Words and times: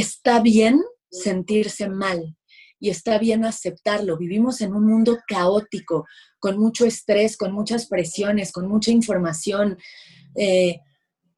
está 0.00 0.40
bien 0.40 0.82
sentirse 1.10 1.88
mal 1.88 2.36
y 2.80 2.90
está 2.90 3.18
bien 3.18 3.44
aceptarlo. 3.44 4.16
Vivimos 4.16 4.60
en 4.60 4.72
un 4.72 4.86
mundo 4.86 5.18
caótico, 5.26 6.06
con 6.38 6.58
mucho 6.58 6.86
estrés, 6.86 7.36
con 7.36 7.52
muchas 7.52 7.86
presiones, 7.86 8.52
con 8.52 8.68
mucha 8.68 8.90
información. 8.90 9.78
Eh, 10.36 10.80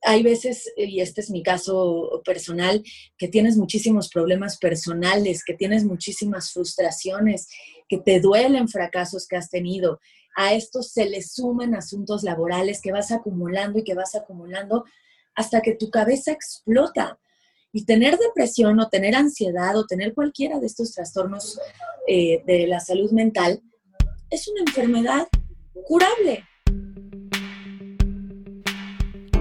hay 0.03 0.23
veces, 0.23 0.71
y 0.77 1.01
este 1.01 1.21
es 1.21 1.31
mi 1.31 1.43
caso 1.43 2.23
personal, 2.25 2.83
que 3.19 3.29
tienes 3.29 3.57
muchísimos 3.57 4.09
problemas 4.09 4.59
personales, 4.59 5.45
que 5.45 5.54
tienes 5.54 5.84
muchísimas 5.84 6.52
frustraciones, 6.52 7.48
que 7.88 7.98
te 7.98 8.20
duelen 8.20 8.68
fracasos 8.68 9.27
que 9.27 9.36
has 9.36 9.50
tenido. 9.50 10.00
A 10.36 10.54
esto 10.54 10.82
se 10.82 11.06
le 11.06 11.22
suman 11.22 11.74
asuntos 11.74 12.22
laborales 12.22 12.80
que 12.80 12.92
vas 12.92 13.11
acumulando 13.12 13.79
y 13.79 13.84
que 13.84 13.95
vas 13.95 14.14
acumulando 14.14 14.84
hasta 15.34 15.61
que 15.61 15.74
tu 15.74 15.90
cabeza 15.90 16.32
explota. 16.32 17.18
Y 17.73 17.84
tener 17.84 18.18
depresión 18.18 18.80
o 18.80 18.89
tener 18.89 19.14
ansiedad 19.14 19.77
o 19.77 19.87
tener 19.87 20.12
cualquiera 20.12 20.59
de 20.59 20.66
estos 20.66 20.92
trastornos 20.92 21.60
eh, 22.09 22.43
de 22.45 22.66
la 22.66 22.80
salud 22.80 23.12
mental 23.12 23.62
es 24.29 24.48
una 24.48 24.62
enfermedad 24.62 25.29
curable. 25.84 26.45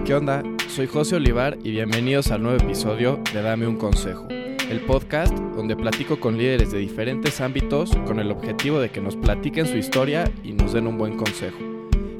¿Qué 0.05 0.13
onda? 0.13 0.43
Soy 0.67 0.85
José 0.85 1.15
Olivar 1.15 1.57
y 1.63 1.71
bienvenidos 1.71 2.29
al 2.29 2.43
nuevo 2.43 2.63
episodio 2.63 3.19
de 3.33 3.41
Dame 3.41 3.65
un 3.65 3.77
Consejo, 3.77 4.27
el 4.29 4.85
podcast 4.85 5.33
donde 5.33 5.75
platico 5.75 6.19
con 6.19 6.37
líderes 6.37 6.71
de 6.71 6.77
diferentes 6.77 7.41
ámbitos 7.41 7.91
con 8.05 8.19
el 8.19 8.31
objetivo 8.31 8.79
de 8.79 8.91
que 8.91 9.01
nos 9.01 9.15
platiquen 9.15 9.65
su 9.65 9.77
historia 9.77 10.31
y 10.43 10.53
nos 10.53 10.73
den 10.73 10.85
un 10.85 10.99
buen 10.99 11.17
consejo. 11.17 11.57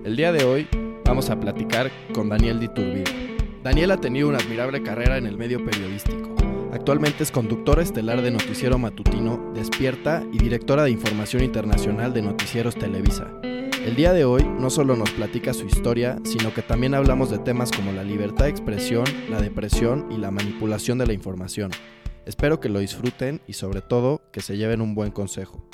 El 0.04 0.16
día 0.16 0.32
de 0.32 0.44
hoy 0.44 0.68
vamos 1.06 1.30
a 1.30 1.40
platicar 1.40 1.92
con 2.14 2.30
Daniel 2.30 2.60
Diturbide. 2.60 3.39
Daniel 3.64 3.92
ha 3.92 4.00
tenido 4.00 4.30
una 4.30 4.38
admirable 4.38 4.82
carrera 4.82 5.18
en 5.18 5.26
el 5.26 5.38
medio 5.38 5.64
periodístico. 5.66 6.34
Actualmente 6.72 7.24
es 7.24 7.32
conductora 7.32 7.82
estelar 7.82 8.22
de 8.22 8.32
Noticiero 8.32 8.78
Matutino, 8.78 9.52
Despierta 9.54 10.24
y 10.32 10.38
directora 10.38 10.84
de 10.84 10.92
Información 10.92 11.44
Internacional 11.44 12.14
de 12.14 12.22
Noticieros 12.22 12.76
Televisa. 12.76 13.30
El 13.44 13.98
día 13.98 14.14
de 14.14 14.24
hoy 14.24 14.44
no 14.44 14.70
solo 14.70 14.96
nos 14.96 15.12
platica 15.12 15.54
su 15.54 15.66
historia, 15.66 16.20
sino 16.24 16.54
que 16.54 16.62
también 16.62 16.94
hablamos 16.94 17.30
de 17.32 17.40
temas 17.40 17.70
como 17.72 17.92
la 17.92 18.04
libertad 18.04 18.46
de 18.46 18.52
expresión, 18.52 19.04
la 19.30 19.42
depresión 19.42 20.10
y 20.10 20.18
la 20.18 20.32
manipulación 20.32 20.98
de 20.98 21.08
la 21.08 21.14
información. 21.14 21.72
Espero 22.26 22.62
que 22.62 22.70
lo 22.70 22.80
disfruten 22.80 23.42
y 23.46 23.54
sobre 23.54 23.82
todo 23.82 24.22
que 24.32 24.40
se 24.40 24.56
lleven 24.56 24.80
un 24.80 24.96
buen 24.96 25.12
consejo. 25.12 25.68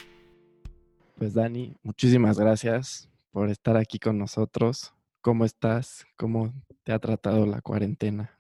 Pues 1.16 1.36
Dani, 1.36 1.75
muchísimas 1.83 2.39
gracias 2.39 3.09
por 3.30 3.50
estar 3.52 3.78
aquí 3.78 4.00
con 4.00 4.17
nosotros. 4.17 4.94
¿Cómo 5.22 5.45
estás? 5.45 6.06
¿Cómo 6.17 6.52
te 6.86 6.94
ha 6.94 7.00
tratado 7.00 7.45
la 7.45 7.61
cuarentena? 7.61 8.33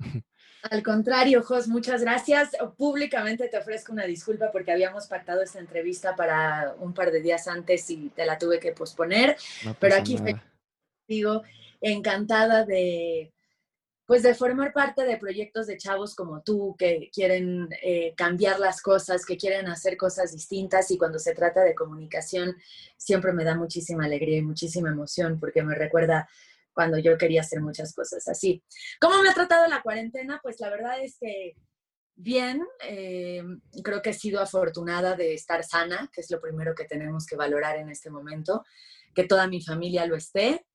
Al 0.71 0.81
contrario, 0.81 1.43
Jos, 1.43 1.67
muchas 1.67 2.01
gracias. 2.01 2.51
Públicamente 2.77 3.49
te 3.49 3.57
ofrezco 3.57 3.91
una 3.91 4.05
disculpa 4.05 4.51
porque 4.51 4.71
habíamos 4.71 5.07
pactado 5.07 5.41
esta 5.41 5.59
entrevista 5.59 6.15
para 6.15 6.75
un 6.79 6.93
par 6.93 7.11
de 7.11 7.21
días 7.21 7.47
antes 7.47 7.89
y 7.89 8.09
te 8.09 8.25
la 8.25 8.37
tuve 8.37 8.59
que 8.59 8.71
posponer. 8.71 9.35
pero 9.79 9.95
aquí 9.95 10.17
digo, 11.07 11.43
encantada 11.81 12.65
de, 12.65 13.31
pues 14.07 14.23
de 14.23 14.33
formar 14.33 14.73
parte 14.73 15.03
de 15.03 15.17
proyectos 15.17 15.67
de 15.67 15.77
chavos 15.77 16.15
como 16.15 16.41
tú 16.41 16.75
que 16.79 17.11
quieren 17.13 17.69
eh, 17.83 18.15
cambiar 18.15 18.59
las 18.59 18.81
cosas, 18.81 19.23
que 19.23 19.37
quieren 19.37 19.67
hacer 19.67 19.97
cosas 19.97 20.31
distintas 20.31 20.89
y 20.89 20.97
cuando 20.97 21.19
se 21.19 21.35
trata 21.35 21.61
de 21.61 21.75
comunicación 21.75 22.55
siempre 22.97 23.33
me 23.33 23.43
da 23.43 23.55
muchísima 23.55 24.05
alegría 24.05 24.37
y 24.37 24.43
muchísima 24.43 24.89
emoción 24.89 25.39
porque 25.39 25.61
me 25.61 25.75
recuerda 25.75 26.27
cuando 26.75 26.99
yo 26.99 27.17
quería 27.17 27.41
hacer 27.41 27.61
muchas 27.61 27.95
cosas 27.95 28.27
así. 28.27 28.61
¿Cómo 28.99 29.23
me 29.23 29.29
ha 29.29 29.33
tratado 29.33 29.67
la 29.67 29.81
cuarentena? 29.81 30.39
Pues 30.43 30.59
la 30.59 30.69
verdad 30.69 31.01
es 31.01 31.17
que 31.19 31.55
bien, 32.15 32.65
eh, 32.83 33.43
creo 33.83 34.01
que 34.01 34.11
he 34.11 34.13
sido 34.13 34.41
afortunada 34.41 35.15
de 35.15 35.33
estar 35.33 35.63
sana, 35.63 36.09
que 36.13 36.21
es 36.21 36.29
lo 36.29 36.39
primero 36.39 36.75
que 36.75 36.85
tenemos 36.85 37.25
que 37.25 37.35
valorar 37.35 37.77
en 37.77 37.89
este 37.89 38.09
momento, 38.09 38.63
que 39.13 39.23
toda 39.23 39.47
mi 39.47 39.61
familia 39.61 40.05
lo 40.05 40.15
esté. 40.15 40.65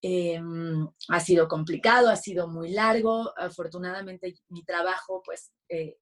Em, 0.00 0.88
ha 1.08 1.20
sido 1.20 1.46
complicado, 1.46 2.08
ha 2.08 2.16
sido 2.16 2.48
muy 2.48 2.70
largo. 2.70 3.32
Afortunadamente 3.36 4.34
mi 4.48 4.64
trabajo 4.64 5.22
pues 5.24 5.52
eh, 5.68 5.98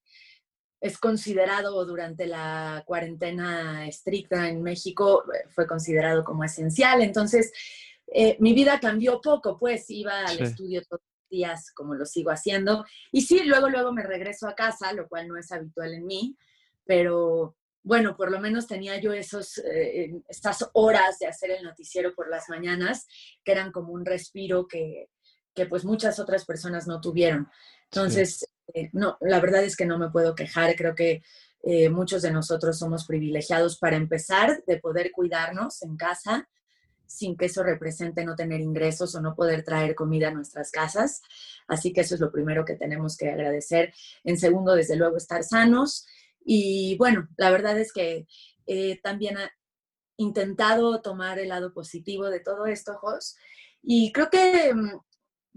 es 0.81 0.97
considerado 0.99 1.85
durante 1.85 2.27
la 2.27 2.83
cuarentena 2.87 3.87
estricta 3.87 4.49
en 4.49 4.63
México, 4.63 5.25
eh, 5.33 5.47
fue 5.51 5.67
considerado 5.67 6.25
como 6.25 6.45
esencial. 6.45 7.03
Entonces, 7.03 7.53
eh, 8.13 8.37
mi 8.41 8.53
vida 8.53 8.81
cambió 8.81 9.21
poco, 9.21 9.57
pues 9.59 9.89
iba 9.91 10.27
al 10.27 10.41
estudio 10.41 10.83
todos 10.83 11.03
los 11.03 11.29
días 11.31 11.73
como 11.73 11.95
lo 11.95 12.05
sigo 12.05 12.31
haciendo. 12.31 12.85
Y 13.13 13.23
sí, 13.23 13.45
luego, 13.45 13.69
luego 13.69 13.93
me 13.93 14.03
regreso 14.03 14.49
a 14.49 14.55
casa, 14.55 14.93
lo 14.93 15.09
cual 15.09 15.29
no 15.29 15.37
es 15.37 15.51
habitual 15.53 15.95
en 15.95 16.07
mí, 16.07 16.37
pero 16.85 17.57
bueno, 17.83 18.17
por 18.17 18.31
lo 18.31 18.41
menos 18.41 18.67
tenía 18.67 19.01
yo 19.01 19.13
esos, 19.13 19.59
eh, 19.59 20.13
estas 20.29 20.69
horas 20.75 21.19
de 21.19 21.29
hacer 21.29 21.53
el 21.53 21.63
noticiero 21.63 22.15
por 22.15 22.29
las 22.29 22.49
mañanas, 22.49 23.07
que 23.45 23.53
eran 23.53 23.71
como 23.71 23.93
un 23.93 24.05
respiro 24.05 24.67
que, 24.67 25.09
que 25.55 25.67
pues 25.67 25.85
muchas 25.85 26.19
otras 26.19 26.45
personas 26.45 26.87
no 26.87 27.01
tuvieron. 27.01 27.49
Entonces, 27.85 28.47
eh, 28.75 28.91
no, 28.93 29.17
la 29.21 29.41
verdad 29.41 29.65
es 29.65 29.77
que 29.77 29.87
no 29.87 29.99
me 29.99 30.11
puedo 30.11 30.35
quejar, 30.35 30.75
creo 30.75 30.95
que 30.95 31.23
muchos 31.91 32.23
de 32.23 32.31
nosotros 32.31 32.79
somos 32.79 33.05
privilegiados 33.05 33.77
para 33.79 33.97
empezar 33.97 34.65
de 34.67 34.79
poder 34.79 35.13
cuidarnos 35.13 35.83
en 35.83 35.99
casa, 35.99 36.49
sin 37.11 37.37
que 37.37 37.47
eso 37.47 37.65
represente 37.65 38.25
no 38.25 38.37
tener 38.37 38.61
ingresos 38.61 39.15
o 39.17 39.21
no 39.21 39.35
poder 39.35 39.65
traer 39.65 39.97
comida 39.97 40.29
a 40.29 40.31
nuestras 40.31 40.71
casas. 40.71 41.23
Así 41.67 41.93
que 41.93 42.03
eso 42.03 42.15
es 42.15 42.21
lo 42.21 42.31
primero 42.31 42.65
que 42.65 42.77
tenemos 42.77 43.17
que 43.17 43.29
agradecer. 43.29 43.93
En 44.23 44.39
segundo, 44.39 44.77
desde 44.77 44.95
luego, 44.95 45.17
estar 45.17 45.43
sanos. 45.43 46.07
Y 46.45 46.97
bueno, 46.99 47.29
la 47.37 47.51
verdad 47.51 47.79
es 47.81 47.93
que 47.93 48.29
eh, 48.67 49.01
también 49.03 49.39
he 49.39 49.51
intentado 50.19 51.03
tomar 51.03 51.41
el 51.41 51.49
lado 51.49 51.75
positivo 51.75 52.31
de 52.31 52.39
todo 52.39 52.67
esto, 52.67 52.95
Jos. 52.95 53.37
Y 53.83 54.13
creo 54.13 54.31
que 54.31 54.73
mm, 54.73 55.01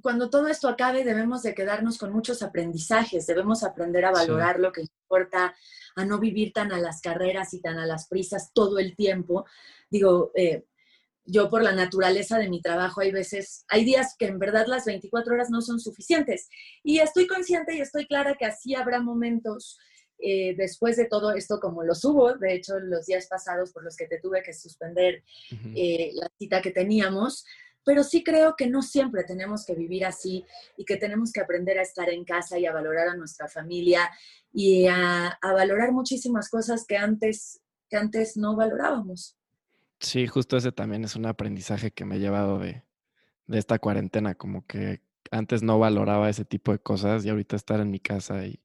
cuando 0.02 0.32
todo 0.32 0.48
esto 0.48 0.68
acabe 0.68 1.04
debemos 1.04 1.44
de 1.44 1.54
quedarnos 1.54 2.00
con 2.00 2.12
muchos 2.12 2.42
aprendizajes, 2.42 3.28
debemos 3.28 3.64
aprender 3.64 4.06
a 4.06 4.12
valorar 4.12 4.60
lo 4.60 4.72
que 4.72 4.82
importa, 4.82 5.54
a 5.96 6.06
no 6.06 6.18
vivir 6.18 6.52
tan 6.52 6.72
a 6.72 6.80
las 6.80 7.00
carreras 7.00 7.54
y 7.54 7.62
tan 7.62 7.78
a 7.78 7.86
las 7.86 8.08
prisas 8.08 8.52
todo 8.54 8.80
el 8.80 8.96
tiempo. 8.96 9.46
Digo, 9.92 10.32
eh, 10.34 10.66
yo 11.26 11.50
por 11.50 11.64
la 11.64 11.74
naturaleza 11.74 12.38
de 12.38 12.50
mi 12.50 12.62
trabajo 12.62 13.02
hay 13.02 13.12
veces, 13.12 13.66
hay 13.70 13.86
días 13.86 14.16
que 14.18 14.26
en 14.26 14.40
verdad 14.40 14.66
las 14.68 14.86
24 14.86 15.34
horas 15.34 15.50
no 15.50 15.62
son 15.62 15.80
suficientes. 15.80 16.50
Y 16.84 17.00
estoy 17.00 17.28
consciente 17.28 17.76
y 17.76 17.82
estoy 17.82 18.08
clara 18.08 18.36
que 18.38 18.46
así 18.46 18.76
habrá 18.76 19.02
momentos 19.02 19.78
eh, 20.20 20.56
después 20.56 20.96
de 20.96 21.06
todo 21.06 21.34
esto 21.34 21.60
como 21.60 21.84
los 21.84 22.04
hubo, 22.06 22.34
de 22.34 22.54
hecho 22.54 22.80
los 22.80 23.06
días 23.06 23.28
pasados 23.28 23.72
por 23.72 23.84
los 23.84 23.96
que 23.96 24.08
te 24.08 24.20
tuve 24.20 24.42
que 24.42 24.54
suspender 24.54 25.24
eh, 25.76 26.12
la 26.14 26.30
cita 26.38 26.62
que 26.62 26.72
teníamos, 26.72 27.44
pero 27.84 28.04
sí 28.04 28.24
creo 28.24 28.56
que 28.56 28.68
no 28.68 28.82
siempre 28.82 29.26
tenemos 29.26 29.66
que 29.66 29.76
vivir 29.76 30.06
así 30.06 30.46
y 30.78 30.86
que 30.86 30.96
tenemos 30.96 31.32
que 31.34 31.42
aprender 31.42 31.78
a 31.78 31.82
estar 31.82 32.10
en 32.10 32.24
casa 32.24 32.58
y 32.58 32.66
a 32.66 32.72
valorar 32.72 33.10
a 33.10 33.18
nuestra 33.18 33.50
familia 33.50 34.10
y 34.54 34.88
a, 34.88 35.28
a 35.28 35.54
valorar 35.54 35.92
muchísimas 35.92 36.50
cosas 36.50 36.86
que 36.88 36.96
antes, 36.96 37.60
que 37.90 37.98
antes 37.98 38.38
no 38.38 38.56
valorábamos. 38.56 39.36
Sí, 40.04 40.28
justo 40.28 40.58
ese 40.58 40.74
también 40.74 41.06
es 41.06 41.16
un 41.16 41.26
aprendizaje 41.26 41.92
que 41.92 42.04
me 42.04 42.18
he 42.18 42.20
llevado 42.20 42.60
de, 42.60 42.84
esta 43.48 43.80
cuarentena, 43.80 44.36
como 44.36 44.68
que 44.68 45.02
antes 45.32 45.64
no 45.64 45.80
valoraba 45.80 46.30
ese 46.30 46.44
tipo 46.44 46.74
de 46.74 46.80
cosas 46.80 47.26
y 47.26 47.30
ahorita 47.30 47.56
estar 47.56 47.80
en 47.80 47.90
mi 47.90 48.00
casa 48.00 48.46
y 48.46 48.62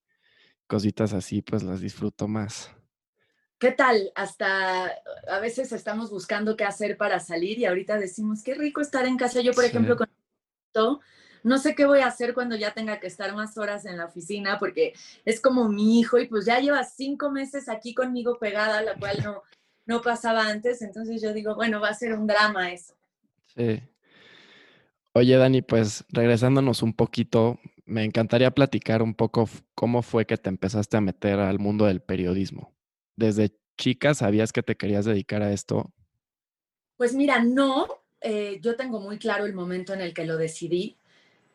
cositas 0.66 1.12
así, 1.12 1.40
pues 1.40 1.62
las 1.62 1.80
disfruto 1.80 2.26
más. 2.26 2.72
¿Qué 3.58 3.70
tal? 3.70 4.12
Hasta 4.16 4.86
a 5.28 5.38
veces 5.40 5.72
estamos 5.72 6.10
buscando 6.10 6.56
qué 6.56 6.64
hacer 6.64 6.96
para 6.96 7.20
salir 7.20 7.58
y 7.58 7.66
ahorita 7.66 7.98
decimos, 7.98 8.42
qué 8.42 8.54
rico 8.54 8.80
estar 8.80 9.06
en 9.06 9.16
casa. 9.16 9.40
Yo, 9.40 9.52
por 9.52 9.64
ejemplo, 9.64 9.96
con 9.96 10.08
no 11.44 11.58
sé 11.58 11.74
qué 11.74 11.86
voy 11.86 12.00
a 12.00 12.08
hacer 12.08 12.34
cuando 12.34 12.56
ya 12.56 12.74
tenga 12.74 12.98
que 12.98 13.06
estar 13.06 13.34
más 13.34 13.56
horas 13.58 13.84
en 13.84 13.96
la 13.96 14.06
oficina 14.06 14.58
porque 14.58 14.92
es 15.24 15.40
como 15.40 15.68
mi 15.68 16.00
hijo 16.00 16.18
y 16.18 16.26
pues 16.26 16.44
ya 16.44 16.58
lleva 16.58 16.82
cinco 16.84 17.30
meses 17.30 17.68
aquí 17.68 17.94
conmigo 17.94 18.38
pegada, 18.38 18.82
la 18.82 18.94
cual 18.96 19.20
no, 19.22 19.42
no 19.88 20.02
pasaba 20.02 20.46
antes, 20.46 20.82
entonces 20.82 21.20
yo 21.20 21.32
digo, 21.32 21.54
bueno, 21.54 21.80
va 21.80 21.88
a 21.88 21.94
ser 21.94 22.12
un 22.12 22.26
drama 22.26 22.70
eso. 22.70 22.94
Sí. 23.46 23.82
Oye, 25.14 25.36
Dani, 25.36 25.62
pues 25.62 26.04
regresándonos 26.10 26.82
un 26.82 26.92
poquito, 26.92 27.58
me 27.86 28.04
encantaría 28.04 28.50
platicar 28.50 29.02
un 29.02 29.14
poco 29.14 29.48
cómo 29.74 30.02
fue 30.02 30.26
que 30.26 30.36
te 30.36 30.50
empezaste 30.50 30.98
a 30.98 31.00
meter 31.00 31.40
al 31.40 31.58
mundo 31.58 31.86
del 31.86 32.02
periodismo. 32.02 32.76
Desde 33.16 33.56
chica, 33.78 34.14
¿sabías 34.14 34.52
que 34.52 34.62
te 34.62 34.76
querías 34.76 35.06
dedicar 35.06 35.42
a 35.42 35.52
esto? 35.52 35.90
Pues 36.98 37.14
mira, 37.14 37.42
no. 37.42 37.88
Eh, 38.20 38.60
yo 38.60 38.76
tengo 38.76 39.00
muy 39.00 39.18
claro 39.18 39.46
el 39.46 39.54
momento 39.54 39.94
en 39.94 40.02
el 40.02 40.12
que 40.12 40.26
lo 40.26 40.36
decidí. 40.36 40.98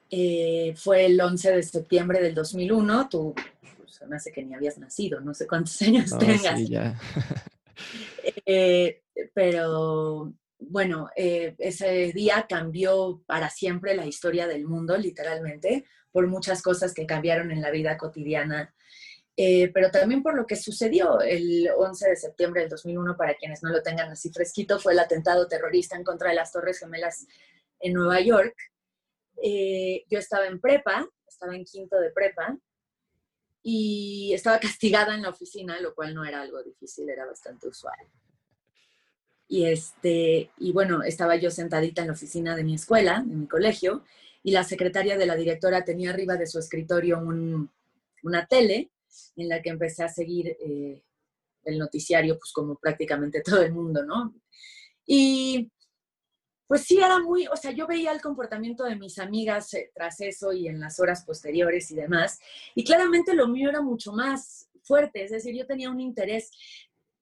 Eh, 0.09 0.73
fue 0.75 1.05
el 1.05 1.21
11 1.21 1.51
de 1.51 1.63
septiembre 1.63 2.19
del 2.19 2.33
2001. 2.33 3.09
Tú, 3.09 3.35
pues, 3.77 4.01
me 4.07 4.15
hace 4.15 4.31
que 4.31 4.43
ni 4.43 4.55
habías 4.55 4.79
nacido, 4.79 5.21
no 5.21 5.35
sé 5.35 5.45
cuántos 5.45 5.79
años 5.83 6.17
tengas. 6.17 6.57
Sí, 6.57 6.67
ya. 6.67 6.99
Eh, 8.45 9.01
pero 9.33 10.33
bueno, 10.59 11.09
eh, 11.15 11.55
ese 11.57 12.11
día 12.13 12.45
cambió 12.47 13.21
para 13.25 13.49
siempre 13.49 13.95
la 13.95 14.05
historia 14.05 14.47
del 14.47 14.65
mundo, 14.65 14.97
literalmente, 14.97 15.85
por 16.11 16.27
muchas 16.27 16.61
cosas 16.61 16.93
que 16.93 17.05
cambiaron 17.05 17.51
en 17.51 17.61
la 17.61 17.71
vida 17.71 17.97
cotidiana 17.97 18.73
eh, 19.35 19.71
pero 19.73 19.89
también 19.89 20.21
por 20.21 20.35
lo 20.35 20.45
que 20.45 20.55
sucedió 20.55 21.19
el 21.19 21.67
11 21.75 22.09
de 22.09 22.15
septiembre 22.15 22.61
del 22.61 22.69
2001, 22.69 23.17
para 23.17 23.33
quienes 23.33 23.63
no 23.63 23.69
lo 23.69 23.81
tengan 23.81 24.11
así 24.11 24.31
fresquito, 24.31 24.79
fue 24.79 24.93
el 24.93 24.99
atentado 24.99 25.47
terrorista 25.47 25.95
en 25.95 26.03
contra 26.03 26.29
de 26.29 26.35
las 26.35 26.51
Torres 26.51 26.77
Gemelas 26.77 27.25
en 27.79 27.93
Nueva 27.93 28.21
York. 28.21 28.55
Yo 29.41 30.19
estaba 30.19 30.45
en 30.45 30.61
prepa, 30.61 31.09
estaba 31.27 31.55
en 31.55 31.65
quinto 31.65 31.99
de 31.99 32.11
prepa, 32.11 32.55
y 33.63 34.33
estaba 34.33 34.59
castigada 34.59 35.15
en 35.15 35.21
la 35.21 35.29
oficina, 35.29 35.79
lo 35.79 35.95
cual 35.95 36.13
no 36.13 36.25
era 36.25 36.41
algo 36.41 36.61
difícil, 36.61 37.09
era 37.09 37.25
bastante 37.25 37.69
usual. 37.69 37.97
Y, 39.47 39.65
este, 39.65 40.51
y 40.57 40.71
bueno, 40.73 41.03
estaba 41.03 41.37
yo 41.37 41.49
sentadita 41.49 42.01
en 42.01 42.07
la 42.07 42.13
oficina 42.13 42.55
de 42.55 42.63
mi 42.63 42.75
escuela, 42.75 43.23
de 43.25 43.35
mi 43.35 43.47
colegio, 43.47 44.03
y 44.43 44.51
la 44.51 44.65
secretaria 44.65 45.17
de 45.17 45.25
la 45.25 45.35
directora 45.35 45.85
tenía 45.85 46.09
arriba 46.09 46.35
de 46.35 46.47
su 46.47 46.59
escritorio 46.59 47.19
una 47.19 48.45
tele 48.47 48.91
en 49.37 49.47
la 49.47 49.61
que 49.61 49.69
empecé 49.69 50.03
a 50.03 50.09
seguir 50.09 50.57
eh, 50.59 51.01
el 51.63 51.77
noticiario, 51.77 52.37
pues 52.37 52.51
como 52.51 52.75
prácticamente 52.75 53.41
todo 53.41 53.61
el 53.61 53.71
mundo, 53.71 54.03
¿no? 54.05 54.35
Y 55.05 55.71
pues 56.67 56.83
sí, 56.83 56.97
era 56.97 57.19
muy, 57.19 57.47
o 57.47 57.55
sea, 57.55 57.71
yo 57.71 57.87
veía 57.87 58.11
el 58.11 58.21
comportamiento 58.21 58.83
de 58.83 58.95
mis 58.95 59.19
amigas 59.19 59.73
eh, 59.73 59.91
tras 59.93 60.19
eso 60.21 60.53
y 60.53 60.67
en 60.67 60.79
las 60.79 60.99
horas 60.99 61.23
posteriores 61.25 61.91
y 61.91 61.95
demás, 61.95 62.39
y 62.75 62.83
claramente 62.83 63.33
lo 63.33 63.47
mío 63.47 63.69
era 63.69 63.81
mucho 63.81 64.11
más 64.13 64.69
fuerte, 64.83 65.23
es 65.23 65.31
decir, 65.31 65.55
yo 65.55 65.65
tenía 65.65 65.89
un 65.89 65.99
interés 65.99 66.51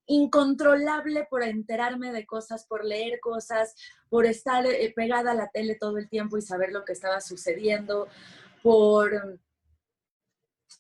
incontrolable 0.07 1.27
por 1.29 1.43
enterarme 1.43 2.11
de 2.11 2.25
cosas, 2.25 2.65
por 2.65 2.83
leer 2.83 3.19
cosas, 3.19 3.75
por 4.09 4.25
estar 4.25 4.65
eh, 4.65 4.91
pegada 4.95 5.31
a 5.31 5.35
la 5.35 5.49
tele 5.49 5.77
todo 5.79 5.97
el 5.97 6.09
tiempo 6.09 6.37
y 6.37 6.41
saber 6.41 6.71
lo 6.71 6.83
que 6.83 6.93
estaba 6.93 7.21
sucediendo, 7.21 8.07
por 8.63 9.39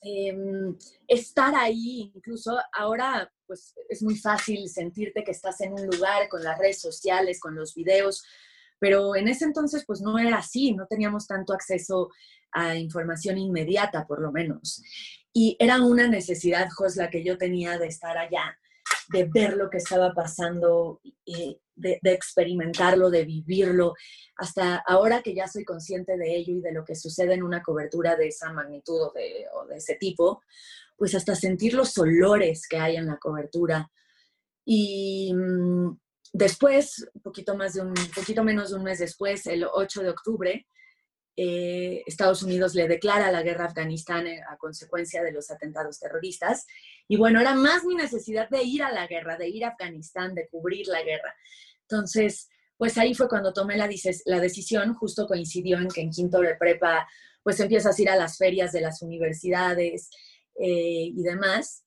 Em, 0.03 0.75
estar 1.07 1.53
ahí, 1.53 2.11
incluso 2.15 2.57
ahora 2.73 3.31
pues 3.45 3.75
es 3.87 4.01
muy 4.01 4.15
fácil 4.15 4.67
sentirte 4.67 5.23
que 5.23 5.31
estás 5.31 5.61
en 5.61 5.73
un 5.73 5.85
lugar 5.85 6.27
con 6.27 6.43
las 6.43 6.57
redes 6.57 6.81
sociales, 6.81 7.39
con 7.39 7.53
los 7.53 7.75
videos, 7.75 8.23
pero 8.81 9.15
en 9.15 9.27
ese 9.27 9.45
entonces 9.45 9.83
pues 9.85 10.01
no 10.01 10.17
era 10.17 10.37
así, 10.37 10.73
no 10.73 10.87
teníamos 10.87 11.27
tanto 11.27 11.53
acceso 11.53 12.09
a 12.51 12.75
información 12.75 13.37
inmediata 13.37 14.07
por 14.07 14.19
lo 14.19 14.31
menos. 14.31 14.81
Y 15.31 15.55
era 15.59 15.79
una 15.83 16.07
necesidad, 16.07 16.67
Jos, 16.75 16.95
la 16.95 17.11
que 17.11 17.23
yo 17.23 17.37
tenía 17.37 17.77
de 17.77 17.85
estar 17.85 18.17
allá, 18.17 18.57
de 19.09 19.25
ver 19.25 19.55
lo 19.55 19.69
que 19.69 19.77
estaba 19.77 20.13
pasando, 20.15 20.99
eh, 21.27 21.59
de, 21.75 21.99
experimentarlo, 22.05 23.11
de 23.11 23.23
vivirlo, 23.23 23.93
hasta 24.35 24.77
ahora 24.87 25.21
que 25.21 25.35
ya 25.35 25.47
soy 25.47 25.63
consciente 25.63 26.17
de 26.17 26.35
ello 26.35 26.55
y 26.55 26.61
de 26.61 26.73
lo 26.73 26.83
que 26.83 26.95
sucede 26.95 27.35
en 27.35 27.43
una 27.43 27.61
cobertura 27.61 28.15
de 28.15 28.29
esa 28.29 28.51
magnitud 28.51 28.99
o 28.99 29.13
de, 29.13 29.77
ese 29.77 29.93
tipo, 29.93 30.41
pues 30.97 31.13
hasta 31.13 31.35
sentir 31.35 31.75
los 31.75 31.95
olores 31.99 32.67
que 32.67 32.77
hay 32.77 32.95
en 32.95 33.05
la 33.05 33.17
cobertura. 33.17 33.91
Y 34.65 35.31
mm, 35.35 35.91
después, 36.31 37.07
un 37.13 37.21
poquito, 37.21 37.55
más 37.55 37.73
de 37.73 37.81
un, 37.81 37.93
poquito 38.15 38.43
menos 38.43 38.71
de 38.71 38.77
un 38.77 38.83
mes 38.83 38.99
después, 38.99 39.45
el 39.47 39.65
8 39.65 40.03
de 40.03 40.09
octubre, 40.09 40.67
eh, 41.37 42.03
Estados 42.05 42.43
Unidos 42.43 42.75
le 42.75 42.87
declara 42.87 43.31
la 43.31 43.41
guerra 43.41 43.65
a 43.65 43.67
Afganistán 43.67 44.27
eh, 44.27 44.41
a 44.49 44.57
consecuencia 44.57 45.23
de 45.23 45.31
los 45.31 45.49
atentados 45.49 45.99
terroristas. 45.99 46.65
Y 47.07 47.17
bueno, 47.17 47.39
era 47.39 47.55
más 47.55 47.85
mi 47.85 47.95
necesidad 47.95 48.49
de 48.49 48.63
ir 48.63 48.83
a 48.83 48.91
la 48.91 49.07
guerra, 49.07 49.37
de 49.37 49.47
ir 49.47 49.65
a 49.65 49.69
Afganistán, 49.69 50.35
de 50.35 50.47
cubrir 50.49 50.87
la 50.87 51.01
guerra. 51.03 51.33
Entonces, 51.83 52.49
pues 52.77 52.97
ahí 52.97 53.13
fue 53.13 53.29
cuando 53.29 53.53
tomé 53.53 53.77
la, 53.77 53.89
la 54.25 54.39
decisión, 54.39 54.93
justo 54.95 55.27
coincidió 55.27 55.77
en 55.77 55.87
que 55.87 56.01
en 56.01 56.09
quinto 56.09 56.39
de 56.39 56.55
prepa, 56.55 57.07
pues 57.43 57.59
empiezas 57.59 57.97
a 57.97 58.01
ir 58.01 58.09
a 58.09 58.15
las 58.15 58.37
ferias 58.37 58.71
de 58.71 58.81
las 58.81 59.01
universidades 59.01 60.09
eh, 60.59 61.11
y 61.13 61.23
demás. 61.23 61.83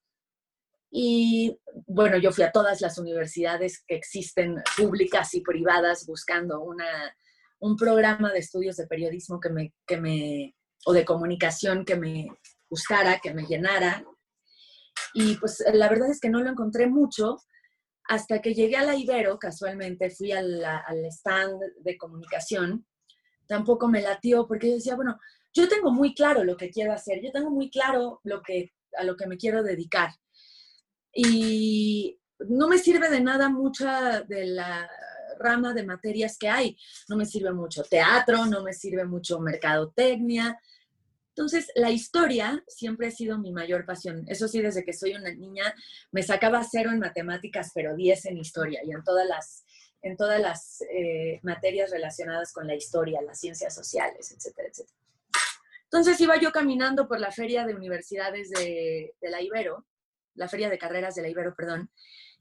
Y 0.97 1.59
bueno, 1.87 2.19
yo 2.19 2.31
fui 2.31 2.45
a 2.45 2.53
todas 2.53 2.81
las 2.81 2.99
universidades 2.99 3.83
que 3.85 3.97
existen, 3.97 4.63
públicas 4.77 5.35
y 5.35 5.41
privadas, 5.41 6.07
buscando 6.07 6.63
una, 6.63 6.87
un 7.59 7.77
programa 7.77 8.33
de 8.33 8.39
estudios 8.39 8.77
de 8.77 8.87
periodismo 8.87 9.41
que 9.41 9.51
me, 9.51 9.75
que 9.85 9.97
me, 10.01 10.55
o 10.87 10.93
de 10.93 11.05
comunicación 11.05 11.85
que 11.85 11.97
me 11.97 12.29
gustara, 12.71 13.19
que 13.21 13.35
me 13.35 13.45
llenara. 13.45 14.05
Y 15.15 15.35
pues 15.39 15.65
la 15.73 15.89
verdad 15.89 16.13
es 16.13 16.21
que 16.21 16.29
no 16.29 16.41
lo 16.41 16.51
encontré 16.51 16.87
mucho, 16.87 17.39
hasta 18.05 18.41
que 18.41 18.55
llegué 18.55 18.77
a 18.77 18.85
la 18.85 18.95
Ibero, 18.95 19.37
casualmente 19.37 20.11
fui 20.11 20.31
al, 20.31 20.63
stand 21.11 21.61
de 21.81 21.99
comunicación, 21.99 22.87
tampoco 23.49 23.89
me 23.89 24.01
latió 24.01 24.47
porque 24.47 24.69
yo 24.69 24.75
decía, 24.75 24.95
bueno, 24.95 25.19
yo 25.53 25.69
tengo 25.69 25.91
muy 25.91 26.15
claro 26.15 26.45
lo 26.45 26.57
que 26.57 26.71
quiero 26.71 26.93
hacer, 26.93 27.21
yo 27.21 27.33
tengo 27.33 27.51
muy 27.51 27.69
claro 27.69 28.21
lo 28.23 28.43
que, 28.43 28.71
a 28.97 29.03
lo 29.03 29.17
que 29.17 29.27
me 29.27 29.37
quiero 29.37 29.65
dedicar. 29.65 30.11
Y 31.15 32.19
no 32.49 32.69
me 32.69 32.79
sirve 32.79 33.09
de 33.09 33.21
nada 33.21 33.49
mucha 33.49 34.23
de 34.23 34.47
la 34.47 34.91
rama 35.39 35.75
de 35.75 35.85
materias 35.85 36.37
que 36.39 36.49
hay. 36.49 36.77
No 37.09 37.17
me 37.17 37.27
sirve 37.27 37.53
mucho 37.53 37.83
teatro, 37.83 38.47
no 38.47 38.63
me 38.63 38.73
sirve 38.73 39.05
mucho 39.05 39.41
mercadotecnia, 39.41 40.59
entonces, 41.37 41.67
la 41.75 41.91
historia 41.91 42.63
siempre 42.69 43.09
ha 43.09 43.11
sido 43.11 43.39
mi 43.39 43.51
mayor 43.51 43.85
pasión. 43.85 44.25
Eso 44.29 44.47
sí, 44.47 44.63
desde 44.63 44.85
que 44.85 44.93
soy 44.93 45.15
una 45.15 45.35
niña 45.35 45.75
me 46.13 46.23
sacaba 46.23 46.63
cero 46.63 46.91
en 46.93 47.01
matemáticas, 47.01 47.73
pero 47.75 47.97
diez 47.97 48.25
en 48.27 48.39
historia 48.39 48.83
y 48.85 48.93
en 48.93 49.03
todas 49.03 49.27
las, 49.27 49.65
en 50.01 50.17
todas 50.17 50.41
las 50.41 50.81
eh, 50.83 51.41
materias 51.43 51.91
relacionadas 51.91 52.53
con 52.53 52.69
la 52.69 52.77
historia, 52.77 53.21
las 53.21 53.41
ciencias 53.41 53.75
sociales, 53.75 54.31
etcétera, 54.31 54.69
etcétera. 54.69 54.97
Entonces 55.83 56.21
iba 56.21 56.39
yo 56.39 56.53
caminando 56.53 57.09
por 57.09 57.19
la 57.19 57.33
feria 57.33 57.67
de 57.67 57.75
universidades 57.75 58.51
de, 58.51 59.15
de 59.21 59.31
la 59.31 59.43
Ibero, 59.43 59.85
la 60.35 60.49
feria 60.49 60.69
de 60.69 60.79
carreras 60.79 61.15
de 61.15 61.23
la 61.23 61.29
Ibero, 61.29 61.55
perdón, 61.55 61.91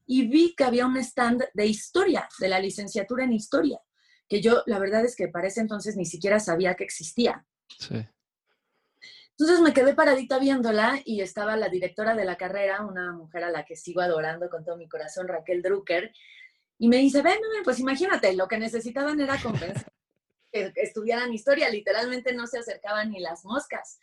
y 0.05 0.27
vi 0.27 0.55
que 0.55 0.63
había 0.63 0.85
un 0.85 0.97
stand 0.97 1.43
de 1.53 1.65
historia, 1.65 2.27
de 2.39 2.49
la 2.49 2.59
licenciatura 2.59 3.23
en 3.23 3.33
historia, 3.33 3.79
que 4.27 4.41
yo 4.41 4.63
la 4.65 4.79
verdad 4.79 5.05
es 5.05 5.15
que 5.15 5.27
para 5.27 5.47
ese 5.47 5.61
entonces 5.61 5.95
ni 5.95 6.05
siquiera 6.05 6.39
sabía 6.39 6.75
que 6.75 6.83
existía. 6.83 7.45
Sí. 7.79 8.05
Entonces 9.31 9.61
me 9.61 9.73
quedé 9.73 9.95
paradita 9.95 10.37
viéndola 10.37 11.01
y 11.05 11.21
estaba 11.21 11.57
la 11.57 11.69
directora 11.69 12.15
de 12.15 12.25
la 12.25 12.37
carrera, 12.37 12.85
una 12.85 13.13
mujer 13.13 13.43
a 13.43 13.51
la 13.51 13.65
que 13.65 13.75
sigo 13.75 14.01
adorando 14.01 14.49
con 14.49 14.63
todo 14.63 14.77
mi 14.77 14.87
corazón, 14.87 15.27
Raquel 15.27 15.61
Drucker, 15.61 16.13
y 16.77 16.87
me 16.87 16.97
dice, 16.97 17.21
ven, 17.21 17.39
pues 17.63 17.79
imagínate, 17.79 18.33
lo 18.33 18.47
que 18.47 18.57
necesitaban 18.57 19.19
era 19.19 19.41
compensar 19.41 19.91
que 20.51 20.71
estudiaran 20.75 21.33
historia, 21.33 21.69
literalmente 21.69 22.33
no 22.33 22.45
se 22.45 22.59
acercaban 22.59 23.09
ni 23.09 23.19
las 23.19 23.43
moscas. 23.43 23.99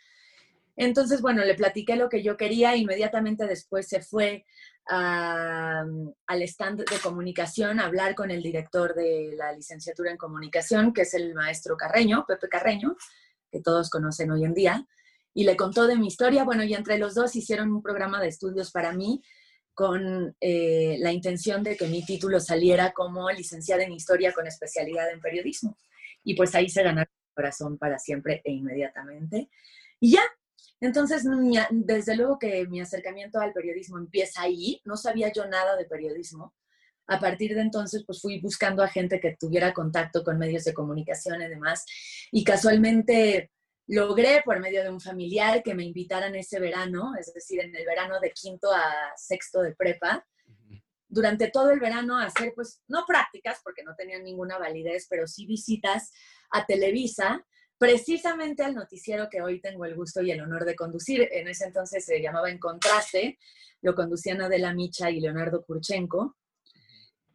Entonces, 0.77 1.21
bueno, 1.21 1.45
le 1.45 1.55
platiqué 1.55 1.97
lo 1.97 2.09
que 2.09 2.23
yo 2.23 2.37
quería, 2.37 2.77
inmediatamente 2.77 3.47
después 3.47 3.89
se 3.89 4.01
fue 4.01 4.45
al 4.87 6.43
stand 6.43 6.81
de 6.81 6.99
comunicación 7.01 7.79
a 7.79 7.87
hablar 7.87 8.15
con 8.15 8.31
el 8.31 8.43
director 8.43 8.95
de 8.95 9.35
la 9.37 9.53
licenciatura 9.53 10.11
en 10.11 10.17
comunicación, 10.17 10.93
que 10.93 11.03
es 11.03 11.15
el 11.15 11.35
maestro 11.35 11.77
Carreño, 11.77 12.25
Pepe 12.27 12.49
Carreño, 12.49 12.97
que 13.53 13.61
todos 13.61 13.89
conocen 13.89 14.31
hoy 14.33 14.45
en 14.45 14.55
día 14.55 14.87
y 15.35 15.45
le 15.45 15.57
contó 15.57 15.87
de 15.87 15.97
mi 15.97 16.09
historia. 16.09 16.45
Bueno, 16.45 16.65
y 16.65 16.75
entre 16.75 16.99
los 16.99 17.15
dos 17.15 17.37
hicieron 17.37 17.73
un 17.73 17.83
programa 17.83 18.21
de 18.21 18.29
estudios 18.29 18.71
para 18.71 18.93
mí 18.93 19.23
con 19.75 20.37
eh, 20.41 20.97
la 20.99 21.13
intención 21.13 21.63
de 21.63 21.77
que 21.77 21.87
mi 21.87 22.05
título 22.05 22.41
saliera 22.41 22.93
como 22.93 23.31
licenciada 23.31 23.83
en 23.85 23.93
historia 23.93 24.33
con 24.33 24.47
especialidad 24.47 25.11
en 25.11 25.21
periodismo. 25.21 25.79
Y 26.23 26.35
pues 26.35 26.55
ahí 26.55 26.69
se 26.69 26.83
ganaron 26.83 27.09
el 27.09 27.35
corazón 27.35 27.79
para 27.79 27.99
siempre 27.99 28.43
e 28.45 28.53
inmediatamente. 28.53 29.49
Y 30.01 30.13
ya, 30.13 30.23
entonces, 30.81 31.25
desde 31.71 32.17
luego 32.17 32.39
que 32.39 32.67
mi 32.67 32.81
acercamiento 32.81 33.39
al 33.39 33.53
periodismo 33.53 33.99
empieza 33.99 34.43
ahí. 34.43 34.81
No 34.85 34.97
sabía 34.97 35.31
yo 35.33 35.47
nada 35.47 35.77
de 35.77 35.85
periodismo. 35.85 36.55
A 37.07 37.19
partir 37.21 37.55
de 37.55 37.61
entonces, 37.61 38.05
pues 38.07 38.21
fui 38.21 38.41
buscando 38.41 38.83
a 38.83 38.89
gente 38.89 39.21
que 39.21 39.37
tuviera 39.39 39.75
contacto 39.75 40.23
con 40.25 40.39
medios 40.39 40.65
de 40.65 40.73
comunicación 40.73 41.43
y 41.43 41.49
demás. 41.49 41.85
Y 42.31 42.45
casualmente 42.45 43.51
logré 43.89 44.43
por 44.45 44.61
medio 44.61 44.83
de 44.83 44.91
un 44.91 45.01
familiar 45.01 45.63
que 45.63 45.75
me 45.75 45.85
invitaran 45.85 46.35
ese 46.37 46.61
verano, 46.61 47.13
es 47.19 47.33
decir, 47.35 47.61
en 47.61 47.75
el 47.75 47.85
verano 47.85 48.21
de 48.21 48.31
quinto 48.31 48.73
a 48.73 49.13
sexto 49.17 49.63
de 49.63 49.75
prepa, 49.75 50.25
durante 51.09 51.51
todo 51.51 51.71
el 51.71 51.81
verano 51.81 52.17
a 52.17 52.27
hacer, 52.27 52.53
pues, 52.55 52.83
no 52.87 53.05
prácticas, 53.07 53.61
porque 53.65 53.83
no 53.83 53.97
tenían 53.97 54.23
ninguna 54.23 54.59
validez, 54.59 55.09
pero 55.11 55.27
sí 55.27 55.45
visitas 55.45 56.13
a 56.53 56.65
Televisa, 56.65 57.45
precisamente 57.81 58.63
al 58.63 58.75
noticiero 58.75 59.31
que 59.31 59.41
hoy 59.41 59.59
tengo 59.59 59.87
el 59.87 59.95
gusto 59.95 60.21
y 60.21 60.31
el 60.31 60.43
honor 60.43 60.67
de 60.67 60.77
conducir. 60.77 61.27
En 61.33 61.49
ese 61.49 61.65
entonces 61.65 62.05
se 62.05 62.21
llamaba 62.21 62.51
En 62.51 62.59
Contraste, 62.59 63.39
lo 63.81 63.95
conducían 63.95 64.43
Adela 64.43 64.75
Micha 64.75 65.11
y 65.11 65.19
Leonardo 65.19 65.65
Kurchenko 65.65 66.37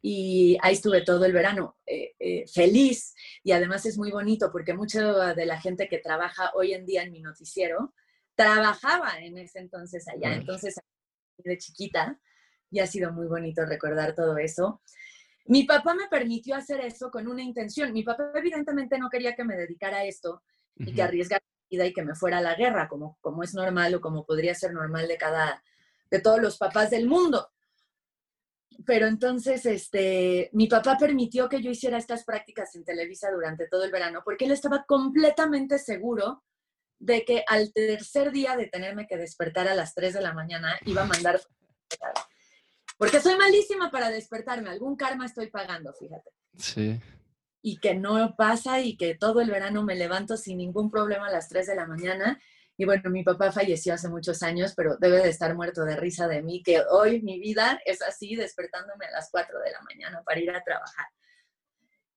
y 0.04 0.56
ahí 0.62 0.76
estuve 0.76 1.02
todo 1.02 1.26
el 1.26 1.34
verano 1.34 1.78
eh, 1.88 2.14
eh, 2.20 2.46
feliz 2.48 3.16
y 3.42 3.54
además 3.54 3.88
es 3.88 3.98
muy 3.98 4.12
bonito 4.12 4.52
porque 4.52 4.76
mucha 4.76 5.34
de 5.34 5.46
la 5.48 5.60
gente 5.60 5.88
que 5.88 5.98
trabaja 5.98 6.52
hoy 6.54 6.76
en 6.76 6.86
día 6.86 7.02
en 7.02 7.12
mi 7.12 7.22
noticiero 7.22 7.96
trabajaba 8.36 9.18
en 9.22 9.40
ese 9.40 9.58
entonces 9.58 10.08
allá, 10.08 10.36
entonces 10.36 10.76
de 11.40 11.58
chiquita 11.58 12.20
y 12.70 12.82
ha 12.82 12.86
sido 12.86 13.14
muy 13.14 13.26
bonito 13.26 13.66
recordar 13.66 14.14
todo 14.14 14.38
eso. 14.38 14.80
Mi 15.46 15.64
papá 15.64 15.94
me 15.94 16.08
permitió 16.08 16.56
hacer 16.56 16.82
eso 16.82 17.12
con 17.12 17.28
una 17.28 17.44
intención. 17.44 17.94
Mi 17.94 18.04
papá 18.04 18.32
evidentemente 18.36 18.98
no 18.98 19.10
quería 19.10 19.36
que 19.36 19.44
me 19.44 19.56
dedicara 19.56 19.98
a 19.98 20.06
esto 20.06 20.44
y 20.76 20.94
que 20.94 21.02
arriesgara 21.02 21.44
vida 21.70 21.86
y 21.86 21.94
que 21.94 22.04
me 22.04 22.16
fuera 22.16 22.40
a 22.40 22.42
la 22.42 22.56
guerra, 22.56 22.88
como, 22.88 23.18
como 23.22 23.44
es 23.44 23.54
normal 23.54 23.96
o 23.96 24.02
como 24.02 24.26
podría 24.26 24.56
ser 24.56 24.74
normal 24.74 25.08
de 25.08 25.18
cada, 25.18 25.64
de 26.10 26.20
todos 26.20 26.42
los 26.42 26.58
papás 26.58 26.90
del 26.90 27.08
mundo. 27.08 27.50
Pero 28.86 29.08
entonces, 29.08 29.66
este, 29.66 30.50
mi 30.54 30.68
papá 30.68 30.98
permitió 30.98 31.48
que 31.48 31.62
yo 31.62 31.72
hiciera 31.72 31.98
estas 31.98 32.26
prácticas 32.26 32.76
en 32.76 32.84
Televisa 32.84 33.32
durante 33.32 33.68
todo 33.68 33.84
el 33.84 33.92
verano, 33.92 34.22
porque 34.24 34.46
él 34.46 34.52
estaba 34.52 34.86
completamente 34.86 35.80
seguro 35.80 36.44
de 37.00 37.24
que 37.24 37.44
al 37.48 37.72
tercer 37.74 38.32
día 38.32 38.56
de 38.56 38.68
tenerme 38.68 39.08
que 39.08 39.18
despertar 39.18 39.68
a 39.68 39.76
las 39.76 39.94
3 39.94 40.14
de 40.16 40.22
la 40.22 40.34
mañana 40.34 40.78
iba 40.86 41.04
a 41.04 41.08
mandar... 41.08 41.40
Porque 42.98 43.20
soy 43.20 43.36
malísima 43.38 43.92
para 43.92 44.10
despertarme, 44.10 44.70
algún 44.70 44.96
karma 44.96 45.26
estoy 45.26 45.50
pagando, 45.50 45.94
fíjate. 45.94 46.32
Sí. 46.58 47.02
Y 47.62 47.80
que 47.80 47.96
no 47.96 48.36
pasa 48.38 48.80
y 48.82 48.96
que 48.96 49.16
todo 49.16 49.42
el 49.42 49.50
verano 49.50 49.84
me 49.84 49.96
levanto 49.96 50.38
sin 50.38 50.60
ningún 50.60 50.90
problema 50.90 51.28
a 51.28 51.32
las 51.32 51.50
3 51.50 51.68
de 51.68 51.76
la 51.76 51.88
mañana 51.88 52.40
y 52.78 52.86
bueno, 52.86 53.10
mi 53.10 53.24
papá 53.24 53.52
falleció 53.52 53.94
hace 53.94 54.10
muchos 54.10 54.44
años, 54.44 54.74
pero 54.76 54.98
debe 54.98 55.18
de 55.18 55.30
estar 55.30 55.56
muerto 55.56 55.86
de 55.86 55.96
risa 55.96 56.28
de 56.28 56.42
mí, 56.42 56.62
que 56.62 56.82
hoy 56.90 57.22
mi 57.22 57.40
vida 57.40 57.80
es 57.86 58.02
así, 58.02 58.36
despertándome 58.36 59.06
a 59.06 59.12
las 59.12 59.30
4 59.32 59.60
de 59.60 59.72
la 59.72 59.82
mañana 59.82 60.22
para 60.26 60.40
ir 60.40 60.52
a 60.52 60.62
trabajar. 60.62 61.08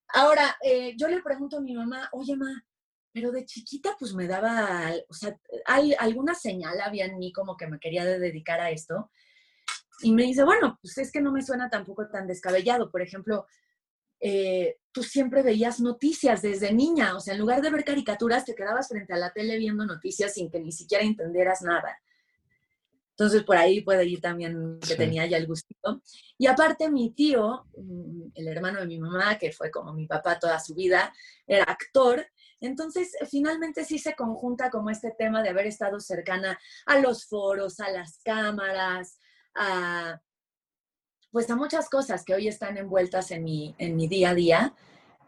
Ahora, 0.09 0.57
eh, 0.63 0.95
yo 0.97 1.07
le 1.07 1.23
pregunto 1.23 1.59
a 1.59 1.61
mi 1.61 1.75
mamá, 1.75 2.09
oye, 2.13 2.35
ma, 2.35 2.65
pero 3.13 3.31
de 3.31 3.45
chiquita 3.45 3.95
pues 3.99 4.15
me 4.15 4.27
daba, 4.27 4.93
o 5.09 5.15
sea, 5.15 5.39
hay 5.65 5.95
alguna 5.99 6.35
señal 6.35 6.81
había 6.81 7.05
en 7.07 7.19
mí 7.19 7.33
como 7.33 7.57
que 7.57 7.69
me 7.69 7.79
quería 7.79 8.05
dedicar 8.05 8.61
a 8.61 8.71
esto. 8.71 9.11
Y 10.01 10.13
me 10.13 10.23
dice, 10.23 10.45
bueno, 10.45 10.79
pues 10.81 10.99
es 10.99 11.11
que 11.11 11.21
no 11.21 11.33
me 11.33 11.43
suena 11.43 11.69
tampoco 11.69 12.09
tan 12.09 12.27
descabellado. 12.27 12.91
Por 12.91 13.03
ejemplo, 13.03 13.47
eh, 14.21 14.79
tú 14.93 15.03
siempre 15.03 15.43
veías 15.43 15.81
noticias 15.81 16.43
desde 16.43 16.73
niña, 16.73 17.17
o 17.17 17.21
sea, 17.21 17.35
en 17.35 17.41
lugar 17.41 17.63
de 17.63 17.71
ver 17.71 17.85
caricaturas, 17.85 18.45
te 18.45 18.55
quedabas 18.55 18.89
frente 18.89 19.13
a 19.13 19.17
la 19.17 19.33
tele 19.33 19.59
viendo 19.59 19.87
noticias 19.87 20.35
sin 20.35 20.51
que 20.51 20.61
ni 20.61 20.73
siquiera 20.73 21.05
entendieras 21.05 21.63
nada. 21.63 21.99
Entonces, 23.19 23.43
por 23.43 23.57
ahí 23.57 23.81
puede 23.81 24.07
ir 24.07 24.21
también 24.21 24.79
que 24.79 24.95
tenía 24.95 25.27
ya 25.27 25.39
el 25.39 25.49
gustito. 25.49 26.03
Y 26.39 26.47
aparte, 26.47 26.89
mi 26.89 27.11
tío, 27.11 27.67
mm, 27.77 28.31
el 28.33 28.47
hermano 28.47 28.79
de 28.79 28.87
mi 28.87 29.01
mamá, 29.01 29.37
que 29.39 29.51
fue 29.51 29.73
como 29.73 29.93
mi 29.93 30.07
papá 30.07 30.39
toda 30.39 30.61
su 30.61 30.73
vida, 30.73 31.13
era 31.45 31.65
actor. 31.65 32.25
Entonces, 32.61 33.17
finalmente 33.29 33.85
sí 33.85 33.99
se 33.99 34.15
conjunta 34.15 34.71
como 34.71 34.91
este 34.91 35.11
tema 35.19 35.43
de 35.43 35.49
haber 35.49 35.67
estado 35.67 35.99
cercana 35.99 36.57
a 36.87 37.01
los 37.01 37.27
foros, 37.27 37.81
a 37.81 37.91
las 37.91 38.21
cámaras, 38.23 39.19
a, 39.59 40.23
pues 41.31 41.51
a 41.51 41.57
muchas 41.57 41.91
cosas 41.91 42.25
que 42.25 42.35
hoy 42.35 42.49
están 42.49 42.79
envueltas 42.79 43.31
en 43.31 43.45
mi, 43.45 43.75
en 43.79 43.97
mi 43.97 44.09
día 44.09 44.31
a 44.31 44.35
día 44.35 44.75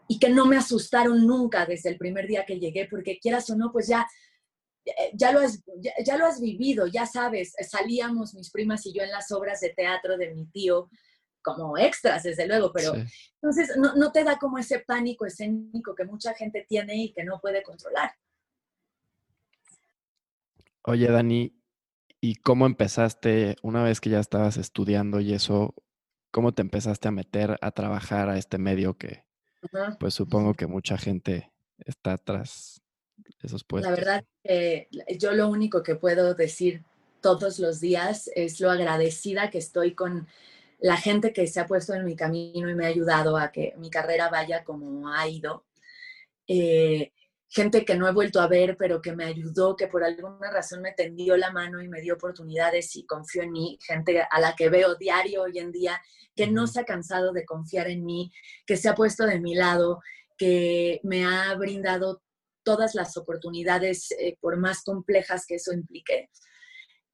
y 0.07 0.19
que 0.19 0.29
no 0.29 0.45
me 0.45 0.57
asustaron 0.57 1.25
nunca 1.27 1.65
desde 1.65 1.89
el 1.89 1.97
primer 1.97 2.27
día 2.27 2.45
que 2.45 2.59
llegué, 2.59 2.87
porque 2.89 3.19
quieras 3.19 3.49
o 3.49 3.55
no, 3.55 3.71
pues 3.71 3.87
ya, 3.87 4.07
eh, 4.85 5.11
ya, 5.13 5.31
lo, 5.31 5.39
has, 5.39 5.63
ya, 6.03 6.17
lo 6.17 6.25
has 6.25 6.41
vivido, 6.41 6.87
ya 6.87 7.05
sabes, 7.05 7.53
salíamos 7.69 8.33
mis 8.33 8.49
primas 8.49 8.85
y 8.85 8.93
yo 8.93 9.03
en 9.03 9.11
las 9.11 9.31
obras 9.31 9.61
de 9.61 9.69
teatro 9.69 10.17
de 10.17 10.33
mi 10.33 10.47
tío 10.47 10.89
como 11.41 11.77
extras, 11.77 12.23
desde 12.23 12.47
luego, 12.47 12.71
pero 12.71 12.93
entonces 13.41 13.75
no, 13.77 13.95
no 13.95 14.11
te 14.11 14.23
da 14.23 14.37
como 14.37 14.57
ese 14.57 14.79
pánico 14.79 15.25
escénico 15.25 15.95
que 15.95 16.05
mucha 16.05 16.33
gente 16.33 16.65
tiene 16.67 16.95
y 16.95 17.13
que 17.13 17.23
no 17.23 17.39
puede 17.39 17.63
controlar. 17.63 18.11
Oye, 20.83 21.07
Dani, 21.07 21.60
¿y 22.21 22.35
cómo 22.35 22.67
empezaste 22.67 23.57
una 23.63 23.83
vez 23.83 23.99
que 23.99 24.11
ya 24.11 24.19
estabas 24.19 24.57
estudiando 24.57 25.19
y 25.19 25.33
eso? 25.33 25.73
¿Cómo 26.29 26.53
te 26.53 26.61
empezaste 26.61 27.07
a 27.07 27.11
meter 27.11 27.57
a 27.59 27.71
trabajar 27.71 28.29
a 28.29 28.37
este 28.37 28.59
medio 28.59 28.97
que, 28.97 29.25
pues 29.99 30.13
supongo 30.13 30.53
que 30.53 30.67
mucha 30.67 30.97
gente 30.97 31.51
está 31.79 32.17
tras 32.17 32.81
esos 33.41 33.63
puestos? 33.63 33.91
La 33.91 33.97
verdad, 33.97 34.25
que 34.43 34.87
yo 35.17 35.33
lo 35.33 35.49
único 35.49 35.83
que 35.83 35.95
puedo 35.95 36.35
decir 36.35 36.83
todos 37.21 37.59
los 37.59 37.81
días 37.81 38.29
es 38.35 38.59
lo 38.61 38.69
agradecida 38.71 39.49
que 39.49 39.57
estoy 39.57 39.93
con 39.93 40.27
la 40.79 40.97
gente 40.97 41.33
que 41.33 41.47
se 41.47 41.59
ha 41.59 41.67
puesto 41.67 41.93
en 41.93 42.05
mi 42.05 42.15
camino 42.15 42.69
y 42.69 42.75
me 42.75 42.85
ha 42.85 42.89
ayudado 42.89 43.37
a 43.37 43.51
que 43.51 43.73
mi 43.77 43.89
carrera 43.89 44.29
vaya 44.29 44.63
como 44.63 45.09
ha 45.09 45.27
ido. 45.27 45.65
Eh, 46.47 47.11
gente 47.53 47.83
que 47.83 47.95
no 47.95 48.07
he 48.07 48.13
vuelto 48.13 48.39
a 48.39 48.47
ver, 48.47 48.77
pero 48.77 49.01
que 49.01 49.13
me 49.13 49.25
ayudó, 49.25 49.75
que 49.75 49.87
por 49.87 50.05
alguna 50.05 50.49
razón 50.49 50.81
me 50.81 50.93
tendió 50.93 51.35
la 51.35 51.51
mano 51.51 51.81
y 51.81 51.89
me 51.89 51.99
dio 51.99 52.13
oportunidades 52.13 52.95
y 52.95 53.05
confió 53.05 53.43
en 53.43 53.51
mí, 53.51 53.77
gente 53.85 54.21
a 54.21 54.39
la 54.39 54.55
que 54.55 54.69
veo 54.69 54.95
diario 54.95 55.43
hoy 55.43 55.59
en 55.59 55.73
día, 55.73 56.01
que 56.33 56.47
no 56.47 56.65
se 56.65 56.79
ha 56.79 56.85
cansado 56.85 57.33
de 57.33 57.43
confiar 57.43 57.89
en 57.89 58.05
mí, 58.05 58.31
que 58.65 58.77
se 58.77 58.87
ha 58.87 58.95
puesto 58.95 59.25
de 59.25 59.41
mi 59.41 59.53
lado, 59.53 59.99
que 60.37 61.01
me 61.03 61.25
ha 61.25 61.53
brindado 61.55 62.23
todas 62.63 62.95
las 62.95 63.17
oportunidades, 63.17 64.11
eh, 64.11 64.37
por 64.39 64.55
más 64.55 64.81
complejas 64.83 65.45
que 65.45 65.55
eso 65.55 65.73
implique. 65.73 66.29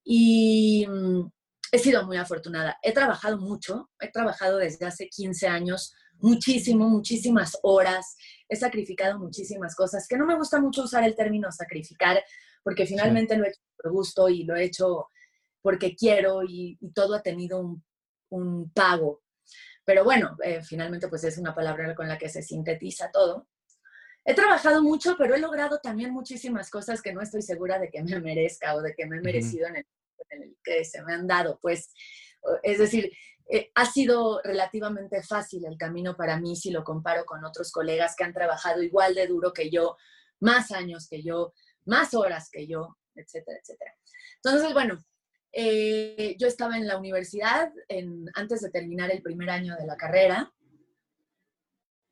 Y 0.04 0.86
mm, 0.88 1.32
he 1.72 1.80
sido 1.80 2.06
muy 2.06 2.18
afortunada. 2.18 2.78
He 2.84 2.94
trabajado 2.94 3.40
mucho, 3.40 3.90
he 4.00 4.12
trabajado 4.12 4.58
desde 4.58 4.86
hace 4.86 5.10
15 5.10 5.48
años 5.48 5.96
muchísimo, 6.20 6.90
muchísimas 6.90 7.58
horas, 7.64 8.16
he 8.50 8.56
sacrificado 8.56 9.20
muchísimas 9.20 9.76
cosas, 9.76 10.08
que 10.08 10.18
no 10.18 10.26
me 10.26 10.36
gusta 10.36 10.60
mucho 10.60 10.84
usar 10.84 11.04
el 11.04 11.16
término 11.16 11.52
sacrificar, 11.52 12.24
porque 12.64 12.86
finalmente 12.86 13.38
lo 13.38 13.46
he 13.46 13.50
hecho 13.50 13.62
por 13.78 13.92
gusto 13.92 14.30
y 14.30 14.44
lo 14.44 14.56
he 14.56 14.64
hecho 14.64 15.08
porque 15.62 15.96
quiero 15.96 16.44
y, 16.44 16.78
todo 16.94 17.16
ha 17.16 17.22
tenido 17.22 17.82
un, 18.30 18.72
pago. 18.72 19.22
Pero 19.86 20.04
bueno, 20.04 20.38
eh, 20.44 20.62
finalmente 20.62 21.08
pues 21.08 21.24
es 21.24 21.38
una 21.38 21.56
palabra 21.56 21.96
con 21.96 22.08
la 22.08 22.18
que 22.18 22.30
se 22.30 22.42
sintetiza 22.42 23.10
todo. 23.12 23.48
He 24.26 24.34
trabajado 24.34 24.84
mucho, 24.84 25.16
pero 25.18 25.36
he 25.36 25.40
logrado 25.40 25.80
también 25.80 26.12
muchísimas 26.12 26.70
cosas 26.70 27.02
que 27.02 27.14
no 27.14 27.22
estoy 27.22 27.42
segura 27.42 27.80
de 27.80 27.90
que 27.90 28.04
me 28.04 28.20
merezca 28.20 28.76
o 28.76 28.82
de 28.82 28.94
que 28.94 29.06
me 29.06 29.18
he 29.18 29.22
merecido 29.22 29.68
en, 29.68 29.78
el, 29.78 29.86
en 30.30 30.44
el 30.44 30.58
que 30.62 30.84
se 30.84 31.02
me 31.04 31.14
han 31.14 31.28
dado. 31.28 31.60
Pues, 31.62 31.94
es 32.64 32.80
decir, 32.80 33.12
eh, 33.50 33.72
ha 33.76 33.86
sido 33.86 34.42
relativamente 34.44 35.24
fácil 35.24 35.66
el 35.66 35.78
camino 35.78 36.18
para 36.18 36.40
mí 36.40 36.56
si 36.56 36.70
lo 36.72 36.84
comparo 36.84 37.26
con 37.26 37.46
otros 37.46 37.72
colegas 37.72 38.16
que 38.18 38.26
han 38.26 38.34
trabajado 38.34 38.84
igual 38.84 39.16
de 39.16 39.28
duro 39.28 39.54
que 39.54 39.70
yo, 39.70 39.96
más 40.40 40.72
años 40.72 41.08
que 41.10 41.24
yo, 41.24 41.54
más 41.86 42.14
horas 42.14 42.50
que 42.52 42.68
yo, 42.68 42.98
etcétera, 43.16 43.60
etcétera. 43.62 43.96
Entonces, 44.44 44.74
bueno, 44.74 45.00
eh, 45.54 46.36
yo 46.38 46.48
estaba 46.48 46.78
en 46.78 46.88
la 46.88 46.98
universidad 46.98 47.72
antes 48.36 48.62
de 48.62 48.70
terminar 48.70 49.12
el 49.12 49.22
primer 49.22 49.50
año 49.50 49.76
de 49.78 49.88
la 49.88 49.96
carrera 49.96 50.54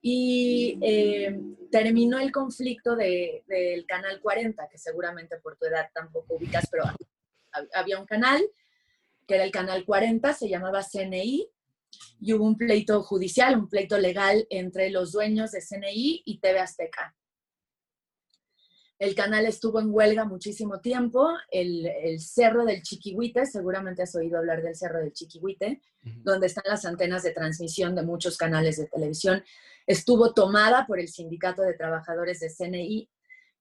y 0.02 0.80
eh, 0.82 1.38
terminó 1.70 2.20
el 2.20 2.32
conflicto 2.32 2.96
del 2.96 3.86
Canal 3.88 4.22
40, 4.22 4.70
que 4.70 4.78
seguramente 4.78 5.38
por 5.38 5.58
tu 5.58 5.66
edad 5.66 5.90
tampoco 5.94 6.36
ubicas, 6.36 6.68
pero 6.72 6.86
había 7.74 8.00
un 8.00 8.06
canal 8.06 8.42
que 9.28 9.36
era 9.36 9.44
el 9.44 9.52
Canal 9.52 9.86
40, 9.86 10.34
se 10.34 10.50
llamaba 10.50 10.84
CNI, 10.84 11.50
y 12.20 12.34
hubo 12.34 12.46
un 12.46 12.58
pleito 12.58 13.04
judicial, 13.04 13.58
un 13.58 13.70
pleito 13.70 13.98
legal 13.98 14.46
entre 14.50 14.90
los 14.90 15.12
dueños 15.12 15.52
de 15.52 15.62
CNI 15.62 16.24
y 16.26 16.40
TV 16.40 16.60
Azteca. 16.60 17.16
El 18.98 19.14
canal 19.14 19.46
estuvo 19.46 19.82
en 19.82 19.94
huelga 19.94 20.24
muchísimo 20.24 20.80
tiempo. 20.80 21.30
El, 21.52 22.20
Cerro 22.20 22.64
del 22.64 22.82
Chiquihuite, 22.82 23.46
seguramente 23.46 24.04
has 24.04 24.16
oído 24.16 24.38
hablar 24.38 24.62
del 24.62 24.76
Cerro 24.76 25.00
del 25.00 25.12
Chiquihuite, 25.12 25.82
donde 26.02 26.48
están 26.48 26.64
las 26.68 26.86
antenas 26.86 27.24
de 27.24 27.32
transmisión 27.32 27.94
de 27.94 28.04
muchos 28.04 28.38
canales 28.38 28.78
de 28.78 28.88
televisión, 28.88 29.44
estuvo 29.86 30.34
tomada 30.34 30.86
por 30.88 31.00
el 31.00 31.10
Sindicato 31.10 31.62
de 31.62 31.74
Trabajadores 31.74 32.40
de 32.40 32.50
CNI 32.50 33.10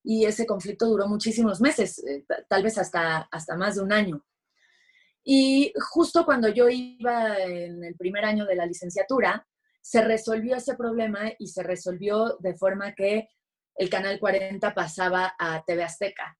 y 0.03 0.25
ese 0.25 0.45
conflicto 0.45 0.85
duró 0.85 1.07
muchísimos 1.07 1.59
meses, 1.59 2.03
eh, 2.05 2.23
tal 2.47 2.63
vez 2.63 2.77
hasta, 2.77 3.27
hasta 3.31 3.57
más 3.57 3.75
de 3.75 3.81
un 3.81 3.91
año. 3.91 4.23
Y 5.27 5.73
justo 5.91 6.23
cuando 6.23 6.49
yo 6.49 6.69
iba 6.69 7.39
en 7.39 7.83
el 7.83 7.95
primer 7.95 8.23
año 8.25 8.45
de 8.45 8.55
la 8.55 8.67
licenciatura, 8.67 9.45
se 9.81 10.03
resolvió 10.03 10.55
ese 10.55 10.75
problema 10.75 11.31
y 11.39 11.47
se 11.47 11.63
resolvió 11.63 12.37
de 12.39 12.55
forma 12.55 12.93
que 12.93 13.27
el 13.75 13.89
Canal 13.89 14.19
40 14.19 14.75
pasaba 14.75 15.33
a 15.39 15.63
TV 15.65 15.83
Azteca. 15.83 16.37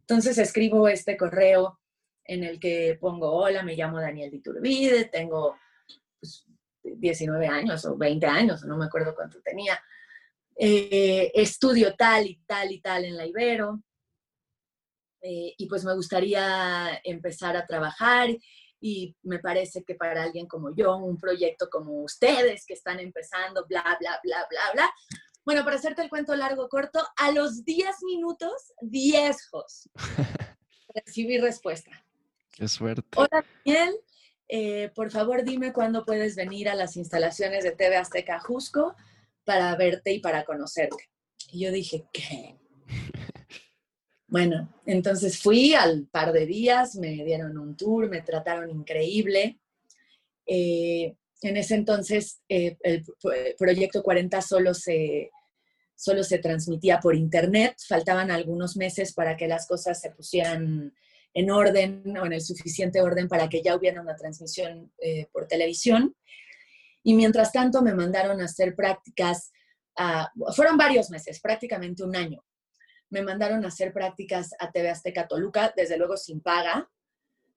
Entonces 0.00 0.38
escribo 0.38 0.88
este 0.88 1.18
correo 1.18 1.81
en 2.24 2.44
el 2.44 2.58
que 2.60 2.96
pongo, 3.00 3.30
hola, 3.32 3.62
me 3.62 3.74
llamo 3.74 4.00
Daniel 4.00 4.30
Diturbide, 4.30 5.06
tengo 5.06 5.56
19 6.82 7.46
pues, 7.46 7.58
años 7.58 7.84
o 7.84 7.96
20 7.96 8.26
años, 8.26 8.64
no 8.64 8.76
me 8.76 8.86
acuerdo 8.86 9.14
cuánto 9.14 9.40
tenía. 9.42 9.80
Eh, 10.56 11.30
estudio 11.34 11.94
tal 11.96 12.26
y 12.26 12.36
tal 12.46 12.72
y 12.72 12.80
tal 12.80 13.04
en 13.04 13.16
la 13.16 13.26
Ibero. 13.26 13.82
Eh, 15.20 15.54
y 15.56 15.66
pues 15.66 15.84
me 15.84 15.94
gustaría 15.94 17.00
empezar 17.04 17.56
a 17.56 17.66
trabajar 17.66 18.28
y 18.80 19.16
me 19.22 19.38
parece 19.38 19.84
que 19.84 19.94
para 19.94 20.24
alguien 20.24 20.48
como 20.48 20.74
yo, 20.74 20.96
un 20.96 21.16
proyecto 21.16 21.70
como 21.70 22.02
ustedes 22.02 22.66
que 22.66 22.74
están 22.74 22.98
empezando, 22.98 23.64
bla, 23.68 23.84
bla, 24.00 24.20
bla, 24.22 24.46
bla, 24.50 24.60
bla. 24.72 24.94
Bueno, 25.44 25.64
para 25.64 25.76
hacerte 25.76 26.02
el 26.02 26.10
cuento 26.10 26.34
largo, 26.34 26.68
corto, 26.68 27.00
a 27.16 27.30
los 27.30 27.64
10 27.64 28.02
minutos, 28.04 28.72
10 28.80 29.50
recibí 30.94 31.38
respuesta. 31.38 31.90
Qué 32.52 32.68
suerte. 32.68 33.08
Hola, 33.16 33.44
Daniel. 33.64 33.94
Eh, 34.46 34.90
por 34.94 35.10
favor, 35.10 35.44
dime 35.44 35.72
cuándo 35.72 36.04
puedes 36.04 36.36
venir 36.36 36.68
a 36.68 36.74
las 36.74 36.96
instalaciones 36.96 37.64
de 37.64 37.72
TV 37.72 37.96
Azteca 37.96 38.38
Jusco 38.40 38.94
para 39.44 39.74
verte 39.76 40.12
y 40.12 40.20
para 40.20 40.44
conocerte. 40.44 41.08
Y 41.50 41.64
yo 41.64 41.72
dije, 41.72 42.04
¿qué? 42.12 42.58
Bueno, 44.28 44.72
entonces 44.86 45.38
fui 45.38 45.74
al 45.74 46.06
par 46.06 46.32
de 46.32 46.46
días, 46.46 46.96
me 46.96 47.22
dieron 47.22 47.58
un 47.58 47.76
tour, 47.76 48.08
me 48.08 48.22
trataron 48.22 48.70
increíble. 48.70 49.60
Eh, 50.46 51.14
en 51.42 51.56
ese 51.58 51.74
entonces 51.74 52.40
eh, 52.48 52.78
el 52.82 53.04
proyecto 53.58 54.02
40 54.02 54.40
solo 54.40 54.72
se, 54.72 55.30
solo 55.94 56.24
se 56.24 56.38
transmitía 56.38 56.98
por 56.98 57.14
internet, 57.14 57.76
faltaban 57.86 58.30
algunos 58.30 58.74
meses 58.74 59.12
para 59.12 59.36
que 59.36 59.48
las 59.48 59.66
cosas 59.66 60.00
se 60.00 60.10
pusieran 60.12 60.94
en 61.34 61.50
orden 61.50 62.16
o 62.18 62.26
en 62.26 62.32
el 62.32 62.40
suficiente 62.40 63.00
orden 63.00 63.28
para 63.28 63.48
que 63.48 63.62
ya 63.62 63.76
hubiera 63.76 64.00
una 64.00 64.16
transmisión 64.16 64.92
eh, 64.98 65.26
por 65.32 65.46
televisión. 65.46 66.14
Y 67.02 67.14
mientras 67.14 67.52
tanto 67.52 67.82
me 67.82 67.94
mandaron 67.94 68.40
a 68.40 68.44
hacer 68.44 68.76
prácticas, 68.76 69.50
fueron 70.54 70.76
varios 70.76 71.10
meses, 71.10 71.40
prácticamente 71.40 72.04
un 72.04 72.14
año, 72.16 72.42
me 73.12 73.20
mandaron 73.20 73.62
a 73.64 73.68
hacer 73.68 73.92
prácticas 73.92 74.54
a 74.58 74.72
TV 74.72 74.88
Azteca 74.88 75.28
Toluca, 75.28 75.72
desde 75.76 75.98
luego 75.98 76.16
sin 76.16 76.40
paga, 76.40 76.90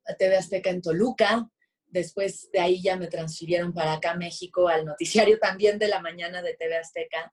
a 0.05 0.13
TV 0.15 0.35
Azteca 0.35 0.69
en 0.69 0.81
Toluca. 0.81 1.49
Después 1.87 2.49
de 2.51 2.59
ahí 2.59 2.81
ya 2.81 2.97
me 2.97 3.07
transfirieron 3.07 3.73
para 3.73 3.93
acá, 3.93 4.15
México, 4.15 4.67
al 4.67 4.83
noticiario 4.83 5.39
también 5.39 5.79
de 5.79 5.87
la 5.87 6.01
mañana 6.01 6.41
de 6.41 6.55
TV 6.55 6.75
Azteca. 6.77 7.31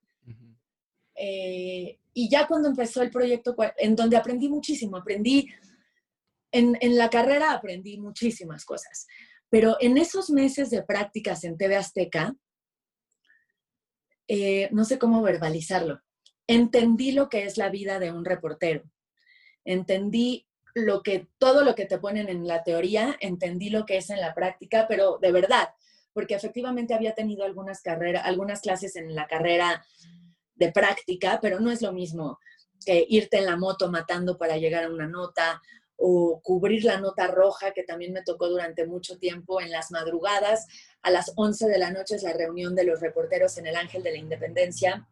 Eh, 1.17 1.99
y 2.15 2.31
ya 2.31 2.47
cuando 2.47 2.69
empezó 2.69 3.03
el 3.03 3.11
proyecto, 3.11 3.57
en 3.77 3.97
donde 3.97 4.17
aprendí 4.17 4.49
muchísimo, 4.49 4.99
aprendí, 4.99 5.49
en, 6.53 6.97
la 6.97 7.11
carrera 7.11 7.53
aprendí 7.53 7.99
muchísimas 7.99 8.65
cosas, 8.65 9.07
pero 9.49 9.77
en 9.81 9.99
esos 9.99 10.31
meses 10.31 10.71
de 10.71 10.83
prácticas 10.83 11.45
en 11.45 11.57
TV 11.57 11.77
Azteca, 11.77 12.35
eh, 14.29 14.69
no 14.71 14.85
sé 14.85 14.99
cómo 14.99 15.23
verbalizarlo 15.23 16.01
entendí 16.47 17.13
lo 17.13 17.29
que 17.29 17.45
es 17.45 17.57
la 17.57 17.69
vida 17.69 17.99
de 17.99 18.13
un 18.13 18.25
reportero. 18.25 18.83
Entendí 19.65 20.47
lo 20.75 21.03
que, 21.03 21.29
todo 21.39 21.65
lo 21.65 21.75
que 21.75 21.87
te 21.87 21.99
ponen 21.99 22.29
en 22.29 22.47
la 22.47 22.63
teoría, 22.63 23.17
entendí 23.21 23.71
lo 23.71 23.85
que 23.85 23.99
es 23.99 24.11
en 24.11 24.21
la 24.21 24.35
práctica, 24.35 24.87
pero 24.89 25.19
de 25.21 25.33
verdad, 25.33 25.69
porque 26.13 26.35
efectivamente 26.35 26.95
había 26.95 27.15
tenido 27.15 27.45
algunas 27.45 27.83
carreras, 27.83 28.25
algunas 28.25 28.61
clases 28.61 28.97
en 28.97 29.15
la 29.15 29.27
carrera 29.27 29.85
de 30.55 30.73
práctica, 30.73 31.39
pero 31.41 31.61
no 31.61 31.71
es 31.71 31.83
lo 31.83 31.93
mismo 31.93 32.39
que 32.85 33.07
irte 33.09 33.39
en 33.39 33.47
la 33.47 33.57
moto 33.57 33.91
matando 33.91 34.37
para 34.37 34.57
llegar 34.57 34.85
a 34.85 34.91
una 34.91 35.07
nota 35.07 35.63
o 36.05 36.41
cubrir 36.43 36.85
la 36.85 37.01
nota 37.01 37.29
roja, 37.29 37.73
que 37.73 37.85
también 37.85 38.13
me 38.13 38.23
tocó 38.23 38.49
durante 38.49 38.87
mucho 38.87 39.19
tiempo 39.19 39.61
en 39.61 39.71
las 39.71 39.93
madrugadas. 39.93 40.67
A 41.03 41.11
las 41.11 41.33
11 41.37 41.69
de 41.69 41.79
la 41.79 41.91
noche 41.91 42.17
es 42.17 42.25
la 42.25 42.33
reunión 42.33 42.75
de 42.75 42.85
los 42.85 43.01
reporteros 43.01 43.57
en 43.59 43.69
el 43.69 43.77
Ángel 43.77 44.03
de 44.03 44.11
la 44.13 44.19
Independencia 44.19 45.09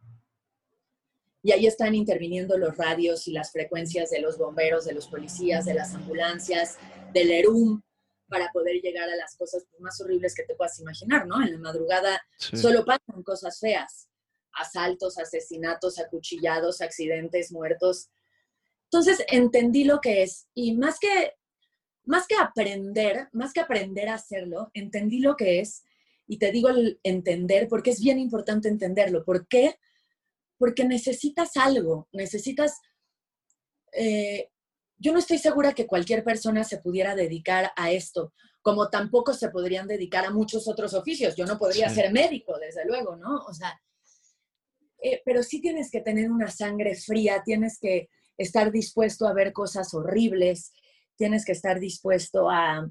y 1.43 1.51
ahí 1.51 1.65
están 1.65 1.95
interviniendo 1.95 2.57
los 2.57 2.77
radios 2.77 3.27
y 3.27 3.31
las 3.31 3.51
frecuencias 3.51 4.11
de 4.11 4.19
los 4.19 4.37
bomberos, 4.37 4.85
de 4.85 4.93
los 4.93 5.07
policías, 5.07 5.65
de 5.65 5.73
las 5.73 5.95
ambulancias, 5.95 6.77
del 7.13 7.31
ERUM, 7.31 7.81
para 8.27 8.51
poder 8.51 8.79
llegar 8.81 9.09
a 9.09 9.15
las 9.15 9.35
cosas 9.35 9.65
más 9.79 9.99
horribles 10.01 10.35
que 10.35 10.43
te 10.43 10.55
puedas 10.55 10.79
imaginar, 10.79 11.25
¿no? 11.25 11.41
En 11.41 11.53
la 11.53 11.57
madrugada 11.57 12.21
solo 12.37 12.85
pasan 12.85 13.23
cosas 13.23 13.59
feas, 13.59 14.07
asaltos, 14.53 15.17
asesinatos, 15.17 15.99
acuchillados, 15.99 16.81
accidentes, 16.81 17.51
muertos. 17.51 18.09
Entonces 18.91 19.23
entendí 19.29 19.83
lo 19.83 19.99
que 20.01 20.23
es 20.23 20.47
y 20.53 20.75
más 20.75 20.99
que, 20.99 21.33
más 22.03 22.27
que 22.27 22.35
aprender, 22.35 23.29
más 23.31 23.53
que 23.53 23.61
aprender 23.61 24.09
a 24.09 24.15
hacerlo, 24.15 24.69
entendí 24.73 25.19
lo 25.19 25.35
que 25.35 25.59
es 25.59 25.83
y 26.27 26.37
te 26.37 26.51
digo 26.51 26.69
el 26.69 26.99
entender 27.03 27.67
porque 27.67 27.91
es 27.91 28.01
bien 28.01 28.19
importante 28.19 28.67
entenderlo. 28.67 29.23
¿Por 29.23 29.47
qué? 29.47 29.75
porque 30.61 30.85
necesitas 30.85 31.57
algo, 31.57 32.07
necesitas... 32.11 32.79
Eh, 33.93 34.47
yo 34.99 35.11
no 35.11 35.17
estoy 35.17 35.39
segura 35.39 35.73
que 35.73 35.87
cualquier 35.87 36.23
persona 36.23 36.63
se 36.63 36.77
pudiera 36.77 37.15
dedicar 37.15 37.71
a 37.75 37.89
esto, 37.89 38.31
como 38.61 38.87
tampoco 38.91 39.33
se 39.33 39.49
podrían 39.49 39.87
dedicar 39.87 40.23
a 40.23 40.29
muchos 40.29 40.67
otros 40.67 40.93
oficios. 40.93 41.35
Yo 41.35 41.47
no 41.47 41.57
podría 41.57 41.89
ser 41.89 42.13
médico, 42.13 42.59
desde 42.59 42.85
luego, 42.85 43.15
¿no? 43.15 43.37
O 43.47 43.53
sea, 43.55 43.81
eh, 45.01 45.23
pero 45.25 45.41
sí 45.41 45.61
tienes 45.61 45.89
que 45.89 46.01
tener 46.01 46.29
una 46.29 46.51
sangre 46.51 46.93
fría, 46.93 47.41
tienes 47.43 47.79
que 47.79 48.09
estar 48.41 48.71
dispuesto 48.71 49.27
a 49.27 49.33
ver 49.33 49.53
cosas 49.53 49.93
horribles, 49.93 50.71
tienes 51.15 51.45
que 51.45 51.51
estar 51.51 51.79
dispuesto 51.79 52.49
a, 52.49 52.89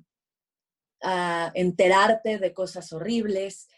a 1.02 1.50
enterarte 1.54 2.38
de 2.38 2.52
cosas 2.52 2.92
horribles, 2.92 3.68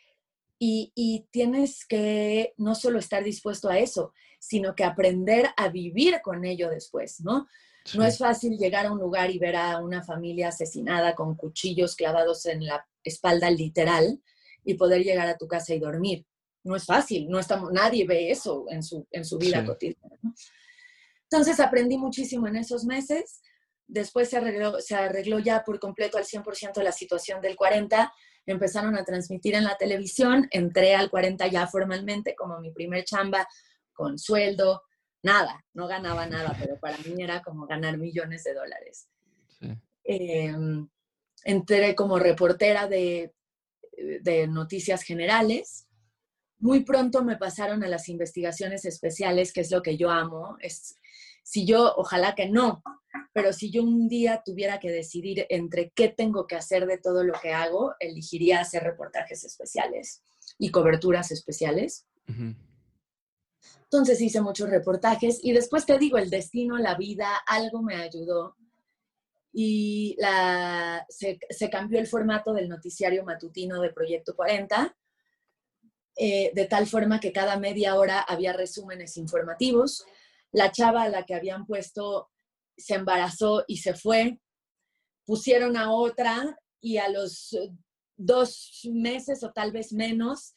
y, 0.65 1.27
tienes 1.33 1.85
que 1.85 2.55
no 2.57 2.77
solo 2.77 3.01
estar 3.01 3.25
dispuesto 3.25 3.69
a 3.69 3.81
eso, 3.81 4.13
sino 4.39 4.77
que 4.77 4.85
aprender 4.85 5.49
a 5.57 5.69
vivir 5.69 6.21
con 6.23 6.45
ello 6.45 6.71
después, 6.71 7.21
¿no? 7.21 7.49
No 7.95 8.05
es 8.05 8.19
fácil 8.19 8.57
llegar 8.57 8.87
a 8.87 8.93
un 8.93 9.01
lugar 9.01 9.33
y 9.33 9.41
ver 9.41 9.57
a 9.57 9.81
una 9.81 10.05
familia 10.05 10.49
asesinada 10.49 11.17
con 11.17 11.35
cuchillos 11.35 11.97
clavados 11.97 12.47
en 12.47 12.65
la 12.65 12.87
espalda 13.03 13.51
literal 13.51 14.23
y 14.65 14.75
poder 14.75 15.03
llegar 15.03 15.27
a 15.27 15.37
tu 15.37 15.49
casa 15.49 15.75
y 15.75 15.81
dormir. 15.81 16.25
No 16.63 16.77
es 16.77 16.85
fácil, 16.85 17.29
no 17.29 17.41
estamos, 17.41 17.73
nadie 17.73 18.07
ve 18.07 18.31
eso 18.31 18.67
en 18.69 18.85
su, 18.85 19.05
en 19.11 19.25
su 19.25 19.39
vida 19.39 19.67
cotidiana. 19.67 20.17
Entonces 21.33 21.61
aprendí 21.61 21.97
muchísimo 21.97 22.47
en 22.47 22.57
esos 22.57 22.85
meses. 22.85 23.41
Después 23.87 24.29
se 24.29 24.37
arregló, 24.37 24.79
se 24.81 24.95
arregló 24.95 25.39
ya 25.39 25.65
por 25.65 25.81
completo 25.81 26.19
al 26.19 26.25
100% 26.25 26.83
la 26.83 26.93
situación 26.93 27.41
del 27.41 27.57
40 27.57 28.13
empezaron 28.45 28.97
a 28.97 29.05
transmitir 29.05 29.55
en 29.55 29.65
la 29.65 29.77
televisión, 29.77 30.47
entré 30.51 30.95
al 30.95 31.09
40 31.09 31.47
ya 31.47 31.67
formalmente 31.67 32.35
como 32.35 32.59
mi 32.61 32.71
primer 32.71 33.05
chamba 33.05 33.49
con 33.95 34.19
sueldo, 34.19 34.83
nada, 35.23 35.65
no 35.73 35.87
ganaba 35.87 36.27
nada, 36.27 36.55
pero 36.61 36.79
para 36.79 36.99
mí 36.99 37.23
era 37.23 37.41
como 37.43 37.67
ganar 37.67 37.97
millones 37.97 38.45
de 38.45 38.53
dólares. 38.53 39.09
Em, 40.05 40.87
entré 41.45 41.95
como 41.95 42.19
reportera 42.19 42.89
de, 42.89 43.33
de 44.21 44.49
noticias 44.49 45.03
generales. 45.03 45.87
Muy 46.63 46.85
pronto 46.85 47.25
me 47.25 47.37
pasaron 47.37 47.83
a 47.83 47.89
las 47.89 48.09
investigaciones 48.09 48.85
especiales, 48.85 49.53
que 49.53 49.63
es 49.63 49.73
lo 49.73 49.83
que 49.83 49.97
yo 49.97 50.11
amo. 50.11 50.57
Es, 50.61 50.97
si 51.43 51.67
yo, 51.67 51.93
ojalá 51.97 52.37
que 52.37 52.49
no, 52.49 52.85
pero 53.33 53.53
si 53.53 53.73
yo 53.73 53.83
un 53.83 54.07
día 54.07 54.43
tuviera 54.45 54.79
que 54.79 54.93
decidir 54.93 55.45
entre 55.49 55.91
qué 55.91 56.09
tengo 56.09 56.47
que 56.47 56.55
hacer 56.55 56.87
de 56.87 56.99
todo 56.99 57.25
lo 57.25 57.35
que 57.43 57.53
hago, 57.53 57.97
elegiría 57.99 58.61
hacer 58.61 58.85
reportajes 58.85 59.43
especiales 59.43 60.23
y 60.57 60.71
coberturas 60.71 61.33
especiales. 61.33 62.07
Entonces 63.83 64.21
hice 64.21 64.41
muchos 64.41 64.71
reportajes 64.71 65.41
y 65.43 65.51
después 65.51 65.85
te 65.85 65.99
digo, 65.99 66.17
el 66.17 66.31
destino, 66.31 66.79
la 66.79 66.95
vida, 66.95 67.43
algo 67.45 67.83
me 67.83 67.97
ayudó 67.97 68.57
y 69.53 70.15
la, 70.17 71.05
se, 71.09 71.39
cambió 71.73 71.99
el 71.99 72.07
formato 72.07 72.55
del 72.55 72.69
noticiario 72.69 73.25
matutino 73.25 73.81
de 73.81 73.93
Proyecto 73.93 74.37
40, 74.37 74.97
eh, 76.17 76.53
de 76.55 76.67
tal 76.67 76.87
forma 76.87 77.21
que 77.21 77.33
cada 77.33 77.59
media 77.59 77.97
hora 77.97 78.21
había 78.21 78.53
resúmenes 78.53 79.17
informativos. 79.17 80.05
La 80.51 80.71
chava 80.71 81.03
a 81.03 81.09
la 81.09 81.25
que 81.25 81.35
habían 81.35 81.67
puesto 81.67 82.31
se 82.77 82.95
embarazó 82.95 83.65
y 83.67 83.79
se 83.79 83.95
fue. 83.95 84.39
Pusieron 85.25 85.77
a 85.77 85.93
otra 85.93 86.59
y 86.81 86.99
a 86.99 87.09
los 87.09 87.57
dos 88.17 88.81
meses 88.93 89.43
o 89.43 89.53
tal 89.53 89.73
vez 89.73 89.93
menos 89.93 90.55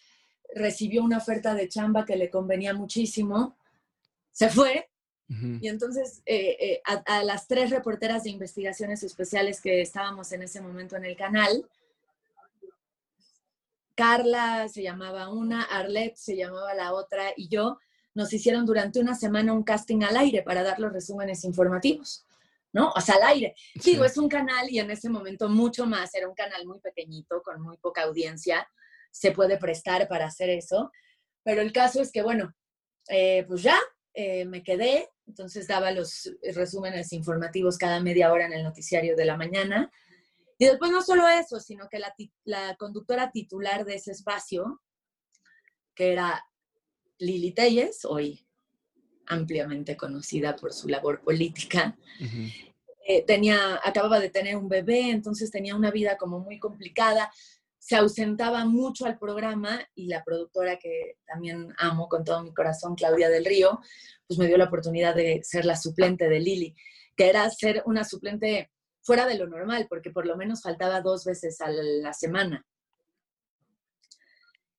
recibió 0.54 1.04
una 1.04 1.18
oferta 1.18 1.54
de 1.54 1.68
chamba 1.68 2.06
que 2.06 2.16
le 2.16 2.30
convenía 2.30 2.74
muchísimo. 2.74 3.58
Se 4.32 4.50
fue. 4.50 4.90
Y 5.28 5.70
entonces 5.70 6.22
eh, 6.28 6.56
eh, 6.60 6.82
a, 6.86 7.24
las 7.24 7.48
tres 7.48 7.72
reporteras 7.72 8.26
de 8.26 8.30
investigaciones 8.30 9.02
especiales 9.02 9.60
que 9.60 9.82
estábamos 9.82 10.32
en 10.32 10.44
ese 10.44 10.62
momento 10.62 10.98
en 10.98 11.06
el 11.06 11.16
canal, 11.16 11.68
Carla 13.96 14.68
se 14.68 14.84
llamaba 14.84 15.30
una, 15.30 15.64
Arlette 15.64 16.18
se 16.18 16.36
llamaba 16.36 16.74
la 16.74 16.94
otra 16.94 17.34
y 17.36 17.48
yo, 17.48 17.80
nos 18.14 18.32
hicieron 18.32 18.66
durante 18.66 19.00
una 19.00 19.16
semana 19.16 19.54
un 19.54 19.64
casting 19.64 20.04
al 20.04 20.18
aire 20.18 20.42
para 20.42 20.64
dar 20.64 20.80
los 20.80 20.92
resúmenes 20.92 21.44
informativos, 21.44 22.26
¿no? 22.72 22.92
O 22.96 23.02
sea, 23.02 23.16
al 23.16 23.24
aire. 23.24 23.56
Digo, 23.84 24.06
es 24.06 24.18
un 24.18 24.30
canal 24.30 24.70
y 24.70 24.80
en 24.80 24.92
ese 24.92 25.10
momento 25.10 25.50
mucho 25.50 25.86
más, 25.86 26.14
era 26.14 26.28
un 26.28 26.36
canal 26.36 26.66
muy 26.66 26.80
pequeñito, 26.80 27.42
con 27.42 27.62
muy 27.62 27.78
poca 27.78 28.04
audiencia, 28.04 28.68
se 29.12 29.32
puede 29.32 29.58
prestar 29.58 30.08
para 30.08 30.28
hacer 30.28 30.50
eso, 30.50 30.92
pero 31.44 31.62
el 31.62 31.72
caso 31.72 32.02
es 32.02 32.12
que, 32.12 32.22
bueno, 32.22 32.54
eh, 33.10 33.46
pues 33.48 33.62
ya 33.62 33.80
eh, 34.14 34.46
me 34.46 34.64
quedé, 34.64 35.10
entonces 35.28 35.68
daba 35.68 35.92
los 35.92 36.32
resúmenes 36.54 37.12
informativos 37.14 37.78
cada 37.78 38.00
media 38.00 38.32
hora 38.32 38.46
en 38.46 38.54
el 38.54 38.64
noticiario 38.64 39.16
de 39.16 39.26
la 39.26 39.38
mañana. 39.38 39.92
Y 40.58 40.66
después 40.66 40.92
no 40.92 41.02
solo 41.02 41.28
eso, 41.28 41.60
sino 41.60 41.88
que 41.90 42.00
la, 42.46 42.76
conductora 42.78 43.32
titular 43.32 43.86
de 43.86 43.96
ese 43.96 44.12
espacio, 44.12 44.82
que 45.94 46.14
era 46.14 46.46
Lili 47.18 47.52
Telles, 47.52 48.06
hoy 48.06 48.48
ampliamente 49.28 49.98
conocida 49.98 50.56
por 50.56 50.72
su 50.72 50.88
labor 50.88 51.22
política, 51.22 51.98
eh, 53.08 53.24
tenía, 53.26 53.80
acababa 53.84 54.20
de 54.20 54.30
tener 54.30 54.56
un 54.56 54.70
bebé, 54.70 55.10
entonces 55.10 55.52
tenía 55.52 55.76
una 55.76 55.92
vida 55.92 56.18
como 56.18 56.40
muy 56.40 56.60
complicada 56.60 57.32
se 57.86 57.96
ausentaba 57.96 58.66
mucho 58.66 59.06
al 59.06 59.20
programa 59.20 59.80
y 59.94 60.08
la 60.08 60.24
productora 60.24 60.80
que 60.80 61.20
también 61.28 61.72
amo 61.78 62.10
con 62.10 62.24
todo 62.24 62.42
mi 62.42 62.52
corazón, 62.52 62.96
Claudia 62.96 63.30
del 63.30 63.46
Río, 63.46 63.80
pues 64.26 64.40
me 64.40 64.48
dio 64.48 64.58
la 64.58 64.66
oportunidad 64.66 65.14
de 65.14 65.42
ser 65.44 65.66
la 65.66 65.76
suplente 65.76 66.28
de 66.28 66.40
Lili, 66.40 66.76
que 67.16 67.30
era 67.30 67.48
ser 67.52 67.84
una 67.86 68.04
suplente 68.04 68.72
fuera 69.06 69.28
de 69.28 69.38
lo 69.38 69.48
normal, 69.48 69.86
porque 69.88 70.10
por 70.10 70.26
lo 70.26 70.36
menos 70.36 70.64
faltaba 70.64 71.00
dos 71.00 71.26
veces 71.26 71.62
a 71.62 71.70
la 71.70 72.12
semana. 72.12 72.66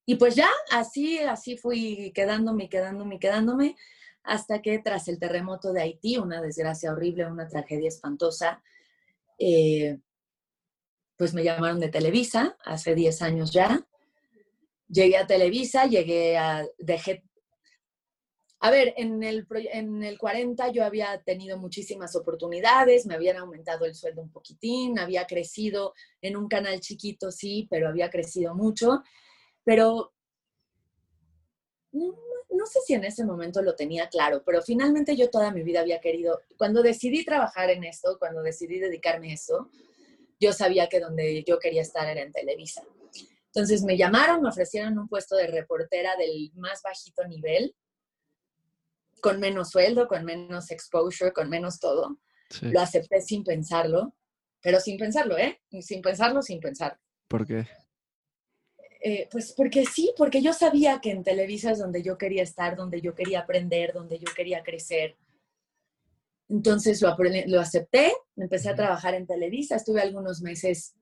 Y 0.04 0.16
pues 0.16 0.34
ya, 0.34 0.48
así, 0.72 1.18
así 1.18 1.56
fui 1.56 2.12
quedándome, 2.12 2.68
quedándome, 2.68 3.20
quedándome, 3.20 3.76
hasta 4.24 4.60
que 4.62 4.80
tras 4.80 5.06
el 5.06 5.20
terremoto 5.20 5.72
de 5.72 5.82
Haití, 5.82 6.18
una 6.18 6.42
desgracia 6.42 6.90
horrible, 6.90 7.26
una 7.26 7.46
tragedia 7.46 7.88
espantosa, 7.88 8.62
eh, 9.38 9.98
pues 11.16 11.32
me 11.32 11.44
llamaron 11.44 11.78
de 11.78 11.88
Televisa, 11.88 12.56
hace 12.64 12.96
10 12.96 13.22
años 13.22 13.52
ya. 13.52 13.86
Llegué 14.88 15.18
a 15.18 15.26
Televisa, 15.26 15.86
llegué 15.86 16.36
a, 16.36 16.66
dejé, 16.78 17.22
a 18.58 18.70
ver, 18.70 18.94
en 18.96 19.22
el, 19.22 19.46
en 19.72 20.02
el 20.02 20.18
40 20.18 20.70
yo 20.72 20.84
había 20.84 21.22
tenido 21.22 21.58
muchísimas 21.58 22.16
oportunidades, 22.16 23.06
me 23.06 23.14
habían 23.14 23.36
aumentado 23.36 23.84
el 23.84 23.94
sueldo 23.94 24.22
un 24.22 24.30
poquitín, 24.30 24.98
había 24.98 25.26
crecido 25.26 25.92
en 26.22 26.36
un 26.36 26.48
canal 26.48 26.80
chiquito, 26.80 27.30
sí, 27.30 27.66
pero 27.70 27.88
había 27.88 28.08
crecido 28.08 28.54
mucho, 28.54 29.02
pero 29.62 30.14
no, 31.92 32.14
no 32.50 32.66
sé 32.66 32.80
si 32.80 32.94
en 32.94 33.04
ese 33.04 33.24
momento 33.24 33.62
lo 33.62 33.76
tenía 33.76 34.08
claro, 34.08 34.42
pero 34.44 34.62
finalmente 34.62 35.16
yo 35.16 35.30
toda 35.30 35.52
mi 35.52 35.62
vida 35.62 35.80
había 35.80 36.00
querido, 36.00 36.40
cuando 36.56 36.82
decidí 36.82 37.24
trabajar 37.24 37.70
en 37.70 37.84
esto, 37.84 38.16
cuando 38.18 38.42
decidí 38.42 38.78
dedicarme 38.78 39.30
a 39.30 39.34
esto, 39.34 39.70
yo 40.40 40.52
sabía 40.52 40.88
que 40.88 41.00
donde 41.00 41.44
yo 41.44 41.58
quería 41.58 41.82
estar 41.82 42.08
era 42.08 42.22
en 42.22 42.32
Televisa. 42.32 42.82
Entonces 43.46 43.82
me 43.82 43.96
llamaron, 43.96 44.42
me 44.42 44.48
ofrecieron 44.48 44.98
un 44.98 45.08
puesto 45.08 45.36
de 45.36 45.46
reportera 45.46 46.14
del 46.16 46.52
más 46.54 46.82
bajito 46.82 47.26
nivel, 47.26 47.74
con 49.20 49.40
menos 49.40 49.70
sueldo, 49.70 50.06
con 50.08 50.24
menos 50.24 50.70
exposure, 50.70 51.32
con 51.32 51.48
menos 51.48 51.78
todo. 51.80 52.18
Lo 52.60 52.80
acepté 52.80 53.20
sin 53.20 53.42
pensarlo, 53.42 54.14
pero 54.62 54.80
sin 54.80 54.98
pensarlo, 54.98 55.36
¿eh? 55.36 55.60
Sin 55.80 56.00
pensarlo, 56.00 56.42
sin 56.42 56.60
pensar. 56.60 56.98
¿Por 57.28 57.46
qué? 57.46 57.66
Eh, 59.02 59.28
pues 59.30 59.52
porque 59.52 59.84
sí, 59.84 60.12
porque 60.16 60.42
yo 60.42 60.52
sabía 60.52 61.00
que 61.00 61.10
en 61.10 61.22
Televisa 61.22 61.72
es 61.72 61.78
donde 61.78 62.02
yo 62.02 62.16
quería 62.18 62.42
estar, 62.42 62.76
donde 62.76 63.00
yo 63.00 63.14
quería 63.14 63.40
aprender, 63.40 63.92
donde 63.92 64.18
yo 64.18 64.26
quería 64.34 64.62
crecer. 64.62 65.16
Entonces 66.48 67.02
lo, 67.02 67.16
lo 67.46 67.60
acepté, 67.60 68.12
empecé 68.36 68.70
a 68.70 68.74
trabajar 68.74 69.14
en 69.14 69.26
Televisa, 69.26 69.76
estuve 69.76 70.00
algunos 70.00 70.42
meses 70.42 70.94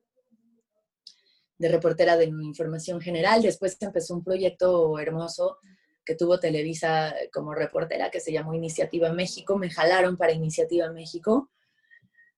de 1.57 1.69
reportera 1.69 2.17
de 2.17 2.25
información 2.25 2.99
general, 2.99 3.41
después 3.41 3.77
empezó 3.79 4.15
un 4.15 4.23
proyecto 4.23 4.99
hermoso 4.99 5.57
que 6.05 6.15
tuvo 6.15 6.39
Televisa 6.39 7.15
como 7.33 7.53
reportera 7.53 8.11
que 8.11 8.19
se 8.19 8.31
llamó 8.31 8.53
Iniciativa 8.53 9.11
México, 9.11 9.57
me 9.57 9.69
jalaron 9.69 10.17
para 10.17 10.31
Iniciativa 10.31 10.91
México. 10.91 11.51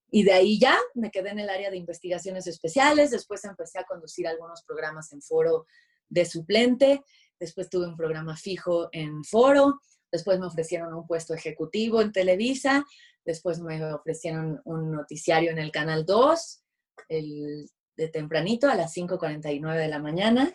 Y 0.10 0.24
de 0.24 0.32
ahí 0.32 0.58
ya 0.58 0.78
me 0.96 1.12
quedé 1.12 1.30
en 1.30 1.40
el 1.40 1.50
área 1.50 1.70
de 1.70 1.78
investigaciones 1.78 2.48
especiales, 2.48 3.12
después 3.12 3.44
empecé 3.44 3.80
a 3.80 3.84
conducir 3.84 4.26
algunos 4.26 4.64
programas 4.64 5.12
en 5.12 5.22
foro 5.22 5.66
de 6.08 6.26
suplente, 6.26 7.04
después 7.38 7.70
tuve 7.70 7.88
un 7.88 7.98
programa 7.98 8.38
fijo 8.38 8.88
en 8.94 9.26
foro, 9.26 9.82
después 10.10 10.40
me 10.40 10.46
ofrecieron 10.46 10.94
un 10.94 11.06
puesto 11.06 11.34
ejecutivo 11.34 12.02
en 12.02 12.14
Televisa, 12.14 12.86
después 13.26 13.60
me 13.60 13.84
ofrecieron 13.94 14.62
un 14.64 14.94
noticiario 14.94 15.52
en 15.52 15.60
el 15.60 15.72
Canal 15.72 16.06
2, 16.06 16.64
el, 17.10 17.70
de 17.98 18.08
tempranito 18.08 18.70
a 18.70 18.76
las 18.76 18.96
5.49 18.96 19.76
de 19.76 19.88
la 19.90 20.00
mañana, 20.00 20.54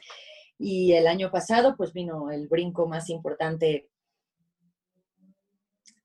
y 0.63 0.93
el 0.93 1.09
año 1.09 1.29
pasado 1.29 1.75
pues 1.77 1.93
vino 1.93 2.31
el 2.31 2.47
brinco 2.47 2.87
más 2.87 3.11
importante, 3.11 3.89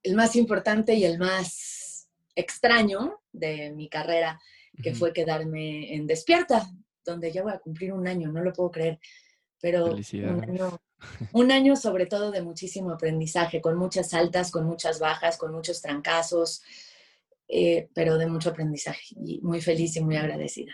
el 0.01 0.15
más 0.15 0.35
importante 0.35 0.95
y 0.95 1.05
el 1.05 1.19
más 1.19 2.09
extraño 2.33 3.21
de 3.31 3.71
mi 3.73 3.87
carrera, 3.87 4.41
que 4.81 4.95
fue 4.95 5.13
quedarme 5.13 5.93
en 5.93 6.07
Despierta, 6.07 6.67
donde 7.05 7.31
ya 7.31 7.43
voy 7.43 7.53
a 7.53 7.59
cumplir 7.59 7.93
un 7.93 8.07
año, 8.07 8.31
no 8.31 8.41
lo 8.41 8.51
puedo 8.51 8.71
creer, 8.71 8.99
pero 9.61 9.95
un 11.33 11.51
año, 11.51 11.75
sobre 11.75 12.07
todo 12.07 12.31
de 12.31 12.41
muchísimo 12.41 12.91
aprendizaje, 12.91 13.61
con 13.61 13.77
muchas 13.77 14.15
altas, 14.15 14.49
con 14.49 14.65
muchas 14.65 14.99
bajas, 14.99 15.37
con 15.37 15.53
muchos 15.53 15.83
trancazos, 15.83 16.63
eh, 17.47 17.89
pero 17.93 18.17
de 18.17 18.25
mucho 18.25 18.49
aprendizaje 18.49 19.15
y 19.23 19.39
muy 19.41 19.61
feliz 19.61 19.95
y 19.97 20.01
muy 20.01 20.15
agradecida. 20.15 20.73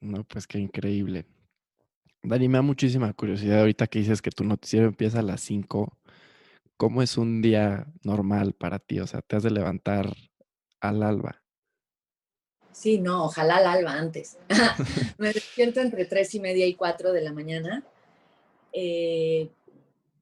No, 0.00 0.22
pues 0.22 0.46
qué 0.46 0.60
increíble. 0.60 1.26
Dani, 2.26 2.48
me 2.48 2.58
da 2.58 2.62
muchísima 2.62 3.12
curiosidad 3.12 3.60
ahorita 3.60 3.86
que 3.86 4.00
dices 4.00 4.20
que 4.20 4.30
tu 4.30 4.42
noticiero 4.42 4.86
empieza 4.86 5.20
a 5.20 5.22
las 5.22 5.40
5. 5.42 5.96
¿Cómo 6.76 7.00
es 7.02 7.16
un 7.16 7.40
día 7.40 7.86
normal 8.02 8.52
para 8.52 8.80
ti? 8.80 8.98
O 8.98 9.06
sea, 9.06 9.22
¿te 9.22 9.36
has 9.36 9.44
de 9.44 9.50
levantar 9.50 10.12
al 10.80 11.02
alba? 11.04 11.42
Sí, 12.72 12.98
no, 12.98 13.24
ojalá 13.24 13.58
al 13.58 13.66
alba 13.66 13.92
antes. 13.92 14.38
me 15.18 15.32
despierto 15.32 15.80
entre 15.80 16.04
3 16.04 16.34
y 16.34 16.40
media 16.40 16.66
y 16.66 16.74
4 16.74 17.12
de 17.12 17.22
la 17.22 17.32
mañana 17.32 17.84
eh, 18.72 19.48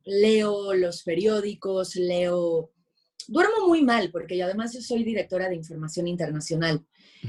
leo 0.05 0.75
los 0.75 1.03
periódicos, 1.03 1.97
leo... 1.97 2.71
Duermo 3.27 3.67
muy 3.67 3.83
mal 3.83 4.11
porque 4.11 4.37
yo 4.37 4.45
además 4.45 4.75
yo 4.75 4.83
soy 4.83 5.03
directora 5.03 5.49
de 5.49 5.57
información 5.57 6.07
internacional. 6.07 6.85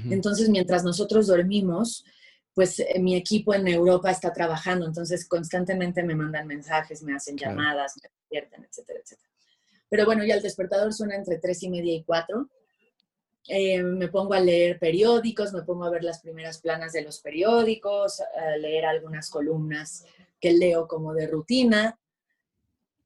Entonces, 0.10 0.50
mientras 0.50 0.84
nosotros 0.84 1.28
dormimos, 1.28 2.04
pues 2.56 2.80
eh, 2.80 3.00
mi 3.00 3.16
equipo 3.16 3.54
en 3.54 3.68
Europa 3.68 4.10
está 4.10 4.32
trabajando, 4.32 4.88
entonces 4.88 5.28
constantemente 5.28 6.02
me 6.04 6.16
mandan 6.16 6.48
mensajes, 6.48 7.04
me 7.04 7.14
hacen 7.14 7.38
llamadas, 7.38 7.96
me 8.02 8.10
despiertan, 8.10 8.64
etcétera, 8.64 9.00
etcétera. 9.04 9.30
Pero 9.90 10.06
bueno, 10.06 10.24
ya 10.24 10.36
el 10.36 10.42
despertador 10.42 10.94
suena 10.94 11.16
entre 11.16 11.38
tres 11.38 11.62
y 11.64 11.70
media 11.70 11.94
y 11.94 12.04
cuatro. 12.04 12.50
Eh, 13.48 13.84
me 13.84 14.08
pongo 14.08 14.34
a 14.34 14.40
leer 14.40 14.80
periódicos, 14.80 15.54
me 15.54 15.62
pongo 15.64 15.84
a 15.84 15.92
ver 15.92 16.04
las 16.04 16.22
primeras 16.22 16.60
planas 16.60 16.94
de 16.94 17.04
los 17.04 17.20
periódicos, 17.20 18.22
a 18.22 18.58
leer 18.58 18.86
algunas 18.86 19.30
columnas 19.30 20.06
que 20.40 20.54
leo 20.54 20.88
como 20.88 21.14
de 21.14 21.28
rutina 21.28 22.00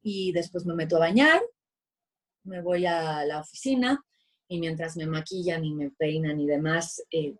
y 0.02 0.32
después 0.32 0.66
me 0.66 0.76
meto 0.76 0.96
a 0.96 1.00
bañar, 1.00 1.42
me 2.44 2.62
voy 2.62 2.86
a 2.86 3.26
la 3.26 3.40
oficina 3.40 4.06
y 4.48 4.60
mientras 4.60 4.96
me 4.96 5.08
maquillan 5.08 5.66
y 5.66 5.74
me 5.74 5.90
peinan 5.90 6.40
y 6.40 6.46
demás, 6.46 7.04
eh, 7.12 7.36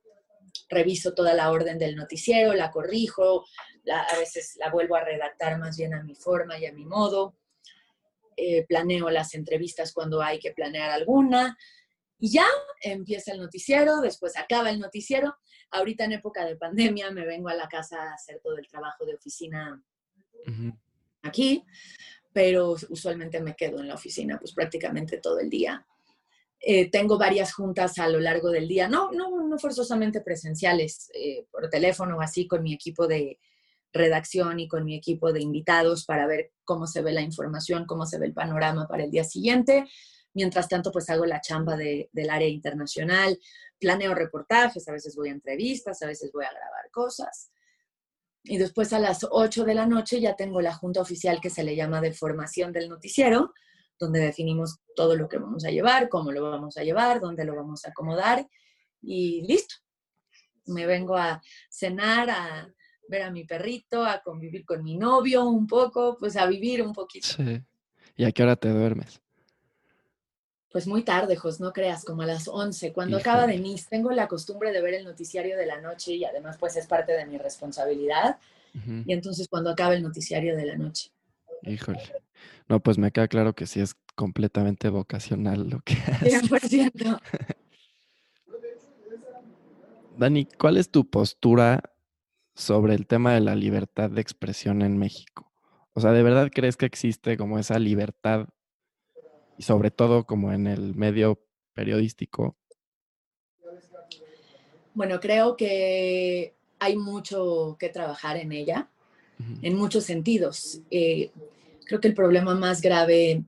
reviso 0.70 1.14
toda 1.14 1.34
la 1.34 1.52
orden 1.52 1.78
del 1.78 1.96
noticiero, 1.96 2.54
la 2.54 2.72
corrijo, 2.72 3.46
a 3.92 4.18
veces 4.18 4.56
la 4.58 4.70
vuelvo 4.70 4.96
a 4.96 5.04
redactar 5.04 5.58
más 5.58 5.78
bien 5.78 5.94
a 5.94 6.04
mi 6.04 6.16
forma 6.16 6.58
y 6.58 6.66
a 6.66 6.74
mi 6.74 6.86
modo, 6.86 7.36
eh, 8.36 8.66
planeo 8.68 9.10
las 9.10 9.34
entrevistas 9.34 9.92
cuando 9.94 10.22
hay 10.22 10.40
que 10.40 10.52
planear 10.52 10.92
alguna. 10.92 11.58
Y 12.20 12.32
ya 12.32 12.46
empieza 12.82 13.32
el 13.32 13.40
noticiero, 13.40 14.02
después 14.02 14.38
acaba 14.38 14.70
el 14.70 14.80
noticiero. 14.80 15.36
Ahorita 15.72 16.06
en 16.06 16.14
época 16.14 16.46
de 16.46 16.56
pandemia 16.56 17.12
me 17.12 17.26
vengo 17.26 17.50
a 17.50 17.54
la 17.54 17.68
casa 17.68 18.02
a 18.02 18.14
hacer 18.14 18.40
todo 18.44 18.58
el 18.58 18.68
trabajo 18.68 19.06
de 19.06 19.16
oficina 19.16 19.82
aquí, 21.22 21.66
pero 22.34 22.76
usualmente 22.90 23.42
me 23.42 23.56
quedo 23.56 23.80
en 23.80 23.88
la 23.88 23.96
oficina 23.96 24.38
pues 24.40 24.54
prácticamente 24.54 25.18
todo 25.18 25.40
el 25.40 25.50
día. 25.50 25.86
Eh, 26.62 26.90
tengo 26.92 27.18
varias 27.18 27.54
juntas 27.54 28.00
a 28.00 28.10
lo 28.10 28.20
largo 28.20 28.50
del 28.50 28.68
día, 28.68 28.90
no, 28.90 29.12
no, 29.12 29.48
no 29.48 29.58
forzosamente 29.60 30.20
presenciales, 30.20 31.10
eh, 31.14 31.46
por 31.52 31.70
teléfono 31.70 32.20
así 32.20 32.48
con 32.48 32.64
mi 32.64 32.74
equipo 32.74 33.08
de 33.08 33.40
redacción 33.94 34.60
y 34.60 34.68
con 34.68 34.84
mi 34.84 34.96
equipo 34.96 35.32
de 35.32 35.42
invitados 35.42 36.06
para 36.06 36.28
ver 36.28 36.52
cómo 36.66 36.86
se 36.86 37.02
ve 37.02 37.14
la 37.14 37.22
información, 37.22 37.86
cómo 37.86 38.06
se 38.06 38.20
ve 38.20 38.28
el 38.28 38.34
panorama 38.34 38.88
para 38.88 39.04
el 39.04 39.12
día 39.12 39.24
siguiente. 39.24 39.86
Mientras 40.34 40.68
tanto, 40.68 40.92
pues 40.92 41.10
hago 41.10 41.26
la 41.26 41.42
chamba 41.42 41.76
del 41.76 42.30
área 42.30 42.48
internacional, 42.48 43.40
planeo 43.80 44.14
reportajes, 44.14 44.88
a 44.88 44.92
veces 44.92 45.16
voy 45.16 45.30
a 45.30 45.34
entrevistas, 45.34 46.02
a 46.04 46.08
veces 46.08 46.32
voy 46.32 46.46
a 46.46 46.52
grabar 46.52 46.92
cosas. 46.92 47.52
Y 48.44 48.58
después 48.58 48.94
a 48.94 49.00
las 49.00 49.26
8 49.30 49.64
de 49.64 49.74
la 49.74 49.86
noche 49.86 50.22
ya 50.22 50.36
tengo 50.36 50.62
la 50.62 50.74
junta 50.74 51.02
oficial 51.02 51.42
que 51.42 51.50
se 51.50 51.64
le 51.64 51.76
llama 51.76 52.00
de 52.00 52.14
formación 52.14 52.72
del 52.72 52.90
noticiero, 52.90 53.54
donde 54.00 54.20
definimos 54.20 54.80
todo 54.96 55.16
lo 55.16 55.28
que 55.28 55.38
vamos 55.38 55.66
a 55.66 55.72
llevar, 55.72 56.10
cómo 56.10 56.32
lo 56.32 56.50
vamos 56.50 56.78
a 56.78 56.84
llevar, 56.84 57.20
dónde 57.20 57.46
lo 57.46 57.56
vamos 57.56 57.86
a 57.86 57.90
acomodar 57.90 58.48
y 59.02 59.42
listo. 59.46 59.76
Me 60.66 60.86
vengo 60.86 61.18
a 61.18 61.42
cenar, 61.70 62.30
a 62.30 62.74
ver 63.08 63.24
a 63.24 63.32
mi 63.32 63.44
perrito, 63.44 64.06
a 64.06 64.22
convivir 64.22 64.66
con 64.66 64.84
mi 64.84 64.98
novio 64.98 65.46
un 65.46 65.68
poco, 65.68 66.16
pues 66.18 66.38
a 66.38 66.46
vivir 66.46 66.82
un 66.82 66.94
poquito. 66.94 67.28
Sí. 67.28 67.62
¿Y 68.16 68.26
a 68.26 68.32
qué 68.32 68.44
hora 68.44 68.56
te 68.56 68.70
duermes? 68.70 69.22
Pues 70.72 70.86
muy 70.86 71.04
tarde, 71.04 71.36
Jos, 71.36 71.60
no 71.60 71.74
creas, 71.74 72.06
como 72.06 72.22
a 72.22 72.28
las 72.28 72.48
11, 72.48 72.94
cuando 72.94 73.18
acaba 73.18 73.48
de 73.48 73.58
mí. 73.58 73.76
Tengo 73.90 74.12
la 74.12 74.28
costumbre 74.28 74.72
de 74.72 74.82
ver 74.82 74.94
el 74.94 75.04
noticiario 75.04 75.58
de 75.58 75.66
la 75.66 75.82
noche 75.82 76.14
y 76.14 76.24
además 76.24 76.58
pues 76.60 76.76
es 76.76 76.86
parte 76.86 77.14
de 77.14 77.26
mi 77.26 77.38
responsabilidad. 77.40 78.38
Y 79.06 79.14
entonces 79.14 79.48
cuando 79.48 79.72
acaba 79.72 79.96
el 79.96 80.04
noticiario 80.04 80.56
de 80.56 80.66
la 80.66 80.76
noche. 80.76 81.12
Híjole. 81.64 82.00
No, 82.70 82.80
pues 82.80 83.00
me 83.00 83.12
queda 83.12 83.28
claro 83.28 83.56
que 83.56 83.66
sí 83.66 83.80
es 83.82 83.96
completamente 84.16 84.90
vocacional 84.90 85.70
lo 85.70 85.82
que 85.82 85.94
haces. 86.08 86.44
100%. 86.44 87.20
Dani, 90.16 90.46
¿cuál 90.46 90.78
es 90.78 90.92
tu 90.92 91.10
postura 91.10 91.82
sobre 92.54 92.94
el 92.94 93.08
tema 93.08 93.34
de 93.34 93.40
la 93.40 93.56
libertad 93.56 94.12
de 94.12 94.22
expresión 94.22 94.84
en 94.84 94.98
México? 94.98 95.52
O 95.94 96.02
sea, 96.02 96.12
¿de 96.12 96.22
verdad 96.22 96.52
crees 96.54 96.78
que 96.78 96.86
existe 96.86 97.38
como 97.38 97.58
esa 97.58 97.80
libertad 97.80 98.50
y 99.58 99.64
sobre 99.64 99.90
todo 99.90 100.26
como 100.26 100.54
en 100.54 100.68
el 100.68 100.94
medio 100.94 101.42
periodístico? 101.74 102.56
Bueno, 104.94 105.20
creo 105.20 105.58
que 105.58 106.54
hay 106.78 106.98
mucho 106.98 107.78
que 107.80 107.90
trabajar 107.90 108.38
en 108.38 108.52
ella, 108.52 108.90
en 109.62 109.76
muchos 109.76 110.04
sentidos. 110.04 110.82
Eh, 110.92 111.32
creo 111.90 112.00
que 112.00 112.08
el 112.08 112.14
problema 112.14 112.54
más 112.54 112.82
grave 112.82 113.44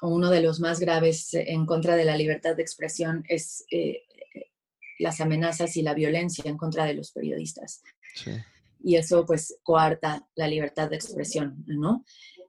o 0.00 0.08
uno 0.08 0.30
de 0.30 0.42
los 0.42 0.58
más 0.58 0.80
graves 0.80 1.32
en 1.32 1.64
contra 1.64 1.94
de 1.94 2.04
la 2.04 2.16
libertad 2.16 2.56
de 2.56 2.62
expresión 2.62 3.22
es 3.28 3.64
eh, 3.70 4.02
las 4.98 5.20
amenazas 5.20 5.76
y 5.76 5.82
la 5.82 5.94
violencia 5.94 6.42
en 6.46 6.56
contra 6.56 6.86
de 6.86 6.94
los 6.94 7.12
periodistas. 7.12 7.84
Y 8.82 8.96
eso 8.96 9.24
pues 9.24 9.60
coarta 9.62 10.26
la 10.34 10.48
libertad 10.48 10.90
de 10.90 10.96
expresión, 10.96 11.64
¿no? 11.68 12.04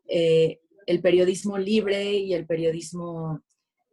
Eh, 0.08 0.62
el 0.88 1.00
periodismo 1.00 1.60
libre 1.60 2.12
y 2.14 2.34
el 2.34 2.48
periodismo 2.48 3.44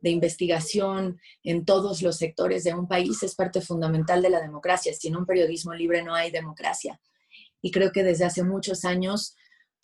de 0.00 0.08
investigación 0.08 1.20
en 1.42 1.66
todos 1.66 2.00
los 2.00 2.16
sectores 2.16 2.64
de 2.64 2.72
un 2.72 2.88
país 2.88 3.22
es 3.22 3.34
parte 3.34 3.60
fundamental 3.60 4.22
de 4.22 4.30
la 4.30 4.40
democracia. 4.40 4.94
Sin 4.94 5.16
un 5.16 5.26
periodismo 5.26 5.74
libre 5.74 6.02
no 6.02 6.14
hay 6.14 6.30
democracia. 6.30 6.98
Y 7.60 7.70
creo 7.72 7.92
que 7.92 8.04
desde 8.04 8.24
hace 8.24 8.42
muchos 8.42 8.86
años 8.86 9.36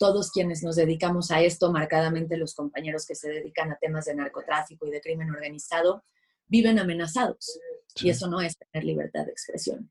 todos 0.03 0.31
quienes 0.31 0.61
nos 0.63 0.75
dedicamos 0.75 1.31
a 1.31 1.41
esto, 1.41 1.71
marcadamente 1.71 2.35
los 2.35 2.55
compañeros 2.55 3.05
que 3.05 3.15
se 3.15 3.29
dedican 3.29 3.71
a 3.71 3.77
temas 3.77 4.03
de 4.03 4.13
narcotráfico 4.13 4.85
y 4.85 4.91
de 4.91 4.99
crimen 4.99 5.29
organizado, 5.29 6.03
viven 6.45 6.77
amenazados. 6.77 7.57
Y 7.95 8.09
eso 8.09 8.27
no 8.27 8.41
es 8.41 8.57
tener 8.57 8.83
libertad 8.83 9.25
de 9.25 9.31
expresión. 9.31 9.89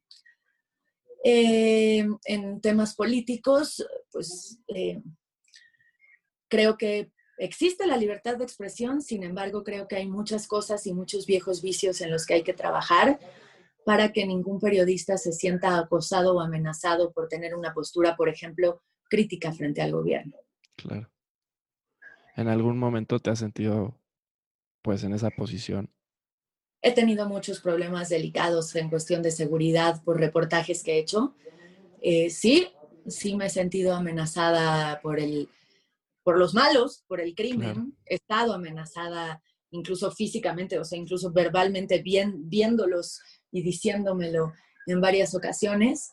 Eh, 1.25 2.07
en 2.27 2.61
temas 2.61 2.94
políticos, 2.94 3.87
pues 4.11 4.59
eh, 4.68 5.01
creo 6.48 6.77
que 6.77 7.11
existe 7.38 7.87
la 7.87 7.96
libertad 7.96 8.37
de 8.37 8.44
expresión, 8.44 9.01
sin 9.01 9.22
embargo, 9.22 9.64
creo 9.64 9.88
que 9.88 9.96
hay 9.96 10.07
muchas 10.07 10.46
cosas 10.46 10.87
y 10.87 10.92
muchos 10.92 11.25
viejos 11.25 11.62
vicios 11.62 12.03
en 12.03 12.11
los 12.11 12.27
que 12.27 12.35
hay 12.35 12.42
que 12.42 12.53
trabajar 12.53 13.18
para 13.87 14.12
que 14.12 14.27
ningún 14.27 14.61
periodista 14.61 15.16
se 15.16 15.33
sienta 15.33 15.79
acosado 15.79 16.37
o 16.37 16.40
amenazado 16.40 17.12
por 17.12 17.29
tener 17.29 17.55
una 17.55 17.72
postura, 17.72 18.14
por 18.14 18.29
ejemplo, 18.29 18.83
crítica 19.12 19.53
frente 19.53 19.83
al 19.83 19.92
gobierno. 19.92 20.38
Claro. 20.75 21.11
¿En 22.35 22.48
algún 22.48 22.79
momento 22.79 23.18
te 23.18 23.29
has 23.29 23.40
sentido 23.40 24.01
pues 24.81 25.05
en 25.05 25.12
esa 25.12 25.29
posición? 25.29 25.90
He 26.81 26.92
tenido 26.92 27.29
muchos 27.29 27.61
problemas 27.61 28.09
delicados 28.09 28.75
en 28.75 28.88
cuestión 28.88 29.20
de 29.22 29.31
seguridad 29.31 30.03
por 30.03 30.18
reportajes 30.18 30.83
que 30.83 30.94
he 30.94 30.98
hecho. 30.98 31.37
Eh, 32.01 32.31
sí, 32.31 32.68
sí 33.07 33.37
me 33.37 33.46
he 33.46 33.51
sentido 33.51 33.94
amenazada 33.94 35.03
por, 35.03 35.20
el, 35.20 35.51
por 36.25 36.38
los 36.38 36.55
malos, 36.55 37.05
por 37.07 37.20
el 37.20 37.35
crimen. 37.35 37.94
He 38.07 38.14
estado 38.14 38.55
amenazada 38.55 39.42
incluso 39.72 40.11
físicamente, 40.11 40.79
o 40.79 40.87
sea, 40.87 40.98
incluso 40.98 41.31
verbalmente, 41.33 42.01
bien, 42.01 42.48
viéndolos 42.48 43.20
y 43.51 43.62
diciéndomelo 43.62 44.55
en 44.87 45.01
varias 45.03 45.35
ocasiones. 45.35 46.12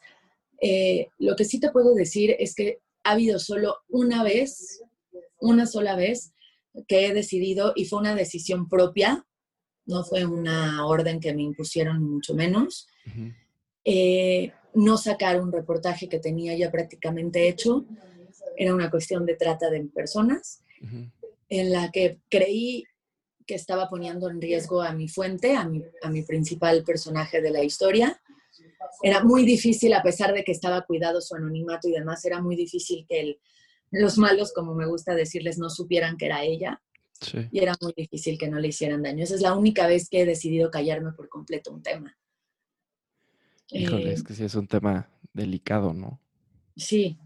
Eh, 0.62 1.08
lo 1.18 1.38
que 1.38 1.46
sí 1.46 1.62
te 1.62 1.72
puedo 1.72 1.94
decir 1.94 2.36
es 2.38 2.54
que 2.54 2.82
ha 3.10 3.14
habido 3.14 3.40
solo 3.40 3.78
una 3.88 4.24
vez, 4.24 4.84
una 5.40 5.66
sola 5.66 5.96
vez, 5.96 6.32
que 6.88 7.08
he 7.08 7.14
decidido, 7.14 7.74
y 7.76 7.86
fue 7.86 8.00
una 8.00 8.14
decisión 8.14 8.70
propia, 8.70 9.26
no 9.88 10.04
fue 10.04 10.26
una 10.26 10.86
orden 10.86 11.20
que 11.20 11.34
me 11.34 11.42
impusieron, 11.42 12.04
mucho 12.04 12.36
menos. 12.36 12.88
Eh, 13.84 14.54
no 14.76 14.98
sacar 14.98 15.42
un 15.42 15.52
reportaje 15.52 16.08
que 16.08 16.20
tenía 16.20 16.56
ya 16.56 16.70
prácticamente 16.70 17.48
hecho. 17.48 17.84
Era 18.56 18.76
una 18.76 18.92
cuestión 18.92 19.26
de 19.26 19.36
trata 19.36 19.72
de 19.72 19.84
personas, 19.86 20.62
en 21.50 21.72
la 21.72 21.90
que 21.90 22.20
creí 22.30 22.84
que 23.48 23.56
estaba 23.56 23.90
poniendo 23.90 24.30
en 24.30 24.40
riesgo 24.40 24.84
a 24.84 24.94
mi 24.94 25.08
fuente, 25.08 25.56
a 25.56 25.68
mi, 25.68 25.82
a 26.04 26.12
mi 26.12 26.22
principal 26.22 26.84
personaje 26.84 27.42
de 27.42 27.50
la 27.50 27.64
historia. 27.64 28.22
Era 29.02 29.24
muy 29.24 29.46
difícil, 29.46 29.94
a 29.94 30.04
pesar 30.04 30.34
de 30.34 30.44
que 30.44 30.52
estaba 30.52 30.82
cuidado 30.82 31.22
su 31.22 31.36
anonimato 31.36 31.88
y 31.88 31.92
demás, 31.92 32.24
era 32.26 32.42
muy 32.42 32.56
difícil 32.56 33.06
que 33.08 33.40
los 33.92 34.18
malos, 34.18 34.54
como 34.54 34.76
me 34.76 34.88
gusta 34.88 35.16
decirles, 35.16 35.58
no 35.58 35.70
supieran 35.70 36.18
que 36.18 36.26
era 36.26 36.44
ella. 36.44 36.82
Y 37.52 37.60
era 37.60 37.76
muy 37.82 37.94
difícil 37.96 38.38
que 38.38 38.48
no 38.48 38.60
le 38.60 38.70
hicieran 38.70 39.04
daño. 39.04 39.24
Esa 39.24 39.36
es 39.36 39.42
la 39.42 39.54
única 39.54 39.88
vez 39.88 40.08
que 40.10 40.22
he 40.22 40.26
decidido 40.26 40.72
callarme 40.72 41.12
por 41.12 41.28
completo 41.28 41.72
un 41.72 41.84
tema. 41.84 42.18
Híjole, 43.72 44.14
es 44.14 44.22
eh, 44.22 44.24
que 44.24 44.34
sí 44.36 44.44
es 44.46 44.56
un 44.56 44.68
tema 44.68 45.10
delicado, 45.34 45.94
¿no? 45.94 46.22
Sí. 46.78 47.18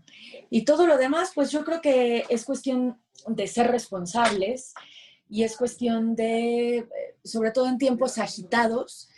Y 0.49 0.65
todo 0.65 0.87
lo 0.87 0.97
demás, 0.97 1.31
pues 1.35 1.51
yo 1.51 1.63
creo 1.63 1.79
que 1.79 2.25
es 2.29 2.43
cuestión 2.43 2.99
de 3.27 3.47
ser 3.47 3.67
responsables 3.67 4.73
y 5.29 5.43
es 5.43 5.55
cuestión 5.57 6.15
de, 6.15 6.77
eh, 6.77 6.89
sobre 7.23 7.51
todo 7.51 7.67
en 7.67 7.77
tiempos 7.77 8.17
agitados, 8.17 9.09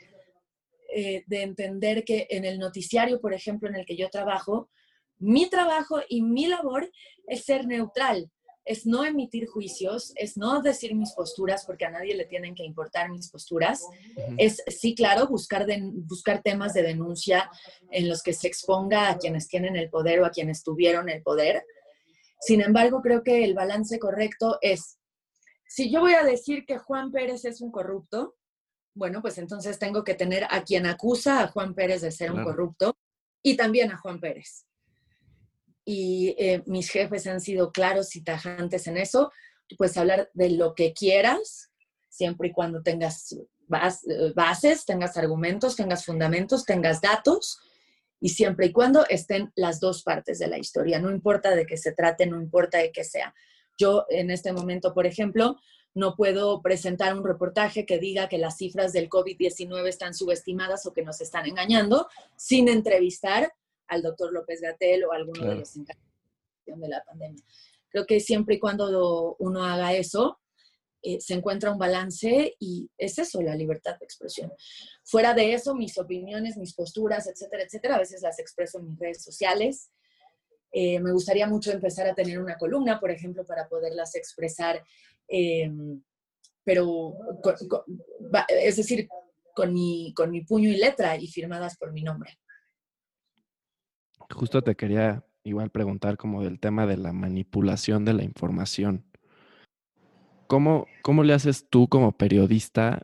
eh, 0.95 1.23
de 1.27 1.41
entender 1.41 2.03
que 2.05 2.27
en 2.29 2.45
el 2.45 2.58
noticiario, 2.58 3.19
por 3.19 3.34
ejemplo, 3.34 3.67
en 3.67 3.75
el 3.75 3.86
que 3.86 3.97
yo 3.97 4.10
trabajo, 4.10 4.69
mi 5.17 5.49
trabajo 5.49 5.99
y 6.08 6.21
mi 6.21 6.47
labor 6.47 6.89
es 7.27 7.43
ser 7.43 7.67
neutral 7.67 8.31
es 8.65 8.88
no 8.88 9.05
emitir 9.05 9.47
juicios, 9.47 10.12
es 10.15 10.38
no 10.38 10.62
decir 10.62 10.95
mis 10.95 11.13
posturas 11.13 11.65
porque 11.65 11.86
a 11.86 11.91
nadie 11.91 12.15
le 12.15 12.25
tienen 12.25 12.55
que 12.55 12.63
importar 12.63 13.12
mis 13.12 13.29
posturas, 13.29 13.84
es 14.38 14.63
sí, 14.67 14.95
claro, 14.95 15.27
buscar, 15.27 15.67
buscar 15.93 16.41
temas 16.41 16.73
de 16.73 16.81
denuncia 16.81 17.49
en 17.91 18.10
los 18.10 18.23
que 18.23 18.34
se 18.34 18.47
exponga 18.47 19.10
a 19.10 19.17
quienes 19.17 19.47
tienen 19.47 19.75
el 19.75 19.89
poder 19.89 20.19
o 20.19 20.25
a 20.25 20.31
quienes 20.31 20.63
tuvieron 20.63 21.10
el 21.10 21.21
poder. 21.21 21.63
Sin 22.39 22.62
embargo, 22.62 23.01
creo 23.01 23.23
que 23.23 23.43
el 23.43 23.53
balance 23.53 23.99
correcto 23.99 24.58
es, 24.62 24.97
si 25.67 25.91
yo 25.91 25.99
voy 25.99 26.13
a 26.13 26.23
decir 26.23 26.65
que 26.65 26.79
Juan 26.79 27.12
Pérez 27.12 27.45
es 27.45 27.62
un 27.62 27.71
corrupto, 27.71 28.34
bueno, 28.95 29.21
pues 29.21 29.38
entonces 29.38 29.77
tengo 29.77 30.03
que 30.03 30.15
tener 30.15 30.45
a 30.49 30.63
quien 30.63 30.88
acusa 30.88 31.43
a 31.43 31.47
Juan 31.47 31.75
Pérez 31.75 32.01
de 32.01 32.12
ser 32.12 32.31
un 32.31 32.43
corrupto 32.43 32.97
y 33.43 33.55
también 33.55 33.91
a 33.91 33.97
Juan 33.97 34.19
Pérez 34.19 34.65
y 35.86 36.36
eh, 36.39 36.63
mis 36.65 36.89
jefes 36.89 37.27
han 37.27 37.39
sido 37.39 37.71
claros 37.71 38.15
y 38.15 38.23
tajantes 38.23 38.88
en 38.88 38.97
eso. 38.97 39.31
Tú 39.67 39.75
puedes 39.77 39.95
hablar 39.95 40.29
de 40.34 40.49
lo 40.49 40.73
que 40.73 40.93
quieras, 40.93 41.71
siempre 42.10 42.49
y 42.49 42.51
cuando 42.51 42.81
tengas 42.81 43.36
bases, 43.67 44.86
tengas 44.86 45.17
argumentos, 45.17 45.75
tengas 45.75 46.05
fundamentos, 46.05 46.65
tengas 46.65 47.01
datos, 47.01 47.60
y 48.19 48.29
siempre 48.29 48.67
y 48.67 48.71
cuando 48.71 49.05
estén 49.08 49.51
las 49.55 49.79
dos 49.79 50.01
partes 50.03 50.39
de 50.39 50.47
la 50.47 50.58
historia. 50.58 50.99
No 50.99 51.12
importa 51.12 51.55
de 51.55 51.65
qué 51.65 51.77
se 51.77 51.91
trate, 51.91 52.25
no 52.25 52.41
importa 52.41 52.79
de 52.79 52.91
qué 52.91 53.03
sea. 53.03 53.34
Yo 53.77 54.05
en 54.10 54.31
este 54.31 54.53
momento, 54.53 54.93
por 54.93 55.05
ejemplo, 55.05 55.58
no 55.95 56.15
puedo 56.15 56.62
presentar 56.62 57.17
un 57.17 57.25
reportaje 57.25 57.86
que 57.86 57.99
diga 57.99 58.27
que 58.27 58.38
las 58.38 58.58
cifras 58.58 58.91
del 58.93 59.10
COVID-19 59.10 59.88
están 59.88 60.13
subestimadas 60.13 60.86
o 60.86 60.93
que 60.93 61.03
nos 61.03 61.21
están 61.21 61.47
engañando 61.47 62.08
sin 62.36 62.67
entrevistar 62.67 63.51
al 63.88 64.01
doctor 64.01 64.34
López 64.34 64.62
Gatel 64.62 65.05
o 65.05 65.13
a 65.13 65.15
alguno 65.15 65.45
de 65.45 65.55
los 65.55 65.75
encargados 65.75 66.05
de 66.65 66.89
la 66.89 67.03
pandemia. 67.03 67.43
Creo 67.89 68.05
que 68.05 68.19
siempre 68.19 68.55
y 68.55 68.60
cuando 68.60 69.38
uno 69.39 69.63
haga 69.63 69.93
eso, 69.93 70.39
eh, 71.01 71.21
se 71.21 71.34
encuentra 71.36 71.71
un 71.71 71.77
balance 71.77 72.55
y 72.60 72.89
es 72.97 73.17
eso, 73.17 73.41
la 73.41 73.55
libertad 73.55 73.97
de 73.97 74.05
expresión. 74.05 74.51
Fuera 75.03 75.34
de 75.34 75.53
eso, 75.53 75.75
mis 75.75 75.97
opiniones, 75.97 76.58
mis 76.58 76.73
posturas, 76.73 77.27
etcétera, 77.27 77.63
etcétera, 77.63 77.95
a 77.95 77.99
veces 77.99 78.21
las 78.21 78.39
expreso 78.39 78.79
en 78.79 78.89
mis 78.89 78.99
redes 78.99 79.23
sociales. 79.23 79.91
Eh, 80.77 80.99
me 80.99 81.13
gustaría 81.13 81.47
mucho 81.47 81.71
empezar 81.71 82.05
a 82.07 82.13
tener 82.13 82.38
una 82.38 82.57
columna, 82.57 82.99
por 82.99 83.09
ejemplo, 83.09 83.45
para 83.45 83.69
poderlas 83.69 84.13
expresar, 84.15 84.83
em, 85.27 86.01
pero, 86.63 87.13
es 88.49 88.75
decir, 88.75 89.07
con 89.55 89.73
mi, 89.73 90.13
con 90.13 90.31
mi 90.31 90.41
puño 90.41 90.69
y 90.69 90.75
letra 90.75 91.15
y 91.15 91.27
firmadas 91.27 91.77
por 91.77 91.93
mi 91.93 92.03
nombre. 92.03 92.38
Justo 94.33 94.61
te 94.61 94.75
quería 94.75 95.23
igual 95.43 95.69
preguntar 95.69 96.17
como 96.17 96.43
del 96.43 96.59
tema 96.59 96.85
de 96.85 96.97
la 96.97 97.13
manipulación 97.13 98.03
de 98.03 98.13
la 98.13 98.23
información. 98.23 99.05
¿cómo, 100.47 100.88
¿cómo 101.01 101.23
le 101.23 101.33
haces 101.33 101.67
tú 101.69 101.88
como 101.88 102.11
periodista 102.11 103.01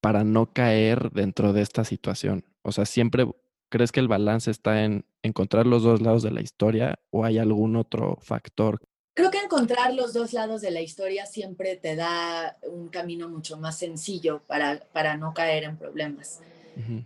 para 0.00 0.24
no 0.24 0.52
caer 0.52 1.10
dentro 1.12 1.52
de 1.52 1.62
esta 1.62 1.84
situación? 1.84 2.44
O 2.62 2.72
sea, 2.72 2.86
siempre 2.86 3.26
crees 3.68 3.92
que 3.92 4.00
el 4.00 4.08
balance 4.08 4.50
está 4.50 4.84
en 4.84 5.04
encontrar 5.22 5.66
los 5.66 5.82
dos 5.82 6.00
lados 6.00 6.22
de 6.22 6.30
la 6.30 6.40
historia 6.40 6.98
o 7.10 7.24
hay 7.24 7.38
algún 7.38 7.76
otro 7.76 8.18
factor? 8.20 8.80
Creo 9.14 9.30
que 9.30 9.38
encontrar 9.38 9.94
los 9.94 10.12
dos 10.12 10.32
lados 10.32 10.60
de 10.60 10.70
la 10.70 10.80
historia 10.80 11.26
siempre 11.26 11.76
te 11.76 11.96
da 11.96 12.56
un 12.62 12.88
camino 12.88 13.28
mucho 13.28 13.56
más 13.56 13.76
sencillo 13.78 14.42
para, 14.46 14.80
para 14.92 15.16
no 15.16 15.34
caer 15.34 15.64
en 15.64 15.76
problemas. 15.76 16.40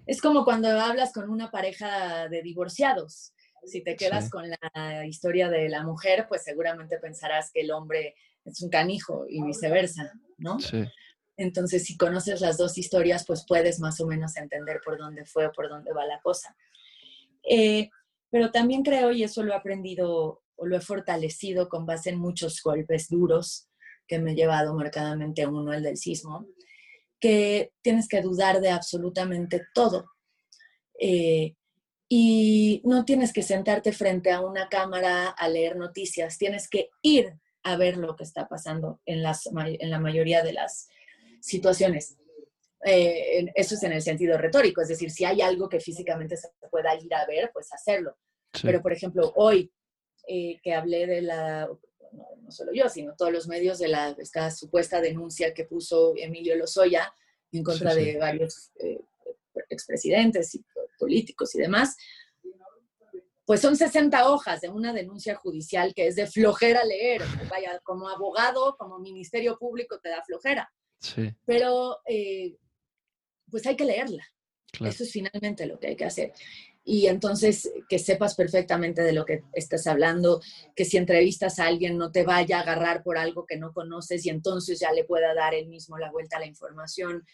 Es 0.05 0.21
como 0.21 0.45
cuando 0.45 0.69
hablas 0.69 1.15
con 1.15 1.31
una 1.31 1.51
pareja 1.51 2.29
de 2.29 2.43
divorciados. 2.43 3.33
Si 3.65 3.83
te 3.83 3.97
quedas 3.97 4.29
con 4.29 4.45
la 4.51 5.07
historia 5.07 5.49
de 5.49 5.71
la 5.71 5.83
mujer, 5.83 6.27
pues 6.29 6.45
seguramente 6.45 6.99
pensarás 6.99 7.51
que 7.51 7.63
el 7.63 7.71
hombre 7.71 8.15
es 8.45 8.61
un 8.61 8.69
canijo 8.69 9.25
y 9.27 9.43
viceversa, 9.43 10.13
¿no? 10.37 10.61
Sí. 10.61 10.85
Entonces, 11.43 11.85
si 11.85 11.97
conoces 11.97 12.41
las 12.41 12.57
dos 12.57 12.79
historias, 12.79 13.25
pues 13.27 13.45
puedes 13.47 13.81
más 13.81 14.01
o 14.01 14.07
menos 14.07 14.37
entender 14.37 14.81
por 14.85 14.99
dónde 14.99 15.25
fue 15.25 15.47
o 15.47 15.53
por 15.53 15.69
dónde 15.69 15.93
va 15.93 16.07
la 16.07 16.21
cosa. 16.21 16.57
Eh, 17.49 17.91
pero 18.31 18.51
también 18.51 18.83
creo, 18.83 19.13
y 19.13 19.23
eso 19.23 19.43
lo 19.43 19.53
he 19.53 19.57
aprendido 19.57 20.43
o 20.57 20.67
lo 20.67 20.77
he 20.77 20.81
fortalecido 20.81 21.69
con 21.69 21.87
base 21.87 22.11
en 22.11 22.19
muchos 22.19 22.63
golpes 22.63 23.09
duros 23.09 23.69
que 24.07 24.19
me 24.19 24.33
he 24.33 24.35
llevado 24.35 24.75
marcadamente 24.75 25.47
uno, 25.47 25.73
el 25.73 25.83
del 25.83 25.97
sismo, 25.97 26.47
que 27.21 27.73
tienes 27.83 28.09
que 28.09 28.21
dudar 28.21 28.61
de 28.61 28.71
absolutamente 28.71 29.63
todo. 29.75 30.07
Eh, 30.99 31.55
y 32.09 32.83
no 32.85 33.05
tienes 33.05 33.33
que 33.33 33.43
sentarte 33.43 33.93
frente 33.93 34.31
a 34.31 34.41
una 34.41 34.69
cámara 34.69 35.29
a 35.29 35.49
leer 35.49 35.77
noticias, 35.77 36.37
tienes 36.37 36.69
que 36.69 36.91
ir 37.01 37.35
a 37.63 37.77
ver 37.77 37.97
lo 37.97 38.17
que 38.17 38.25
está 38.25 38.49
pasando 38.49 39.01
en, 39.07 39.23
las, 39.23 39.47
en 39.47 39.91
la 39.91 39.99
mayoría 39.99 40.43
de 40.43 40.53
las 40.53 40.89
situaciones. 41.43 42.17
Eh, 42.85 43.47
eso 43.55 43.75
es 43.75 43.83
en 43.83 43.93
el 43.93 44.03
sentido 44.03 44.39
retórico, 44.39 44.81
es 44.81 44.89
decir, 44.89 45.11
si 45.11 45.25
hay 45.25 45.41
algo 45.41 45.69
que 45.69 45.81
físicamente 45.81 46.37
se 46.37 46.49
pueda 46.71 46.95
ir 46.97 47.15
a 47.15 47.27
ver, 47.27 47.51
pues 47.53 47.73
hacerlo. 47.73 48.17
Pero, 48.63 48.83
por 48.83 48.93
ejemplo, 48.93 49.33
hoy 49.37 49.73
eh, 50.27 50.61
que 50.63 50.75
hablé 50.75 51.07
de 51.07 51.23
la, 51.23 51.69
no, 52.13 52.51
solo 52.51 52.73
yo, 52.73 52.89
sino 52.89 53.15
todos 53.17 53.33
los 53.33 53.49
medios 53.49 53.79
de 53.79 53.89
la, 53.89 54.11
esta 54.19 54.51
supuesta 54.51 55.01
denuncia 55.01 55.55
que 55.55 55.65
puso 55.65 56.15
Emilio 56.17 56.57
Lozoya 56.57 57.13
en 57.53 57.63
contra 57.63 57.95
de 57.95 58.19
varios 58.19 58.73
eh, 58.81 59.01
expresidentes 59.69 60.55
y 60.55 60.65
políticos 60.99 61.55
y 61.55 61.59
demás, 61.59 61.97
pues 63.45 63.61
son 63.61 63.77
60 63.77 64.31
hojas 64.31 64.61
de 64.61 64.69
una 64.69 64.93
denuncia 64.93 65.35
judicial 65.35 65.95
que 65.95 66.07
es 66.07 66.17
de 66.17 66.27
flojera 66.27 66.85
leer. 66.85 67.23
Vaya, 67.51 67.81
como 67.83 68.09
abogado, 68.09 68.77
como 68.79 68.99
ministerio 68.99 69.59
público 69.59 69.99
te 70.01 70.11
da 70.11 70.23
flojera. 70.25 70.73
Pero 71.45 71.99
eh, 72.07 72.57
pues 73.51 73.67
hay 73.67 73.77
que 73.77 73.85
leerla. 73.85 74.25
Eso 74.81 75.05
es 75.05 75.13
finalmente 75.13 75.67
lo 75.67 75.79
que 75.79 75.89
hay 75.89 75.97
que 75.97 76.07
hacer. 76.07 76.33
Y 76.85 77.07
entonces 77.07 77.71
que 77.89 77.99
sepas 77.99 78.35
perfectamente 78.35 79.03
de 79.03 79.13
lo 79.13 79.25
que 79.25 79.45
estás 79.53 79.87
hablando, 79.87 80.41
que 80.75 80.85
si 80.85 80.97
entrevistas 80.97 81.59
a 81.59 81.67
alguien 81.67 81.97
no 81.97 82.11
te 82.11 82.25
vaya 82.25 82.59
a 82.59 82.63
agarrar 82.63 83.03
por 83.03 83.19
algo 83.19 83.47
que 83.47 83.57
no 83.57 83.73
conoces 83.73 84.27
y 84.27 84.31
entonces 84.31 84.81
ya 84.81 84.93
le 84.93 85.05
pueda 85.05 85.35
dar 85.35 85.55
él 85.55 85.69
mismo 85.69 85.99
la 85.99 86.11
vuelta 86.11 86.39
a 86.39 86.41
la 86.41 86.47
información. 86.47 87.25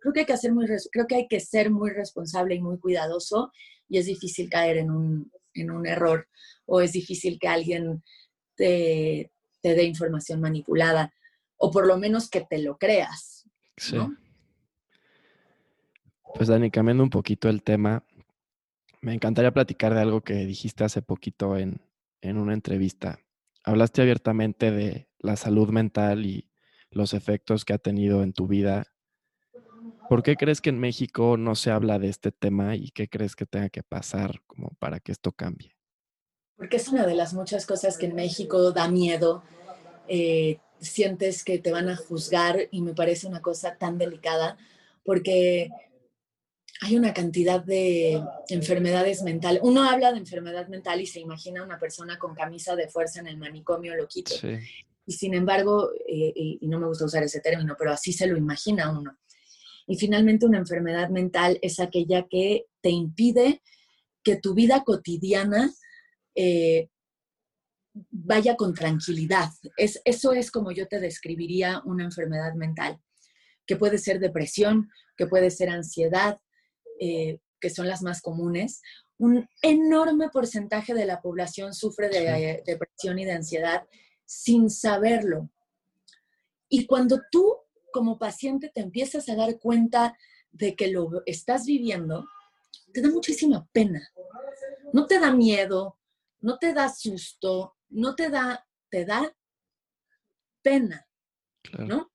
Creo 0.00 0.12
que 0.12 0.20
hay 0.20 0.26
que, 0.26 0.32
hacer 0.32 0.52
muy, 0.52 0.66
creo 0.90 1.06
que, 1.06 1.14
hay 1.14 1.28
que 1.28 1.40
ser 1.40 1.70
muy 1.70 1.90
responsable 1.90 2.56
y 2.56 2.60
muy 2.60 2.78
cuidadoso 2.78 3.52
y 3.88 3.98
es 3.98 4.06
difícil 4.06 4.48
caer 4.50 4.78
en 4.78 4.90
un, 4.90 5.30
en 5.54 5.70
un 5.70 5.86
error 5.86 6.26
o 6.64 6.80
es 6.80 6.92
difícil 6.92 7.38
que 7.38 7.48
alguien 7.48 8.02
te, 8.56 9.30
te 9.60 9.74
dé 9.74 9.84
información 9.84 10.40
manipulada 10.40 11.12
o 11.56 11.70
por 11.70 11.86
lo 11.86 11.98
menos 11.98 12.28
que 12.28 12.40
te 12.42 12.58
lo 12.58 12.78
creas. 12.78 13.48
Sí. 13.76 13.98
Pues 16.34 16.48
Dani, 16.48 16.70
cambiando 16.70 17.02
un 17.02 17.10
poquito 17.10 17.48
el 17.48 17.62
tema, 17.62 18.04
me 19.00 19.14
encantaría 19.14 19.52
platicar 19.52 19.94
de 19.94 20.00
algo 20.00 20.22
que 20.22 20.34
dijiste 20.46 20.84
hace 20.84 21.02
poquito 21.02 21.56
en, 21.56 21.80
en 22.20 22.36
una 22.36 22.54
entrevista. 22.54 23.20
Hablaste 23.64 24.02
abiertamente 24.02 24.70
de 24.70 25.08
la 25.18 25.36
salud 25.36 25.70
mental 25.70 26.26
y 26.26 26.50
los 26.90 27.14
efectos 27.14 27.64
que 27.64 27.72
ha 27.72 27.78
tenido 27.78 28.22
en 28.22 28.32
tu 28.32 28.46
vida. 28.46 28.92
¿Por 30.08 30.22
qué 30.22 30.36
crees 30.36 30.60
que 30.60 30.70
en 30.70 30.78
México 30.78 31.36
no 31.36 31.54
se 31.54 31.70
habla 31.70 31.98
de 31.98 32.08
este 32.08 32.32
tema 32.32 32.76
y 32.76 32.90
qué 32.90 33.08
crees 33.08 33.34
que 33.34 33.46
tenga 33.46 33.68
que 33.68 33.82
pasar 33.82 34.42
como 34.46 34.70
para 34.78 35.00
que 35.00 35.12
esto 35.12 35.32
cambie? 35.32 35.76
Porque 36.56 36.76
es 36.76 36.88
una 36.88 37.06
de 37.06 37.14
las 37.14 37.34
muchas 37.34 37.66
cosas 37.66 37.98
que 37.98 38.06
en 38.06 38.14
México 38.14 38.72
da 38.72 38.88
miedo. 38.88 39.42
Eh, 40.08 40.58
sientes 40.80 41.44
que 41.44 41.58
te 41.58 41.72
van 41.72 41.88
a 41.88 41.96
juzgar 41.96 42.68
y 42.70 42.82
me 42.82 42.94
parece 42.94 43.26
una 43.26 43.40
cosa 43.40 43.76
tan 43.76 43.98
delicada 43.98 44.56
porque 45.04 45.70
hay 46.80 46.96
una 46.96 47.14
cantidad 47.14 47.64
de 47.64 48.22
enfermedades 48.48 49.22
mentales. 49.22 49.60
Uno 49.62 49.88
habla 49.88 50.12
de 50.12 50.18
enfermedad 50.18 50.68
mental 50.68 51.00
y 51.00 51.06
se 51.06 51.20
imagina 51.20 51.62
una 51.62 51.78
persona 51.78 52.18
con 52.18 52.34
camisa 52.34 52.76
de 52.76 52.88
fuerza 52.88 53.20
en 53.20 53.28
el 53.28 53.38
manicomio 53.38 53.96
loquito. 53.96 54.34
Y 55.06 55.12
sin 55.12 55.34
embargo, 55.34 55.90
eh, 56.06 56.32
y, 56.34 56.66
no 56.66 56.78
me 56.78 56.86
gusta 56.86 57.04
usar 57.04 57.22
ese 57.22 57.40
término, 57.40 57.76
pero 57.78 57.92
así 57.92 58.12
se 58.12 58.26
lo 58.26 58.36
imagina 58.36 58.90
uno. 58.90 59.16
Y 59.86 59.96
finalmente 59.96 60.46
una 60.46 60.58
enfermedad 60.58 61.08
mental 61.10 61.58
es 61.62 61.78
aquella 61.78 62.26
que 62.28 62.66
te 62.80 62.90
impide 62.90 63.62
que 64.22 64.36
tu 64.36 64.52
vida 64.52 64.82
cotidiana 64.84 65.72
eh, 66.34 66.88
vaya 68.10 68.56
con 68.56 68.74
tranquilidad. 68.74 69.50
Es, 69.76 70.00
eso 70.04 70.32
es 70.32 70.50
como 70.50 70.72
yo 70.72 70.86
te 70.88 71.00
describiría 71.00 71.80
una 71.84 72.04
enfermedad 72.04 72.54
mental, 72.54 73.00
que 73.66 73.76
puede 73.76 73.98
ser 73.98 74.20
depresión, 74.20 74.90
que 75.16 75.26
puede 75.26 75.50
ser 75.50 75.70
ansiedad, 75.70 76.38
eh, 77.00 77.40
que 77.60 77.70
son 77.70 77.88
las 77.88 78.02
más 78.02 78.20
comunes. 78.20 78.82
Un 79.18 79.48
enorme 79.62 80.28
porcentaje 80.28 80.94
de 80.94 81.06
la 81.06 81.20
población 81.20 81.74
sufre 81.74 82.08
de 82.08 82.62
depresión 82.66 83.18
y 83.18 83.24
de 83.24 83.32
ansiedad 83.32 83.86
sin 84.24 84.68
saberlo. 84.68 85.50
Y 86.68 86.86
cuando 86.86 87.20
tú 87.30 87.56
como 87.92 88.18
paciente 88.18 88.70
te 88.74 88.82
empiezas 88.82 89.28
a 89.28 89.36
dar 89.36 89.58
cuenta 89.58 90.16
de 90.50 90.74
que 90.74 90.88
lo 90.88 91.22
estás 91.24 91.64
viviendo, 91.64 92.26
te 92.92 93.00
da 93.00 93.08
muchísima 93.08 93.66
pena. 93.72 94.06
No 94.92 95.06
te 95.06 95.18
da 95.18 95.32
miedo, 95.32 95.98
no 96.40 96.58
te 96.58 96.72
da 96.72 96.88
susto, 96.88 97.75
no 97.90 98.14
te 98.14 98.30
da, 98.30 98.66
te 98.90 99.04
da 99.04 99.34
pena, 100.62 101.06
¿no? 101.78 102.10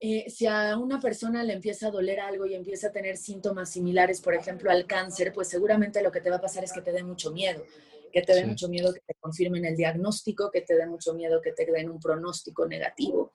Eh, 0.00 0.30
si 0.30 0.46
a 0.46 0.76
una 0.78 1.00
persona 1.00 1.42
le 1.42 1.54
empieza 1.54 1.88
a 1.88 1.90
doler 1.90 2.20
algo 2.20 2.46
y 2.46 2.54
empieza 2.54 2.88
a 2.88 2.92
tener 2.92 3.16
síntomas 3.16 3.70
similares, 3.70 4.20
por 4.20 4.34
ejemplo, 4.34 4.70
al 4.70 4.86
cáncer, 4.86 5.32
pues 5.32 5.48
seguramente 5.48 6.02
lo 6.02 6.12
que 6.12 6.20
te 6.20 6.30
va 6.30 6.36
a 6.36 6.40
pasar 6.40 6.62
es 6.62 6.72
que 6.72 6.82
te 6.82 6.92
dé 6.92 7.02
mucho 7.02 7.32
miedo, 7.32 7.64
que 8.12 8.22
te 8.22 8.32
dé 8.32 8.46
mucho 8.46 8.68
miedo 8.68 8.94
que 8.94 9.00
te 9.00 9.14
confirmen 9.18 9.64
el 9.64 9.76
diagnóstico, 9.76 10.52
que 10.52 10.60
te 10.60 10.76
dé 10.76 10.86
mucho 10.86 11.14
miedo 11.14 11.40
que 11.42 11.52
te 11.52 11.66
den 11.66 11.90
un 11.90 11.98
pronóstico 11.98 12.66
negativo. 12.66 13.32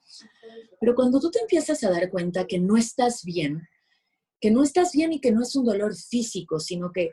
Pero 0.80 0.94
cuando 0.94 1.20
tú 1.20 1.30
te 1.30 1.40
empiezas 1.40 1.84
a 1.84 1.90
dar 1.90 2.10
cuenta 2.10 2.46
que 2.46 2.58
no 2.58 2.78
estás 2.78 3.24
bien, 3.24 3.68
que 4.40 4.50
no 4.50 4.62
estás 4.62 4.92
bien 4.92 5.12
y 5.12 5.20
que 5.20 5.32
no 5.32 5.42
es 5.42 5.54
un 5.56 5.66
dolor 5.66 5.94
físico, 5.94 6.60
sino 6.60 6.92
que, 6.92 7.12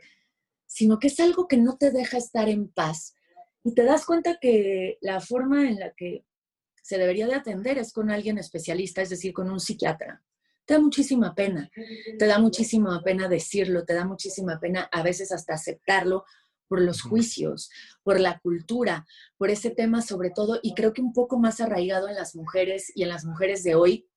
sino 0.66 0.98
que 0.98 1.08
es 1.08 1.20
algo 1.20 1.48
que 1.50 1.58
no 1.58 1.78
te 1.78 1.92
deja 1.92 2.18
estar 2.18 2.48
en 2.48 2.70
paz, 2.70 3.16
y 3.64 3.74
te 3.74 3.84
das 3.84 4.06
cuenta 4.06 4.38
que 4.40 4.98
la 5.02 5.20
forma 5.22 5.70
en 5.70 5.80
la 5.80 5.92
que 5.92 6.26
se 6.82 6.98
debería 6.98 7.28
de 7.28 7.36
atender 7.36 7.78
es 7.78 7.94
con 7.94 8.10
alguien 8.10 8.38
especialista, 8.38 9.02
es 9.02 9.10
decir, 9.10 9.34
con 9.34 9.50
un 9.50 9.60
psiquiatra. 9.60 10.24
Te 10.66 10.76
da 10.76 10.80
muchísima 10.80 11.36
pena, 11.36 11.70
te 12.18 12.26
da 12.26 12.40
muchísima 12.40 13.02
pena 13.04 13.28
decirlo, 13.28 13.84
te 13.84 13.94
da 13.94 14.06
muchísima 14.06 14.60
pena 14.60 14.90
a 14.92 15.04
veces 15.04 15.32
hasta 15.32 15.54
aceptarlo 15.54 16.26
por 16.68 16.82
los 16.82 17.02
juicios, 17.02 17.70
por 18.04 18.20
la 18.20 18.40
cultura, 18.40 19.06
por 19.38 19.50
ese 19.50 19.72
tema 19.72 20.02
sobre 20.02 20.30
todo, 20.30 20.60
y 20.64 20.74
creo 20.74 20.94
que 20.94 21.02
un 21.02 21.14
poco 21.14 21.38
más 21.38 21.60
arraigado 21.60 22.08
en 22.08 22.16
las 22.16 22.36
mujeres 22.36 22.92
y 22.96 23.04
en 23.04 23.10
las 23.10 23.26
mujeres 23.26 23.64
de 23.64 23.76
hoy, 23.76 24.08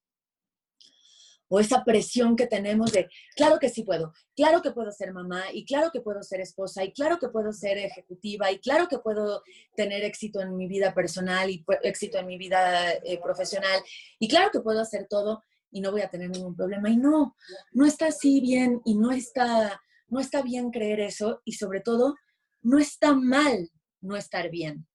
o 1.49 1.61
esa 1.61 1.85
presión 1.85 2.37
que 2.37 2.47
tenemos 2.47 2.93
de, 2.93 3.09
claro 3.37 3.59
que 3.59 3.69
sí 3.69 3.83
puedo, 3.83 4.13
claro 4.35 4.63
que 4.63 4.73
puedo 4.73 4.91
ser 4.91 5.13
mamá 5.13 5.45
y 5.53 5.65
claro 5.65 5.91
que 5.93 6.01
puedo 6.01 6.23
ser 6.23 6.41
esposa 6.41 6.85
y 6.85 6.93
claro 6.93 7.19
que 7.19 7.29
puedo 7.29 7.53
ser 7.53 7.79
ejecutiva 7.79 8.51
y 8.51 8.59
claro 8.59 8.89
que 8.89 8.99
puedo 8.99 9.43
tener 9.77 10.05
éxito 10.05 10.41
en 10.41 10.57
mi 10.57 10.67
vida 10.67 10.95
personal 10.95 11.51
y 11.51 11.65
éxito 11.83 12.19
en 12.19 12.27
mi 12.27 12.39
vida 12.39 12.93
eh, 12.93 13.21
profesional 13.23 13.81
y 14.19 14.29
claro 14.29 14.51
que 14.51 14.61
puedo 14.61 14.81
hacer 14.81 15.07
todo 15.09 15.43
y 15.75 15.81
no 15.81 15.91
voy 15.91 16.03
a 16.03 16.09
tener 16.09 16.31
ningún 16.31 16.55
problema. 16.55 16.89
Y 16.89 16.97
no, 16.97 17.37
no 17.73 17.85
está 17.85 18.07
así 18.07 18.41
bien 18.41 18.81
y 18.85 18.95
no 18.97 19.11
está, 19.11 19.83
no 20.09 20.21
está 20.21 20.41
bien 20.41 20.71
creer 20.71 21.01
eso 21.01 21.43
y 21.45 21.53
sobre 21.53 21.81
todo 21.81 22.15
no 22.63 22.79
está 22.79 23.13
mal 23.13 23.71
no 24.01 24.17
estar 24.17 24.51
bien. 24.51 24.87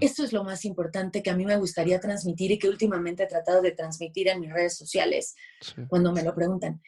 Eso 0.00 0.24
es 0.24 0.32
lo 0.32 0.42
más 0.42 0.64
importante 0.64 1.22
que 1.22 1.30
a 1.30 1.36
mí 1.36 1.44
me 1.44 1.56
gustaría 1.56 2.00
transmitir 2.00 2.50
y 2.50 2.58
que 2.58 2.68
últimamente 2.68 3.24
he 3.24 3.26
tratado 3.26 3.60
de 3.62 3.72
transmitir 3.72 4.28
en 4.28 4.40
mis 4.40 4.52
redes 4.52 4.76
sociales 4.76 5.34
cuando 5.88 6.12
me 6.12 6.22
lo 6.22 6.34
preguntan. 6.34 6.80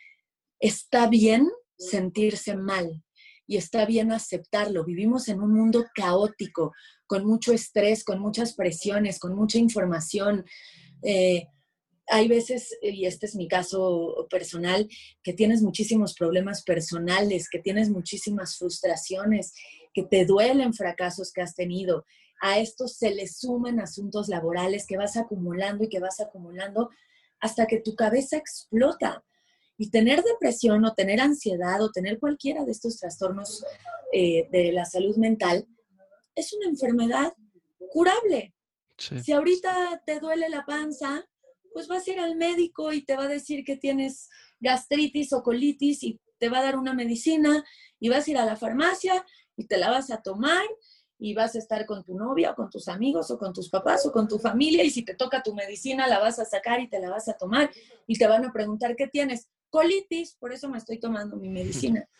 Está 0.59 1.09
bien 1.09 1.48
sentirse 1.76 2.57
mal 2.57 3.02
y 3.46 3.57
está 3.57 3.84
bien 3.84 4.11
aceptarlo. 4.12 4.84
Vivimos 4.84 5.28
en 5.28 5.42
un 5.42 5.52
mundo 5.52 5.84
caótico, 5.94 6.72
con 7.07 7.26
mucho 7.26 7.52
estrés, 7.52 8.05
con 8.05 8.20
muchas 8.20 8.55
presiones, 8.55 9.18
con 9.18 9.34
mucha 9.34 9.59
información, 9.59 10.44
Eh, 11.05 11.46
hay 12.07 12.28
veces, 12.28 12.76
y 12.82 13.07
este 13.07 13.26
es 13.26 13.34
mi 13.34 13.48
caso 13.48 14.26
personal, 14.28 14.88
que 15.22 15.32
tienes 15.32 15.62
muchísimos 15.62 16.14
problemas 16.14 16.62
personales, 16.62 17.48
que 17.48 17.61
tienes 17.61 17.88
muchísimas 17.88 18.57
frustraciones, 18.59 19.52
que 19.94 20.02
te 20.02 20.24
duelen 20.26 20.74
fracasos 20.74 21.32
que 21.32 21.42
has 21.42 21.55
tenido. 21.55 22.05
A 22.47 22.59
esto 22.59 22.88
se 22.88 23.14
le 23.14 23.26
suman 23.26 23.80
asuntos 23.80 24.28
laborales 24.28 24.86
que 24.86 24.99
vas 24.99 25.16
acumulando 25.16 25.82
y 25.82 25.88
que 25.88 25.99
vas 25.99 26.20
acumulando 26.20 26.90
hasta 27.40 27.66
que 27.66 27.80
tu 27.80 27.95
cabeza 27.95 28.36
explota. 28.36 29.24
Y 29.78 29.88
tener 29.88 30.22
depresión 30.22 30.84
o 30.84 30.92
tener 30.92 31.22
ansiedad 31.22 31.80
o 31.80 31.90
tener 31.90 32.18
cualquiera 32.18 32.66
de 32.66 32.72
estos 32.72 32.99
trastornos 32.99 33.64
eh, 34.12 34.47
de 34.53 34.72
la 34.72 34.84
salud 34.84 35.16
mental 35.16 35.66
es 36.34 36.53
una 36.53 36.68
enfermedad 36.68 37.32
curable. 37.90 38.53
Si 38.99 39.32
ahorita 39.32 40.03
te 40.05 40.20
duele 40.20 40.51
la 40.51 40.66
panza, 40.66 41.26
pues 41.72 41.88
vas 41.88 42.07
a 42.07 42.11
ir 42.11 42.20
al 42.20 42.36
médico 42.36 42.92
y 42.92 43.07
te 43.07 43.16
va 43.16 43.22
a 43.24 43.28
decir 43.28 43.64
que 43.64 43.78
tienes 43.78 44.28
gastritis 44.61 45.32
o 45.32 45.42
colitis 45.42 46.03
y 46.03 46.20
te 46.38 46.51
va 46.51 46.59
a 46.59 46.64
dar 46.64 46.76
una 46.76 46.92
medicina 46.92 47.64
y 47.99 48.11
vas 48.11 48.28
a 48.28 48.30
ir 48.30 48.36
a 48.36 48.45
la 48.45 48.57
farmacia 48.57 49.24
y 49.57 49.66
te 49.66 49.78
la 49.78 49.88
vas 49.88 50.11
a 50.11 50.20
tomar 50.20 50.62
y 51.25 51.33
vas 51.33 51.55
a 51.55 51.59
estar 51.59 51.87
con 51.87 52.05
tu 52.05 52.14
novia 52.14 52.51
o 52.51 52.55
con 52.55 52.68
tus 52.68 52.87
amigos 52.87 53.31
o 53.31 53.39
con 53.39 53.55
tus 53.55 53.70
papás 53.70 54.05
o 54.05 54.12
con 54.12 54.29
tu 54.29 54.39
familia 54.39 54.85
y 54.85 54.91
si 54.91 55.07
te 55.07 55.14
toca 55.14 55.43
tu 55.43 55.55
medicina 55.55 56.07
la 56.07 56.18
vas 56.18 56.39
a 56.39 56.45
sacar 56.45 56.81
y 56.81 56.87
te 56.87 56.99
la 57.01 57.09
vas 57.09 57.29
a 57.29 57.33
tomar 57.33 57.70
y 58.07 58.18
te 58.18 58.27
van 58.27 58.45
a 58.45 58.53
preguntar 58.53 58.95
qué 58.95 59.07
tienes. 59.07 59.49
Colitis, 59.70 60.35
por 60.35 60.53
eso 60.53 60.68
me 60.68 60.77
estoy 60.77 60.99
tomando 61.01 61.37
mi 61.37 61.49
medicina. 61.49 62.07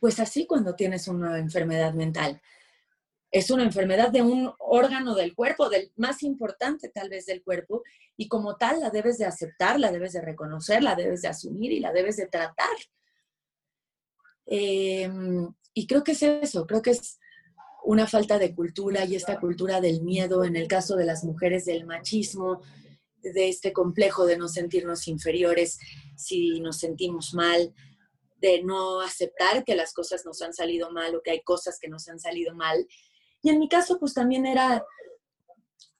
Pues 0.00 0.20
así 0.20 0.46
cuando 0.46 0.76
tienes 0.76 1.08
una 1.08 1.40
enfermedad 1.40 1.92
mental 1.92 2.40
es 3.32 3.50
una 3.50 3.64
enfermedad 3.64 4.12
de 4.12 4.22
un 4.22 4.52
órgano 4.60 5.16
del 5.16 5.34
cuerpo, 5.34 5.68
del 5.68 5.90
más 5.96 6.22
importante 6.22 6.88
tal 6.88 7.08
vez 7.08 7.26
del 7.26 7.42
cuerpo, 7.42 7.82
y 8.16 8.28
como 8.28 8.56
tal 8.56 8.78
la 8.78 8.90
debes 8.90 9.18
de 9.18 9.24
aceptar, 9.24 9.80
la 9.80 9.90
debes 9.90 10.12
de 10.12 10.20
reconocer, 10.20 10.84
la 10.84 10.94
debes 10.94 11.22
de 11.22 11.28
asumir 11.28 11.72
y 11.72 11.80
la 11.80 11.92
debes 11.92 12.16
de 12.16 12.26
tratar. 12.26 12.76
Em, 14.46 15.52
y 15.74 15.86
creo 15.88 16.04
que 16.04 16.12
es 16.12 16.22
eso, 16.22 16.64
creo 16.64 16.80
que 16.80 16.92
es 16.92 17.17
una 17.88 18.06
falta 18.06 18.38
de 18.38 18.54
cultura 18.54 19.06
y 19.06 19.16
esta 19.16 19.40
cultura 19.40 19.80
del 19.80 20.02
miedo, 20.02 20.44
en 20.44 20.56
el 20.56 20.68
caso 20.68 20.94
de 20.94 21.06
las 21.06 21.24
mujeres, 21.24 21.64
del 21.64 21.86
machismo, 21.86 22.60
de 23.22 23.48
este 23.48 23.72
complejo 23.72 24.26
de 24.26 24.36
no 24.36 24.46
sentirnos 24.46 25.08
inferiores 25.08 25.78
si 26.14 26.60
nos 26.60 26.76
sentimos 26.80 27.32
mal, 27.32 27.72
de 28.42 28.62
no 28.62 29.00
aceptar 29.00 29.64
que 29.64 29.74
las 29.74 29.94
cosas 29.94 30.26
nos 30.26 30.42
han 30.42 30.52
salido 30.52 30.92
mal 30.92 31.16
o 31.16 31.22
que 31.22 31.30
hay 31.30 31.40
cosas 31.40 31.78
que 31.80 31.88
nos 31.88 32.06
han 32.10 32.20
salido 32.20 32.54
mal. 32.54 32.86
Y 33.40 33.48
en 33.48 33.58
mi 33.58 33.70
caso, 33.70 33.98
pues 33.98 34.12
también 34.12 34.44
era, 34.44 34.84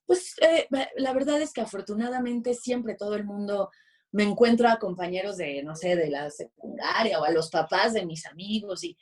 pues 0.05 0.35
eh, 0.43 0.69
la 0.97 1.15
verdad 1.15 1.41
es 1.41 1.55
que 1.55 1.63
afortunadamente 1.63 2.53
siempre 2.53 2.97
todo 2.97 3.15
el 3.15 3.25
mundo 3.25 3.71
me 4.13 4.25
encuentra 4.25 4.73
a 4.73 4.79
compañeros 4.79 5.39
de, 5.39 5.63
no 5.63 5.75
sé, 5.75 5.97
de 5.97 6.11
la 6.11 6.29
secundaria 6.29 7.19
o 7.19 7.25
a 7.25 7.31
los 7.31 7.49
papás 7.49 7.95
de 7.95 8.05
mis 8.05 8.27
amigos 8.27 8.85
y, 8.85 8.95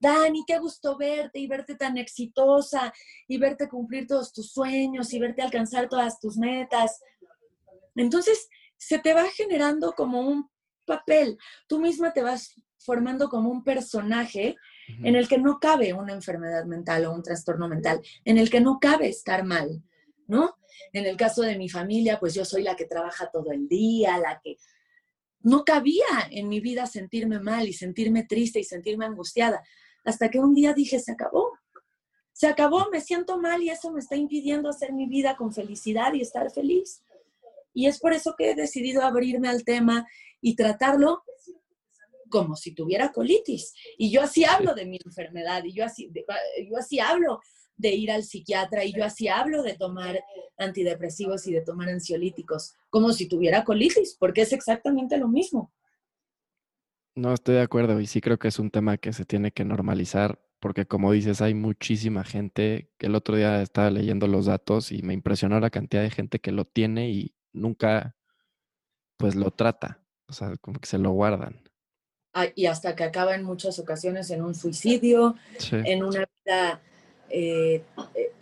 Dani, 0.00 0.44
qué 0.46 0.58
gusto 0.58 0.96
verte 0.96 1.38
y 1.38 1.46
verte 1.46 1.74
tan 1.74 1.98
exitosa 1.98 2.92
y 3.26 3.38
verte 3.38 3.68
cumplir 3.68 4.06
todos 4.06 4.32
tus 4.32 4.52
sueños 4.52 5.12
y 5.12 5.18
verte 5.18 5.42
alcanzar 5.42 5.88
todas 5.88 6.20
tus 6.20 6.36
metas. 6.36 7.00
Entonces, 7.96 8.48
se 8.76 8.98
te 8.98 9.12
va 9.12 9.24
generando 9.24 9.92
como 9.92 10.20
un 10.20 10.48
papel. 10.84 11.36
Tú 11.66 11.80
misma 11.80 12.12
te 12.12 12.22
vas 12.22 12.54
formando 12.78 13.28
como 13.28 13.50
un 13.50 13.64
personaje 13.64 14.56
en 15.02 15.16
el 15.16 15.28
que 15.28 15.36
no 15.36 15.58
cabe 15.60 15.92
una 15.92 16.14
enfermedad 16.14 16.64
mental 16.64 17.04
o 17.04 17.12
un 17.12 17.22
trastorno 17.22 17.68
mental, 17.68 18.00
en 18.24 18.38
el 18.38 18.48
que 18.48 18.60
no 18.60 18.78
cabe 18.80 19.08
estar 19.08 19.44
mal, 19.44 19.82
¿no? 20.26 20.56
En 20.92 21.04
el 21.04 21.16
caso 21.16 21.42
de 21.42 21.58
mi 21.58 21.68
familia, 21.68 22.18
pues 22.18 22.32
yo 22.34 22.44
soy 22.44 22.62
la 22.62 22.76
que 22.76 22.86
trabaja 22.86 23.30
todo 23.30 23.50
el 23.50 23.68
día, 23.68 24.16
la 24.16 24.40
que 24.42 24.56
no 25.40 25.64
cabía 25.64 26.06
en 26.30 26.48
mi 26.48 26.60
vida 26.60 26.86
sentirme 26.86 27.40
mal 27.40 27.68
y 27.68 27.72
sentirme 27.72 28.24
triste 28.24 28.60
y 28.60 28.64
sentirme 28.64 29.04
angustiada, 29.04 29.62
hasta 30.08 30.30
que 30.30 30.38
un 30.38 30.54
día 30.54 30.72
dije, 30.72 30.98
se 30.98 31.12
acabó, 31.12 31.52
se 32.32 32.46
acabó, 32.46 32.88
me 32.90 33.00
siento 33.00 33.38
mal 33.38 33.62
y 33.62 33.68
eso 33.68 33.92
me 33.92 34.00
está 34.00 34.16
impidiendo 34.16 34.70
hacer 34.70 34.92
mi 34.92 35.06
vida 35.06 35.36
con 35.36 35.52
felicidad 35.52 36.14
y 36.14 36.22
estar 36.22 36.50
feliz. 36.50 37.02
Y 37.74 37.86
es 37.86 38.00
por 38.00 38.14
eso 38.14 38.34
que 38.36 38.50
he 38.50 38.54
decidido 38.54 39.02
abrirme 39.02 39.48
al 39.48 39.64
tema 39.64 40.06
y 40.40 40.56
tratarlo 40.56 41.24
como 42.30 42.56
si 42.56 42.74
tuviera 42.74 43.12
colitis. 43.12 43.74
Y 43.98 44.10
yo 44.10 44.22
así 44.22 44.44
hablo 44.44 44.74
de 44.74 44.86
mi 44.86 44.98
enfermedad, 45.04 45.62
y 45.64 45.72
yo 45.72 45.84
así, 45.84 46.10
yo 46.70 46.76
así 46.78 47.00
hablo 47.00 47.40
de 47.76 47.90
ir 47.90 48.10
al 48.10 48.24
psiquiatra, 48.24 48.84
y 48.84 48.92
yo 48.92 49.04
así 49.04 49.28
hablo 49.28 49.62
de 49.62 49.74
tomar 49.74 50.22
antidepresivos 50.56 51.46
y 51.46 51.52
de 51.52 51.60
tomar 51.60 51.90
ansiolíticos, 51.90 52.74
como 52.88 53.12
si 53.12 53.28
tuviera 53.28 53.62
colitis, 53.62 54.16
porque 54.18 54.42
es 54.42 54.52
exactamente 54.52 55.18
lo 55.18 55.28
mismo. 55.28 55.70
No, 57.18 57.34
estoy 57.34 57.56
de 57.56 57.62
acuerdo, 57.62 57.98
y 57.98 58.06
sí 58.06 58.20
creo 58.20 58.38
que 58.38 58.46
es 58.46 58.60
un 58.60 58.70
tema 58.70 58.96
que 58.96 59.12
se 59.12 59.24
tiene 59.24 59.50
que 59.50 59.64
normalizar, 59.64 60.40
porque 60.60 60.86
como 60.86 61.10
dices, 61.10 61.42
hay 61.42 61.52
muchísima 61.52 62.22
gente, 62.22 62.92
que 62.96 63.06
el 63.06 63.16
otro 63.16 63.34
día 63.34 63.60
estaba 63.60 63.90
leyendo 63.90 64.28
los 64.28 64.46
datos 64.46 64.92
y 64.92 65.02
me 65.02 65.14
impresionó 65.14 65.58
la 65.58 65.70
cantidad 65.70 66.02
de 66.02 66.10
gente 66.10 66.38
que 66.38 66.52
lo 66.52 66.64
tiene 66.64 67.10
y 67.10 67.34
nunca, 67.52 68.14
pues 69.16 69.34
lo 69.34 69.50
trata, 69.50 70.00
o 70.28 70.32
sea, 70.32 70.56
como 70.58 70.78
que 70.78 70.86
se 70.86 70.98
lo 70.98 71.10
guardan. 71.10 71.60
Y 72.54 72.66
hasta 72.66 72.94
que 72.94 73.02
acaba 73.02 73.34
en 73.34 73.42
muchas 73.42 73.80
ocasiones 73.80 74.30
en 74.30 74.42
un 74.42 74.54
suicidio, 74.54 75.34
en 75.72 76.04
una 76.04 76.24
vida 76.44 76.80
eh, 77.30 77.82
eh, 78.14 78.32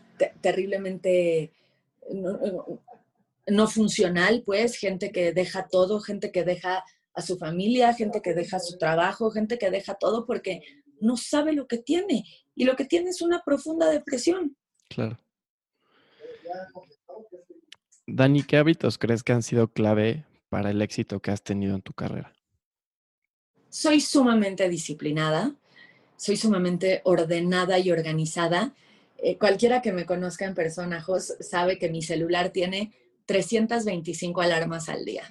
terriblemente 0.43 1.51
no, 3.47 3.67
funcional, 3.69 4.43
pues, 4.45 4.77
gente 4.77 5.13
que 5.13 5.33
deja 5.33 5.67
todo, 5.67 6.01
gente 6.01 6.31
que 6.31 6.45
deja 6.45 6.85
a 7.17 7.23
su 7.23 7.37
familia, 7.39 7.95
gente 7.95 8.23
que 8.23 8.35
deja 8.35 8.61
su 8.61 8.79
trabajo, 8.79 9.31
gente 9.31 9.59
que 9.59 9.71
deja 9.71 9.95
todo 9.95 10.27
porque 10.27 10.63
no 11.01 11.17
sabe 11.17 11.53
lo 11.53 11.67
que 11.67 11.79
tiene. 11.79 12.25
Y 12.55 12.65
lo 12.65 12.77
que 12.77 12.85
tiene 12.85 13.11
es 13.11 13.23
una 13.23 13.43
profunda 13.45 13.91
depresión. 13.91 14.57
Claro. 14.89 15.19
Dani, 18.07 18.45
¿qué 18.45 18.57
hábitos 18.57 18.99
crees 18.99 19.23
que 19.23 19.33
han 19.33 19.43
sido 19.43 19.69
clave 19.69 20.25
para 20.49 20.71
el 20.71 20.81
éxito 20.81 21.21
que 21.21 21.33
has 21.33 21.43
tenido 21.43 21.75
en 21.75 21.83
tu 21.83 21.93
carrera? 21.93 22.37
soy 23.77 24.01
sumamente 24.01 24.71
disciplinada, 24.71 25.55
soy 26.17 26.39
sumamente 26.39 27.03
ordenada 27.05 27.79
y 27.79 27.91
organizada. 27.91 28.75
Eh, 29.19 29.37
cualquiera 29.37 29.83
que 29.83 29.93
me 29.93 30.07
conozca 30.07 30.47
en 30.47 30.55
persona, 30.55 31.03
Jos, 31.03 31.35
sabe 31.41 31.79
que 31.79 31.91
mi 31.91 32.01
celular 32.01 32.49
tiene 32.49 32.93
325 33.27 34.41
alarmas 34.41 34.89
al 34.89 35.05
día. 35.05 35.25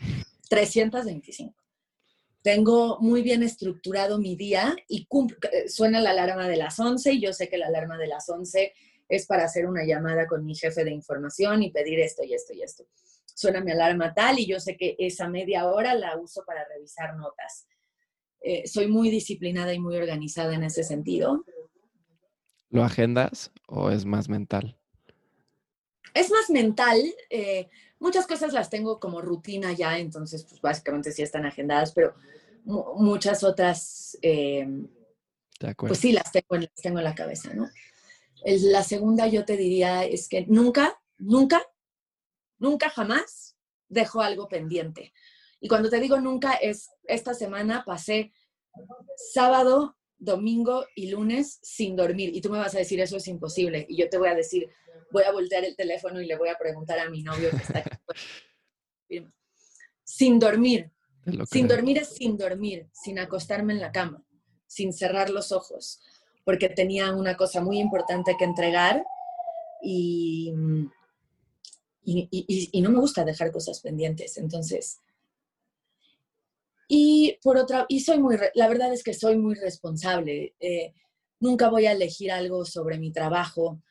325. 0.48 1.56
Tengo 2.46 3.00
muy 3.02 3.24
bien 3.24 3.42
estructurado 3.42 4.20
mi 4.20 4.36
día 4.36 4.76
y 4.88 5.08
eh, 5.52 5.68
suena 5.68 6.00
la 6.00 6.12
alarma 6.12 6.48
de 6.48 6.58
las 6.58 6.80
11 6.80 7.14
y 7.14 7.22
yo 7.22 7.34
sé 7.34 7.50
que 7.50 7.58
la 7.58 7.66
alarma 7.66 7.98
de 7.98 8.06
las 8.06 8.30
11 8.30 8.72
es 9.10 9.26
para 9.26 9.46
hacer 9.46 9.66
una 9.66 9.84
llamada 9.84 10.28
con 10.28 10.46
mi 10.46 10.54
jefe 10.54 10.84
de 10.84 10.92
información 10.92 11.64
y 11.64 11.72
pedir 11.72 12.00
esto 12.00 12.24
y 12.24 12.36
esto 12.36 12.54
y 12.54 12.62
esto. 12.62 12.86
Suena 13.26 13.62
mi 13.62 13.72
alarma 13.72 14.14
tal 14.14 14.38
y 14.38 14.46
yo 14.46 14.60
sé 14.60 14.78
que 14.78 14.96
esa 15.00 15.28
media 15.28 15.66
hora 15.66 15.96
la 15.96 16.18
uso 16.18 16.44
para 16.46 16.64
revisar 16.68 17.16
notas 17.16 17.66
eh, 18.48 18.68
soy 18.68 18.88
muy 18.88 19.10
disciplinada 19.10 19.74
y 19.74 19.80
muy 19.80 19.98
organizada 19.98 20.54
en 20.54 20.64
ese 20.64 20.84
sentido. 20.84 21.44
¿Lo 22.70 22.84
agendas 22.84 23.52
o 23.68 23.90
es 23.90 24.06
más 24.06 24.30
mental? 24.30 24.78
Es 26.14 26.30
más 26.30 26.52
mental. 26.52 27.02
Eh, 27.32 27.70
muchas 28.00 28.28
cosas 28.28 28.54
las 28.54 28.70
tengo 28.70 29.00
como 29.00 29.22
rutina 29.22 29.74
ya, 29.74 29.98
entonces 29.98 30.46
pues 30.46 30.62
básicamente 30.62 31.12
sí 31.12 31.22
están 31.22 31.46
agendadas, 31.46 31.94
pero 31.94 32.16
muchas 32.64 33.44
otras, 33.44 34.18
eh, 34.22 34.68
pues 35.78 36.00
sí 36.00 36.12
las 36.12 36.32
tengo, 36.32 36.56
las 36.58 36.74
tengo 36.82 36.98
en 37.00 37.04
la 37.06 37.16
cabeza, 37.16 37.54
¿no? 37.54 37.70
la 38.46 38.84
segunda 38.84 39.28
yo 39.28 39.44
te 39.44 39.58
diría 39.58 40.06
es 40.06 40.30
que 40.30 40.46
nunca, 40.46 41.02
nunca, 41.18 41.64
nunca 42.60 42.90
jamás 42.90 43.56
dejo 43.90 44.22
algo 44.22 44.48
pendiente. 44.48 45.14
Y 45.60 45.68
cuando 45.68 45.90
te 45.90 46.00
digo 46.00 46.20
nunca 46.20 46.54
es, 46.54 46.92
esta 47.06 47.34
semana 47.34 47.84
pasé 47.86 48.32
sábado, 49.34 49.98
domingo 50.18 50.86
y 50.96 51.10
lunes 51.10 51.60
sin 51.62 51.96
dormir. 51.96 52.36
Y 52.36 52.42
tú 52.42 52.50
me 52.50 52.60
vas 52.60 52.76
a 52.76 52.80
decir, 52.80 53.00
eso 53.00 53.18
es 53.18 53.28
imposible. 53.28 53.86
Y 53.90 53.98
yo 53.98 54.10
te 54.10 54.18
voy 54.18 54.30
a 54.30 54.36
decir, 54.36 54.70
voy 55.16 55.24
a 55.24 55.32
voltear 55.32 55.64
el 55.64 55.78
teléfono 55.78 56.20
y 56.20 56.26
le 56.26 56.38
voy 56.38 56.50
a 56.50 56.58
preguntar 56.58 57.00
a 57.00 57.10
mi 57.10 57.24
novio 57.24 57.50
que 57.52 57.56
está 57.56 57.80
aquí. 57.80 57.90
sin 60.04 60.40
dormir. 60.40 60.92
Sin 61.50 61.68
dormir 61.68 62.00
es 62.00 62.10
sin 62.10 62.38
dormir, 62.38 62.90
sin 62.92 63.18
acostarme 63.18 63.74
en 63.74 63.80
la 63.80 63.92
cama, 63.92 64.24
sin 64.68 64.92
cerrar 64.94 65.30
los 65.30 65.52
ojos, 65.52 66.00
porque 66.44 66.70
tenía 66.70 67.16
una 67.16 67.36
cosa 67.36 67.62
muy 67.62 67.80
importante 67.80 68.36
que 68.38 68.44
entregar 68.44 69.04
y, 69.82 70.54
y, 72.04 72.70
y 72.72 72.82
no 72.82 72.92
me 72.92 73.00
gusta 73.00 73.24
dejar 73.24 73.52
cosas 73.52 73.80
pendientes. 73.80 74.38
Entonces, 74.38 75.00
y 76.88 77.40
por 77.42 77.58
otra, 77.58 77.86
y 77.88 78.02
soy 78.02 78.20
muy, 78.20 78.38
la 78.54 78.68
verdad 78.68 78.94
es 78.94 79.02
que 79.02 79.14
soy 79.14 79.38
muy 79.38 79.56
responsable. 79.56 80.56
Eh, 80.60 80.94
nunca 81.40 81.70
voy 81.70 81.86
a 81.86 81.94
elegir 81.94 82.32
algo 82.32 82.66
sobre 82.66 83.00
mi 83.00 83.12
trabajo 83.12 83.82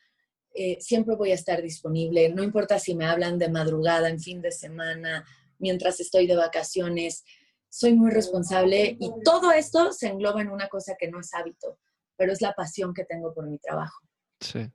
eh, 0.55 0.79
siempre 0.81 1.17
voy 1.17 1.33
a 1.33 1.35
estar 1.35 1.61
disponible, 1.61 2.29
no 2.29 2.43
importa 2.43 2.79
si 2.79 2.95
me 2.95 3.07
hablan 3.07 3.39
de 3.39 3.49
madrugada, 3.49 4.09
en 4.09 4.21
fin 4.21 4.41
de 4.41 4.53
semana, 4.53 5.25
mientras 5.59 5.99
estoy 5.99 6.29
de 6.29 6.37
vacaciones, 6.37 7.25
soy 7.69 7.95
muy 7.95 8.13
responsable 8.13 8.97
y 9.01 9.11
todo 9.25 9.51
esto 9.51 9.93
se 9.93 10.07
engloba 10.07 10.41
en 10.41 10.51
una 10.51 10.69
cosa 10.69 10.95
que 10.97 11.11
no 11.11 11.19
es 11.19 11.35
hábito, 11.35 11.81
pero 12.17 12.33
es 12.33 12.41
la 12.41 12.53
pasión 12.53 12.95
que 12.95 13.05
tengo 13.05 13.35
por 13.35 13.49
mi 13.49 13.59
trabajo. 13.59 13.99
Sí. 14.39 14.71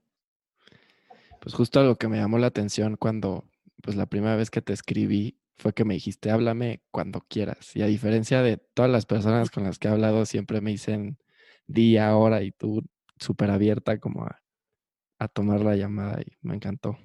Pues 1.40 1.56
justo 1.56 1.80
algo 1.80 1.96
que 1.96 2.10
me 2.10 2.18
llamó 2.18 2.38
la 2.40 2.48
atención 2.48 2.98
cuando, 2.98 3.46
pues 3.82 3.96
la 3.96 4.06
primera 4.06 4.36
vez 4.36 4.50
que 4.50 4.62
te 4.62 4.74
escribí 4.74 5.40
fue 5.56 5.74
que 5.74 5.86
me 5.86 5.94
dijiste, 5.94 6.30
háblame 6.30 6.82
cuando 6.92 7.22
quieras. 7.22 7.74
Y 7.76 7.82
a 7.82 7.86
diferencia 7.86 8.42
de 8.42 8.58
todas 8.58 8.92
las 8.92 9.06
personas 9.06 9.50
con 9.50 9.64
las 9.64 9.80
que 9.80 9.88
he 9.88 9.92
hablado, 9.92 10.26
siempre 10.26 10.60
me 10.60 10.72
dicen 10.72 11.18
día, 11.68 12.16
hora 12.18 12.44
y 12.44 12.52
tú 12.52 12.84
súper 13.18 13.52
abierta 13.52 14.00
como 14.00 14.24
a, 14.24 14.39
a 15.20 15.28
tomar 15.28 15.60
la 15.60 15.76
llamada 15.76 16.22
y 16.22 16.32
me 16.42 16.56
encantó. 16.56 16.98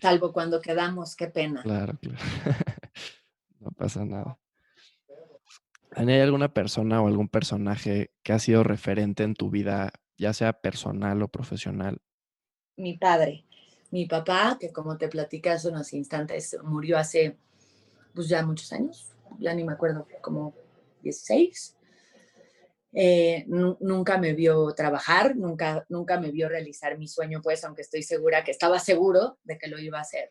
Salvo 0.00 0.32
cuando 0.32 0.60
quedamos, 0.60 1.14
qué 1.16 1.26
pena. 1.26 1.62
Claro, 1.62 1.98
claro. 2.00 2.18
no 3.60 3.70
pasa 3.72 4.04
nada. 4.04 4.38
¿Hay 5.92 6.20
alguna 6.20 6.54
persona 6.54 7.02
o 7.02 7.08
algún 7.08 7.28
personaje 7.28 8.12
que 8.22 8.32
ha 8.32 8.38
sido 8.38 8.62
referente 8.62 9.24
en 9.24 9.34
tu 9.34 9.50
vida, 9.50 9.92
ya 10.16 10.32
sea 10.32 10.52
personal 10.52 11.20
o 11.22 11.28
profesional? 11.28 12.00
Mi 12.76 12.96
padre, 12.96 13.44
mi 13.90 14.06
papá, 14.06 14.56
que 14.58 14.72
como 14.72 14.96
te 14.96 15.08
platicé 15.08 15.50
hace 15.50 15.68
unos 15.68 15.92
instantes, 15.92 16.56
murió 16.62 16.96
hace 16.96 17.36
pues 18.14 18.28
ya 18.28 18.46
muchos 18.46 18.72
años, 18.72 19.12
ya 19.38 19.52
ni 19.52 19.64
me 19.64 19.72
acuerdo, 19.72 20.06
como 20.22 20.54
16. 21.02 21.76
Eh, 22.92 23.44
nunca 23.46 24.18
me 24.18 24.32
vio 24.32 24.74
trabajar, 24.74 25.36
nunca, 25.36 25.84
nunca 25.88 26.18
me 26.18 26.32
vio 26.32 26.48
realizar 26.48 26.98
mi 26.98 27.06
sueño, 27.06 27.40
pues, 27.42 27.64
aunque 27.64 27.82
estoy 27.82 28.02
segura 28.02 28.42
que 28.42 28.50
estaba 28.50 28.78
seguro 28.80 29.38
de 29.44 29.58
que 29.58 29.68
lo 29.68 29.78
iba 29.78 29.98
a 29.98 30.02
hacer. 30.02 30.28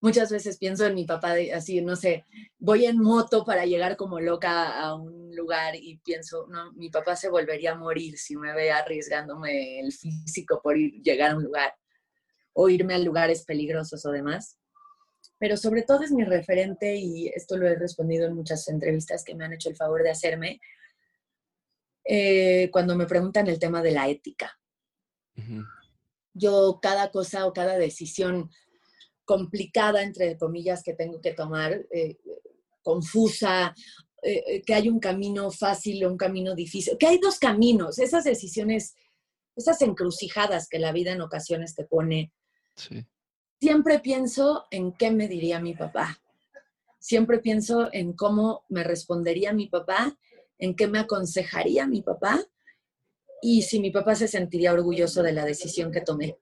Muchas 0.00 0.32
veces 0.32 0.58
pienso 0.58 0.84
en 0.86 0.94
mi 0.94 1.04
papá, 1.04 1.34
así, 1.54 1.80
no 1.80 1.94
sé, 1.94 2.24
voy 2.58 2.86
en 2.86 2.98
moto 2.98 3.44
para 3.44 3.66
llegar 3.66 3.96
como 3.96 4.18
loca 4.18 4.80
a 4.80 4.96
un 4.96 5.34
lugar 5.34 5.76
y 5.76 5.98
pienso, 5.98 6.46
no, 6.48 6.72
mi 6.72 6.90
papá 6.90 7.14
se 7.14 7.28
volvería 7.28 7.72
a 7.72 7.76
morir 7.76 8.18
si 8.18 8.36
me 8.36 8.52
ve 8.52 8.72
arriesgándome 8.72 9.78
el 9.78 9.92
físico 9.92 10.60
por 10.62 10.76
ir, 10.76 11.00
llegar 11.02 11.30
a 11.30 11.36
un 11.36 11.44
lugar 11.44 11.74
o 12.52 12.68
irme 12.68 12.94
a 12.94 12.98
lugares 12.98 13.44
peligrosos 13.44 14.04
o 14.04 14.10
demás. 14.10 14.58
Pero 15.38 15.56
sobre 15.56 15.82
todo 15.82 16.02
es 16.02 16.10
mi 16.12 16.24
referente 16.24 16.96
y 16.96 17.28
esto 17.28 17.56
lo 17.56 17.66
he 17.66 17.74
respondido 17.76 18.26
en 18.26 18.34
muchas 18.34 18.68
entrevistas 18.68 19.24
que 19.24 19.34
me 19.34 19.44
han 19.44 19.52
hecho 19.52 19.68
el 19.68 19.76
favor 19.76 20.02
de 20.02 20.10
hacerme 20.10 20.60
eh, 22.04 22.68
cuando 22.72 22.96
me 22.96 23.06
preguntan 23.06 23.46
el 23.48 23.58
tema 23.58 23.82
de 23.82 23.92
la 23.92 24.08
ética. 24.08 24.58
Yo 26.34 26.78
cada 26.80 27.10
cosa 27.10 27.46
o 27.46 27.52
cada 27.52 27.78
decisión 27.78 28.50
complicada, 29.24 30.02
entre 30.02 30.36
comillas, 30.36 30.82
que 30.82 30.94
tengo 30.94 31.20
que 31.20 31.32
tomar, 31.32 31.86
eh, 31.90 32.18
confusa, 32.82 33.74
eh, 34.22 34.62
que 34.62 34.74
hay 34.74 34.88
un 34.88 34.98
camino 34.98 35.50
fácil 35.50 36.04
o 36.04 36.10
un 36.10 36.16
camino 36.16 36.54
difícil, 36.54 36.96
que 36.98 37.06
hay 37.06 37.18
dos 37.18 37.38
caminos, 37.38 37.98
esas 37.98 38.24
decisiones, 38.24 38.94
esas 39.56 39.80
encrucijadas 39.82 40.68
que 40.68 40.78
la 40.78 40.92
vida 40.92 41.12
en 41.12 41.20
ocasiones 41.20 41.74
te 41.74 41.84
pone. 41.84 42.32
Siempre 43.60 44.00
pienso 44.00 44.66
en 44.70 44.92
qué 44.92 45.10
me 45.10 45.28
diría 45.28 45.60
mi 45.60 45.74
papá. 45.74 46.20
Siempre 46.98 47.38
pienso 47.38 47.88
en 47.92 48.12
cómo 48.12 48.64
me 48.68 48.84
respondería 48.84 49.52
mi 49.52 49.68
papá 49.68 50.16
en 50.62 50.76
qué 50.76 50.86
me 50.86 51.00
aconsejaría 51.00 51.88
mi 51.88 52.02
papá 52.02 52.40
y 53.42 53.62
si 53.62 53.80
mi 53.80 53.90
papá 53.90 54.14
se 54.14 54.28
sentiría 54.28 54.72
orgulloso 54.72 55.20
de 55.20 55.32
la 55.32 55.44
decisión 55.44 55.90
que 55.90 56.02
tomé. 56.02 56.38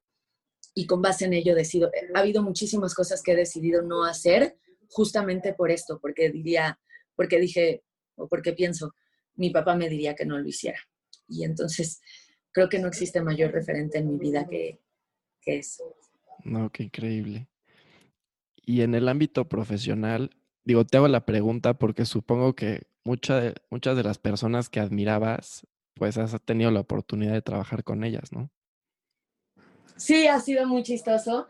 Y 0.74 0.86
con 0.86 1.00
base 1.00 1.24
en 1.24 1.32
ello 1.32 1.54
decido, 1.54 1.90
ha 2.14 2.18
habido 2.18 2.42
muchísimas 2.42 2.94
cosas 2.94 3.22
que 3.22 3.32
he 3.32 3.36
decidido 3.36 3.80
no 3.80 4.04
hacer 4.04 4.58
justamente 4.90 5.54
por 5.54 5.70
esto, 5.70 5.98
porque 6.02 6.28
diría, 6.28 6.78
porque 7.16 7.40
dije, 7.40 7.82
o 8.16 8.28
porque 8.28 8.52
pienso, 8.52 8.94
mi 9.36 9.48
papá 9.48 9.74
me 9.74 9.88
diría 9.88 10.14
que 10.14 10.26
no 10.26 10.38
lo 10.38 10.46
hiciera. 10.46 10.80
Y 11.26 11.44
entonces 11.44 12.02
creo 12.52 12.68
que 12.68 12.78
no 12.78 12.88
existe 12.88 13.22
mayor 13.22 13.52
referente 13.52 13.96
en 13.96 14.08
mi 14.08 14.18
vida 14.18 14.46
que, 14.46 14.80
que 15.40 15.60
eso. 15.60 15.96
No, 16.44 16.68
qué 16.70 16.82
increíble. 16.82 17.48
Y 18.66 18.82
en 18.82 18.94
el 18.94 19.08
ámbito 19.08 19.48
profesional, 19.48 20.36
digo, 20.62 20.84
te 20.84 20.98
hago 20.98 21.08
la 21.08 21.24
pregunta 21.24 21.78
porque 21.78 22.04
supongo 22.04 22.54
que 22.54 22.89
muchas 23.04 23.96
de 23.96 24.02
las 24.02 24.18
personas 24.18 24.68
que 24.68 24.80
admirabas, 24.80 25.66
pues 25.94 26.18
has 26.18 26.40
tenido 26.42 26.70
la 26.70 26.80
oportunidad 26.80 27.32
de 27.32 27.42
trabajar 27.42 27.84
con 27.84 28.04
ellas, 28.04 28.32
¿no? 28.32 28.50
Sí, 29.96 30.26
ha 30.26 30.40
sido 30.40 30.66
muy 30.66 30.82
chistoso. 30.82 31.46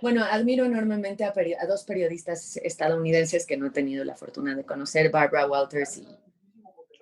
Bueno, 0.00 0.24
admiro 0.24 0.64
enormemente 0.64 1.22
a, 1.24 1.32
dos 1.68 1.84
periodistas 1.84 2.56
estadounidenses 2.56 3.46
que 3.46 3.56
no 3.56 3.66
he 3.68 3.70
tenido 3.70 4.04
la 4.04 4.16
fortuna 4.16 4.56
de 4.56 4.64
conocer, 4.64 5.10
Barbara 5.10 5.46
Walters 5.46 5.98
y 5.98 6.08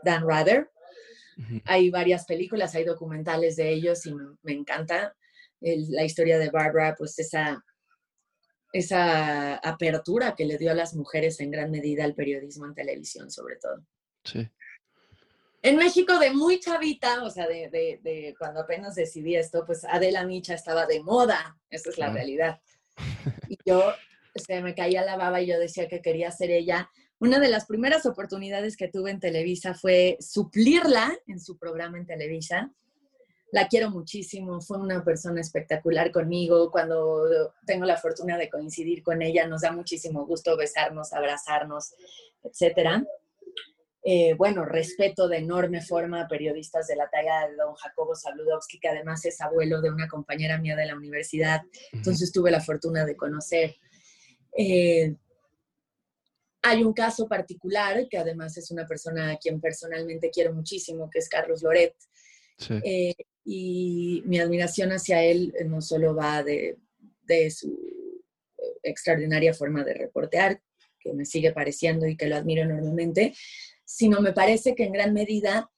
Dan 0.05 0.29
Rather. 0.29 0.71
Hay 1.65 1.89
varias 1.89 2.27
películas, 2.27 2.75
hay 2.75 2.85
documentales 2.85 3.57
de 3.57 3.71
ellos 3.71 4.05
y 4.05 4.15
me, 4.43 4.53
encanta 4.53 5.17
la 5.61 6.05
historia 6.05 6.39
de 6.39 6.51
Barbara, 6.51 6.95
pues 6.99 7.19
esa 7.19 7.65
esa 8.73 9.57
apertura 9.57 10.35
que 10.37 10.45
le 10.45 10.59
dio 10.59 10.71
a 10.71 10.75
las 10.75 10.95
mujeres 10.95 11.41
en 11.41 11.51
gran 11.51 11.71
medida 11.71 12.05
al 12.05 12.15
periodismo 12.15 12.67
en 12.67 12.75
televisión, 12.75 13.31
sobre 13.31 13.57
todo. 13.57 13.85
Sí. 14.25 14.49
En 15.63 15.77
México, 15.77 16.19
de 16.19 16.31
muy 16.31 16.59
chavita, 16.59 17.23
o 17.23 17.31
sea, 17.31 17.47
de, 17.47 18.35
cuando 18.39 18.61
apenas 18.61 18.95
decidí 18.95 19.37
esto, 19.37 19.65
pues 19.67 19.85
Adela 19.85 20.25
Micha 20.25 20.55
estaba 20.55 20.87
de 20.87 21.03
moda, 21.03 21.59
esa 21.69 21.91
es 21.91 21.99
la 21.99 22.11
realidad. 22.11 22.61
Y 23.49 23.59
yo, 23.67 23.93
se 24.35 24.63
me 24.63 24.75
caía 24.75 25.05
la 25.05 25.17
baba 25.17 25.43
y 25.43 25.47
yo 25.47 25.59
decía 25.59 25.89
que 25.89 26.01
quería 26.01 26.31
ser 26.31 26.51
ella. 26.51 26.91
Una 27.19 27.39
de 27.39 27.51
las 27.51 27.67
primeras 27.67 28.07
oportunidades 28.07 28.77
que 28.77 28.89
tuve 28.89 29.11
en 29.11 29.21
Televisa 29.21 29.75
fue 29.75 30.17
suplirla 30.21 31.13
en 31.27 31.41
su 31.41 31.59
programa 31.59 31.99
en 31.99 32.07
Televisa 32.07 32.73
la 33.53 33.67
quiero 33.69 33.91
muchísimo, 33.91 34.61
fue 34.61 34.79
una 34.79 35.03
persona 35.05 35.41
espectacular 35.41 36.13
conmigo. 36.13 36.71
Cuando 36.71 37.53
tengo 37.67 37.85
la 37.85 37.97
fortuna 37.97 38.39
de 38.39 38.49
coincidir 38.49 39.03
con 39.03 39.23
ella, 39.23 39.47
nos 39.47 39.63
da 39.63 39.73
muchísimo 39.73 40.25
gusto 40.27 40.57
besarnos, 40.57 41.13
abrazarnos, 41.13 41.95
etc. 42.45 43.03
Eh, 44.03 44.35
bueno, 44.35 44.65
respeto 44.65 45.29
de 45.29 45.39
enorme 45.39 45.83
forma 45.83 46.23
a 46.23 46.29
periodistas 46.29 46.87
de 46.87 46.97
la 46.97 47.11
talla 47.11 47.49
de 47.49 47.57
don 47.57 47.75
Jacobo 47.75 48.15
Saludowski, 48.15 48.79
que 48.79 48.89
además 48.89 49.25
es 49.25 49.41
abuelo 49.41 49.83
de 49.83 49.91
una 49.91 50.09
compañera 50.09 50.59
mía 50.59 50.77
de 50.77 50.87
la 50.87 50.97
universidad, 50.97 51.63
entonces 51.93 52.33
tuve 52.33 52.51
la 52.51 52.61
fortuna 52.61 53.05
de 53.05 53.17
conocer. 53.17 53.77
Eh, 54.57 55.17
hay 56.63 56.83
un 56.83 56.93
caso 56.93 57.27
particular, 57.29 58.07
que 58.09 58.19
además 58.19 58.57
es 58.57 58.71
una 58.71 58.87
persona 58.87 59.33
a 59.33 59.37
quien 59.39 59.61
personalmente 59.61 60.31
quiero 60.31 60.55
muchísimo, 60.55 61.09
que 61.11 61.19
es 61.19 61.29
Carlos 61.29 61.63
Loret, 61.63 61.95
eh, 62.85 63.15
y 63.53 64.23
mi 64.27 64.39
admiración 64.39 64.93
hacia 64.93 65.25
él 65.25 65.53
eh, 65.59 65.65
no 65.65 65.81
solo 65.81 66.15
va 66.15 66.45
de, 66.45 66.79
de, 67.23 67.51
su 67.51 67.77
extraordinaria 68.85 69.53
forma 69.53 69.83
de 69.83 69.93
reportear, 69.93 70.63
que 71.01 71.13
me 71.15 71.25
sigue 71.25 71.53
pareciendo 71.53 72.07
y 72.07 72.17
que 72.17 72.29
lo 72.29 72.37
admiro 72.37 72.63
enormemente, 72.63 73.35
sino 73.85 74.21
me 74.21 74.33
parece 74.33 74.77
que 74.77 74.85
en 74.85 74.93
gran 74.93 75.13
medida 75.13 75.69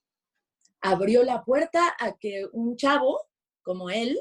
abrió 0.82 1.22
la 1.22 1.44
puerta 1.44 1.96
a 1.98 2.18
que 2.18 2.46
un 2.52 2.76
chavo 2.76 3.26
como 3.62 3.88
él 3.88 4.20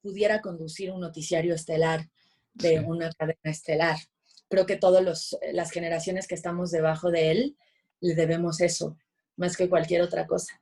pudiera 0.00 0.40
conducir 0.40 0.92
un 0.92 1.00
noticiario 1.00 1.54
estelar 1.54 2.08
de 2.54 2.80
una 2.80 3.12
cadena 3.12 3.38
estelar. 3.44 3.98
Creo 4.48 4.64
que 4.64 4.76
todas 4.76 5.36
las 5.52 5.70
generaciones 5.72 6.26
que 6.26 6.36
estamos 6.36 6.70
debajo 6.70 7.10
de 7.10 7.32
él 7.32 7.56
le 8.00 8.14
debemos 8.14 8.62
eso, 8.62 8.96
más 9.36 9.58
que 9.58 9.68
cualquier 9.68 10.00
otra 10.00 10.26
cosa. 10.26 10.61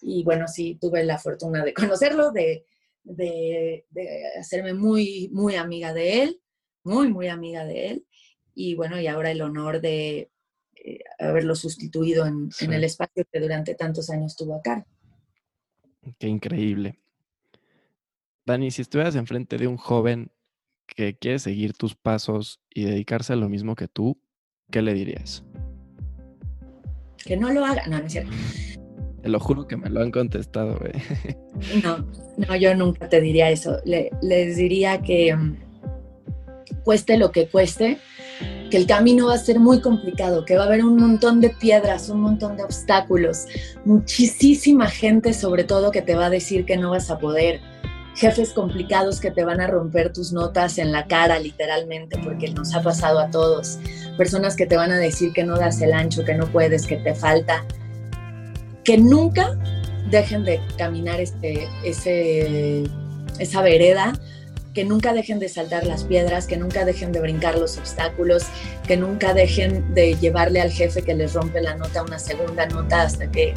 Y 0.00 0.24
bueno, 0.24 0.46
sí, 0.48 0.78
tuve 0.80 1.04
la 1.04 1.18
fortuna 1.18 1.64
de 1.64 1.74
conocerlo, 1.74 2.30
de, 2.32 2.64
hacerme 4.38 4.74
muy, 4.74 5.30
muy 5.32 5.56
amiga 5.56 5.92
de 5.92 6.22
él, 6.22 6.40
muy, 6.84 7.08
muy 7.08 7.28
amiga 7.28 7.64
de 7.64 7.88
él. 7.88 8.06
Y 8.54 8.74
bueno, 8.74 9.00
y 9.00 9.06
ahora 9.06 9.30
el 9.30 9.40
honor 9.40 9.80
de 9.80 10.30
eh, 10.74 10.98
haberlo 11.18 11.54
sustituido 11.54 12.26
en, 12.26 12.50
en, 12.60 12.72
el 12.72 12.84
espacio 12.84 13.24
que 13.30 13.40
durante 13.40 13.74
tantos 13.74 14.10
años 14.10 14.36
tuvo 14.36 14.56
acá. 14.56 14.86
Qué 16.18 16.26
increíble. 16.26 16.98
Dani, 18.46 18.70
si 18.70 18.82
estuvieras 18.82 19.14
enfrente 19.14 19.58
de 19.58 19.66
un 19.66 19.76
joven 19.76 20.32
que 20.86 21.16
quiere 21.16 21.38
seguir 21.38 21.74
tus 21.74 21.94
pasos 21.94 22.60
y 22.70 22.84
dedicarse 22.84 23.34
a 23.34 23.36
lo 23.36 23.48
mismo 23.48 23.74
que 23.76 23.88
tú, 23.88 24.20
¿qué 24.70 24.82
le 24.82 24.94
dirías? 24.94 25.44
Que 27.24 27.36
no 27.36 27.52
lo 27.52 27.64
haga. 27.64 27.86
No, 27.86 27.98
no 27.98 28.06
es 28.06 28.12
cierto. 28.12 28.32
Lo 29.28 29.38
juro 29.40 29.66
que 29.66 29.76
me 29.76 29.90
lo 29.90 30.00
han 30.00 30.10
contestado. 30.10 30.78
No, 31.82 32.06
no, 32.36 32.54
yo 32.54 32.72
nunca 32.76 33.08
te 33.08 33.20
diría 33.20 33.50
eso. 33.50 33.78
les 33.84 34.56
diría 34.56 35.02
que 35.02 35.34
mm, 35.34 35.56
cueste 36.84 37.18
lo 37.18 37.32
que 37.32 37.48
cueste, 37.48 37.98
que 38.70 38.76
el 38.76 38.86
camino 38.86 39.26
va 39.26 39.34
a 39.34 39.38
ser 39.38 39.58
muy 39.58 39.80
complicado, 39.80 40.44
que 40.44 40.56
va 40.56 40.64
a 40.64 40.66
haber 40.66 40.84
un 40.84 40.96
montón 40.96 41.40
de 41.40 41.50
piedras, 41.50 42.08
un 42.08 42.20
montón 42.20 42.56
de 42.56 42.62
obstáculos, 42.62 43.46
muchísima 43.84 44.86
gente 44.86 45.32
sobre 45.32 45.64
todo 45.64 45.90
que 45.90 46.02
te 46.02 46.14
va 46.14 46.26
a 46.26 46.30
decir 46.30 46.64
que 46.64 46.76
no 46.76 46.90
vas 46.90 47.10
a 47.10 47.18
poder, 47.18 47.60
jefes 48.14 48.52
complicados 48.52 49.20
que 49.20 49.30
te 49.30 49.44
van 49.44 49.60
a 49.60 49.66
romper 49.66 50.12
tus 50.12 50.32
notas 50.32 50.78
en 50.78 50.92
la 50.92 51.06
cara 51.06 51.38
literalmente, 51.38 52.18
porque 52.22 52.50
nos 52.50 52.74
ha 52.74 52.82
pasado 52.82 53.18
a 53.18 53.30
todos, 53.30 53.78
personas 54.16 54.56
que 54.56 54.66
te 54.66 54.76
van 54.76 54.92
a 54.92 54.98
decir 54.98 55.32
que 55.32 55.44
no 55.44 55.58
das 55.58 55.80
el 55.80 55.92
ancho, 55.92 56.24
que 56.24 56.34
no 56.34 56.46
puedes, 56.46 56.86
que 56.86 56.96
te 56.96 57.14
falta, 57.14 57.64
que 58.84 58.98
nunca 58.98 59.56
dejen 60.10 60.44
de 60.44 60.60
caminar 60.76 61.20
este, 61.20 61.68
ese, 61.84 62.84
esa 63.38 63.62
vereda, 63.62 64.18
que 64.74 64.84
nunca 64.84 65.12
dejen 65.12 65.38
de 65.38 65.48
saltar 65.48 65.84
las 65.86 66.04
piedras, 66.04 66.46
que 66.46 66.56
nunca 66.56 66.84
dejen 66.84 67.12
de 67.12 67.20
brincar 67.20 67.58
los 67.58 67.78
obstáculos, 67.78 68.44
que 68.86 68.96
nunca 68.96 69.34
dejen 69.34 69.94
de 69.94 70.14
llevarle 70.14 70.60
al 70.60 70.70
jefe 70.70 71.02
que 71.02 71.14
les 71.14 71.34
rompe 71.34 71.60
la 71.60 71.74
nota 71.76 72.02
una 72.02 72.18
segunda 72.18 72.66
nota 72.66 73.02
hasta 73.02 73.30
que 73.30 73.54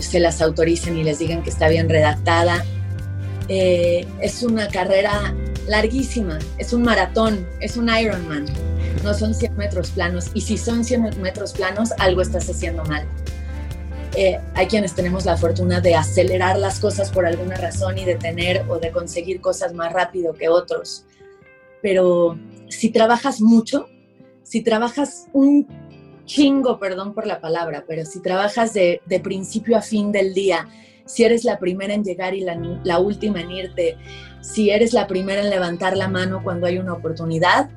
se 0.00 0.18
las 0.20 0.42
autoricen 0.42 0.98
y 0.98 1.04
les 1.04 1.18
digan 1.18 1.42
que 1.42 1.50
está 1.50 1.68
bien 1.68 1.88
redactada. 1.88 2.64
Eh, 3.48 4.06
es 4.20 4.42
una 4.42 4.68
carrera 4.68 5.34
larguísima, 5.68 6.38
es 6.58 6.72
un 6.72 6.82
maratón, 6.82 7.46
es 7.60 7.76
un 7.76 7.88
Ironman, 7.88 8.46
no 9.02 9.14
son 9.14 9.34
100 9.34 9.56
metros 9.56 9.90
planos 9.90 10.30
y 10.34 10.40
si 10.40 10.56
son 10.58 10.84
100 10.84 11.20
metros 11.20 11.52
planos 11.52 11.92
algo 11.98 12.22
estás 12.22 12.48
haciendo 12.48 12.84
mal. 12.84 13.06
Eh, 14.16 14.38
hay 14.54 14.66
quienes 14.66 14.94
tenemos 14.94 15.24
la 15.24 15.36
fortuna 15.36 15.80
de 15.80 15.96
acelerar 15.96 16.56
las 16.58 16.78
cosas 16.78 17.10
por 17.10 17.26
alguna 17.26 17.56
razón 17.56 17.98
y 17.98 18.04
de 18.04 18.14
tener 18.14 18.64
o 18.68 18.78
de 18.78 18.92
conseguir 18.92 19.40
cosas 19.40 19.74
más 19.74 19.92
rápido 19.92 20.34
que 20.34 20.48
otros. 20.48 21.04
Pero 21.82 22.38
si 22.68 22.90
trabajas 22.90 23.40
mucho, 23.40 23.88
si 24.44 24.62
trabajas 24.62 25.26
un 25.32 25.66
chingo, 26.26 26.78
perdón 26.78 27.12
por 27.12 27.26
la 27.26 27.40
palabra, 27.40 27.84
pero 27.88 28.04
si 28.04 28.22
trabajas 28.22 28.72
de, 28.72 29.00
principio 29.22 29.76
a 29.76 29.82
fin 29.82 30.12
del 30.12 30.32
día, 30.32 30.68
si 31.06 31.24
eres 31.24 31.44
la 31.44 31.58
primera 31.58 31.92
en 31.92 32.04
llegar 32.04 32.34
y 32.34 32.40
la, 32.40 32.56
la 32.84 33.00
última 33.00 33.40
en 33.40 33.50
irte, 33.50 33.96
si 34.40 34.70
eres 34.70 34.92
la 34.92 35.06
primera 35.06 35.42
en 35.42 35.50
levantar 35.50 35.96
la 35.96 36.08
mano 36.08 36.42
cuando 36.42 36.66
hay 36.66 36.78
una 36.78 36.92
oportunidad, 36.92 37.68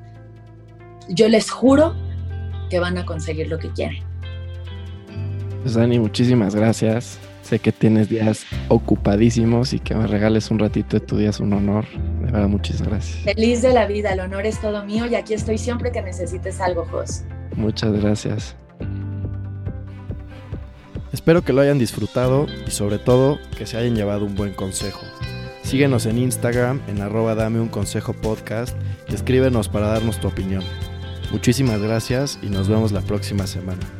yo 1.08 1.28
les 1.28 1.50
juro 1.50 1.94
que 2.70 2.78
van 2.78 2.96
a 2.96 3.04
conseguir 3.04 3.48
lo 3.48 3.58
que 3.58 3.72
quieren. 3.72 4.07
Pues 5.68 5.76
Dani, 5.76 5.98
muchísimas 5.98 6.54
gracias. 6.54 7.18
Sé 7.42 7.58
que 7.58 7.72
tienes 7.72 8.08
días 8.08 8.46
ocupadísimos 8.68 9.74
y 9.74 9.80
que 9.80 9.94
me 9.94 10.06
regales 10.06 10.50
un 10.50 10.58
ratito 10.58 10.98
de 10.98 11.04
tu 11.04 11.18
día 11.18 11.28
es 11.28 11.40
un 11.40 11.52
honor. 11.52 11.84
De 12.22 12.32
verdad, 12.32 12.48
muchas 12.48 12.80
gracias. 12.80 13.22
Feliz 13.22 13.60
de 13.60 13.74
la 13.74 13.86
vida, 13.86 14.14
el 14.14 14.20
honor 14.20 14.46
es 14.46 14.58
todo 14.62 14.82
mío 14.86 15.04
y 15.04 15.14
aquí 15.14 15.34
estoy 15.34 15.58
siempre 15.58 15.92
que 15.92 16.00
necesites 16.00 16.58
algo, 16.62 16.86
Jos. 16.86 17.24
Muchas 17.54 17.92
gracias. 17.92 18.56
Espero 21.12 21.42
que 21.42 21.52
lo 21.52 21.60
hayan 21.60 21.78
disfrutado 21.78 22.46
y 22.66 22.70
sobre 22.70 22.96
todo 22.98 23.38
que 23.58 23.66
se 23.66 23.76
hayan 23.76 23.94
llevado 23.94 24.24
un 24.24 24.36
buen 24.36 24.54
consejo. 24.54 25.02
Síguenos 25.64 26.06
en 26.06 26.16
Instagram 26.16 26.80
en 26.88 27.02
arroba 27.02 27.34
dame 27.34 27.60
un 27.60 27.68
consejo 27.68 28.14
podcast 28.14 28.74
y 29.06 29.14
escríbenos 29.14 29.68
para 29.68 29.88
darnos 29.88 30.18
tu 30.18 30.28
opinión. 30.28 30.64
Muchísimas 31.30 31.78
gracias 31.82 32.38
y 32.40 32.46
nos 32.46 32.70
vemos 32.70 32.90
la 32.90 33.02
próxima 33.02 33.46
semana. 33.46 33.97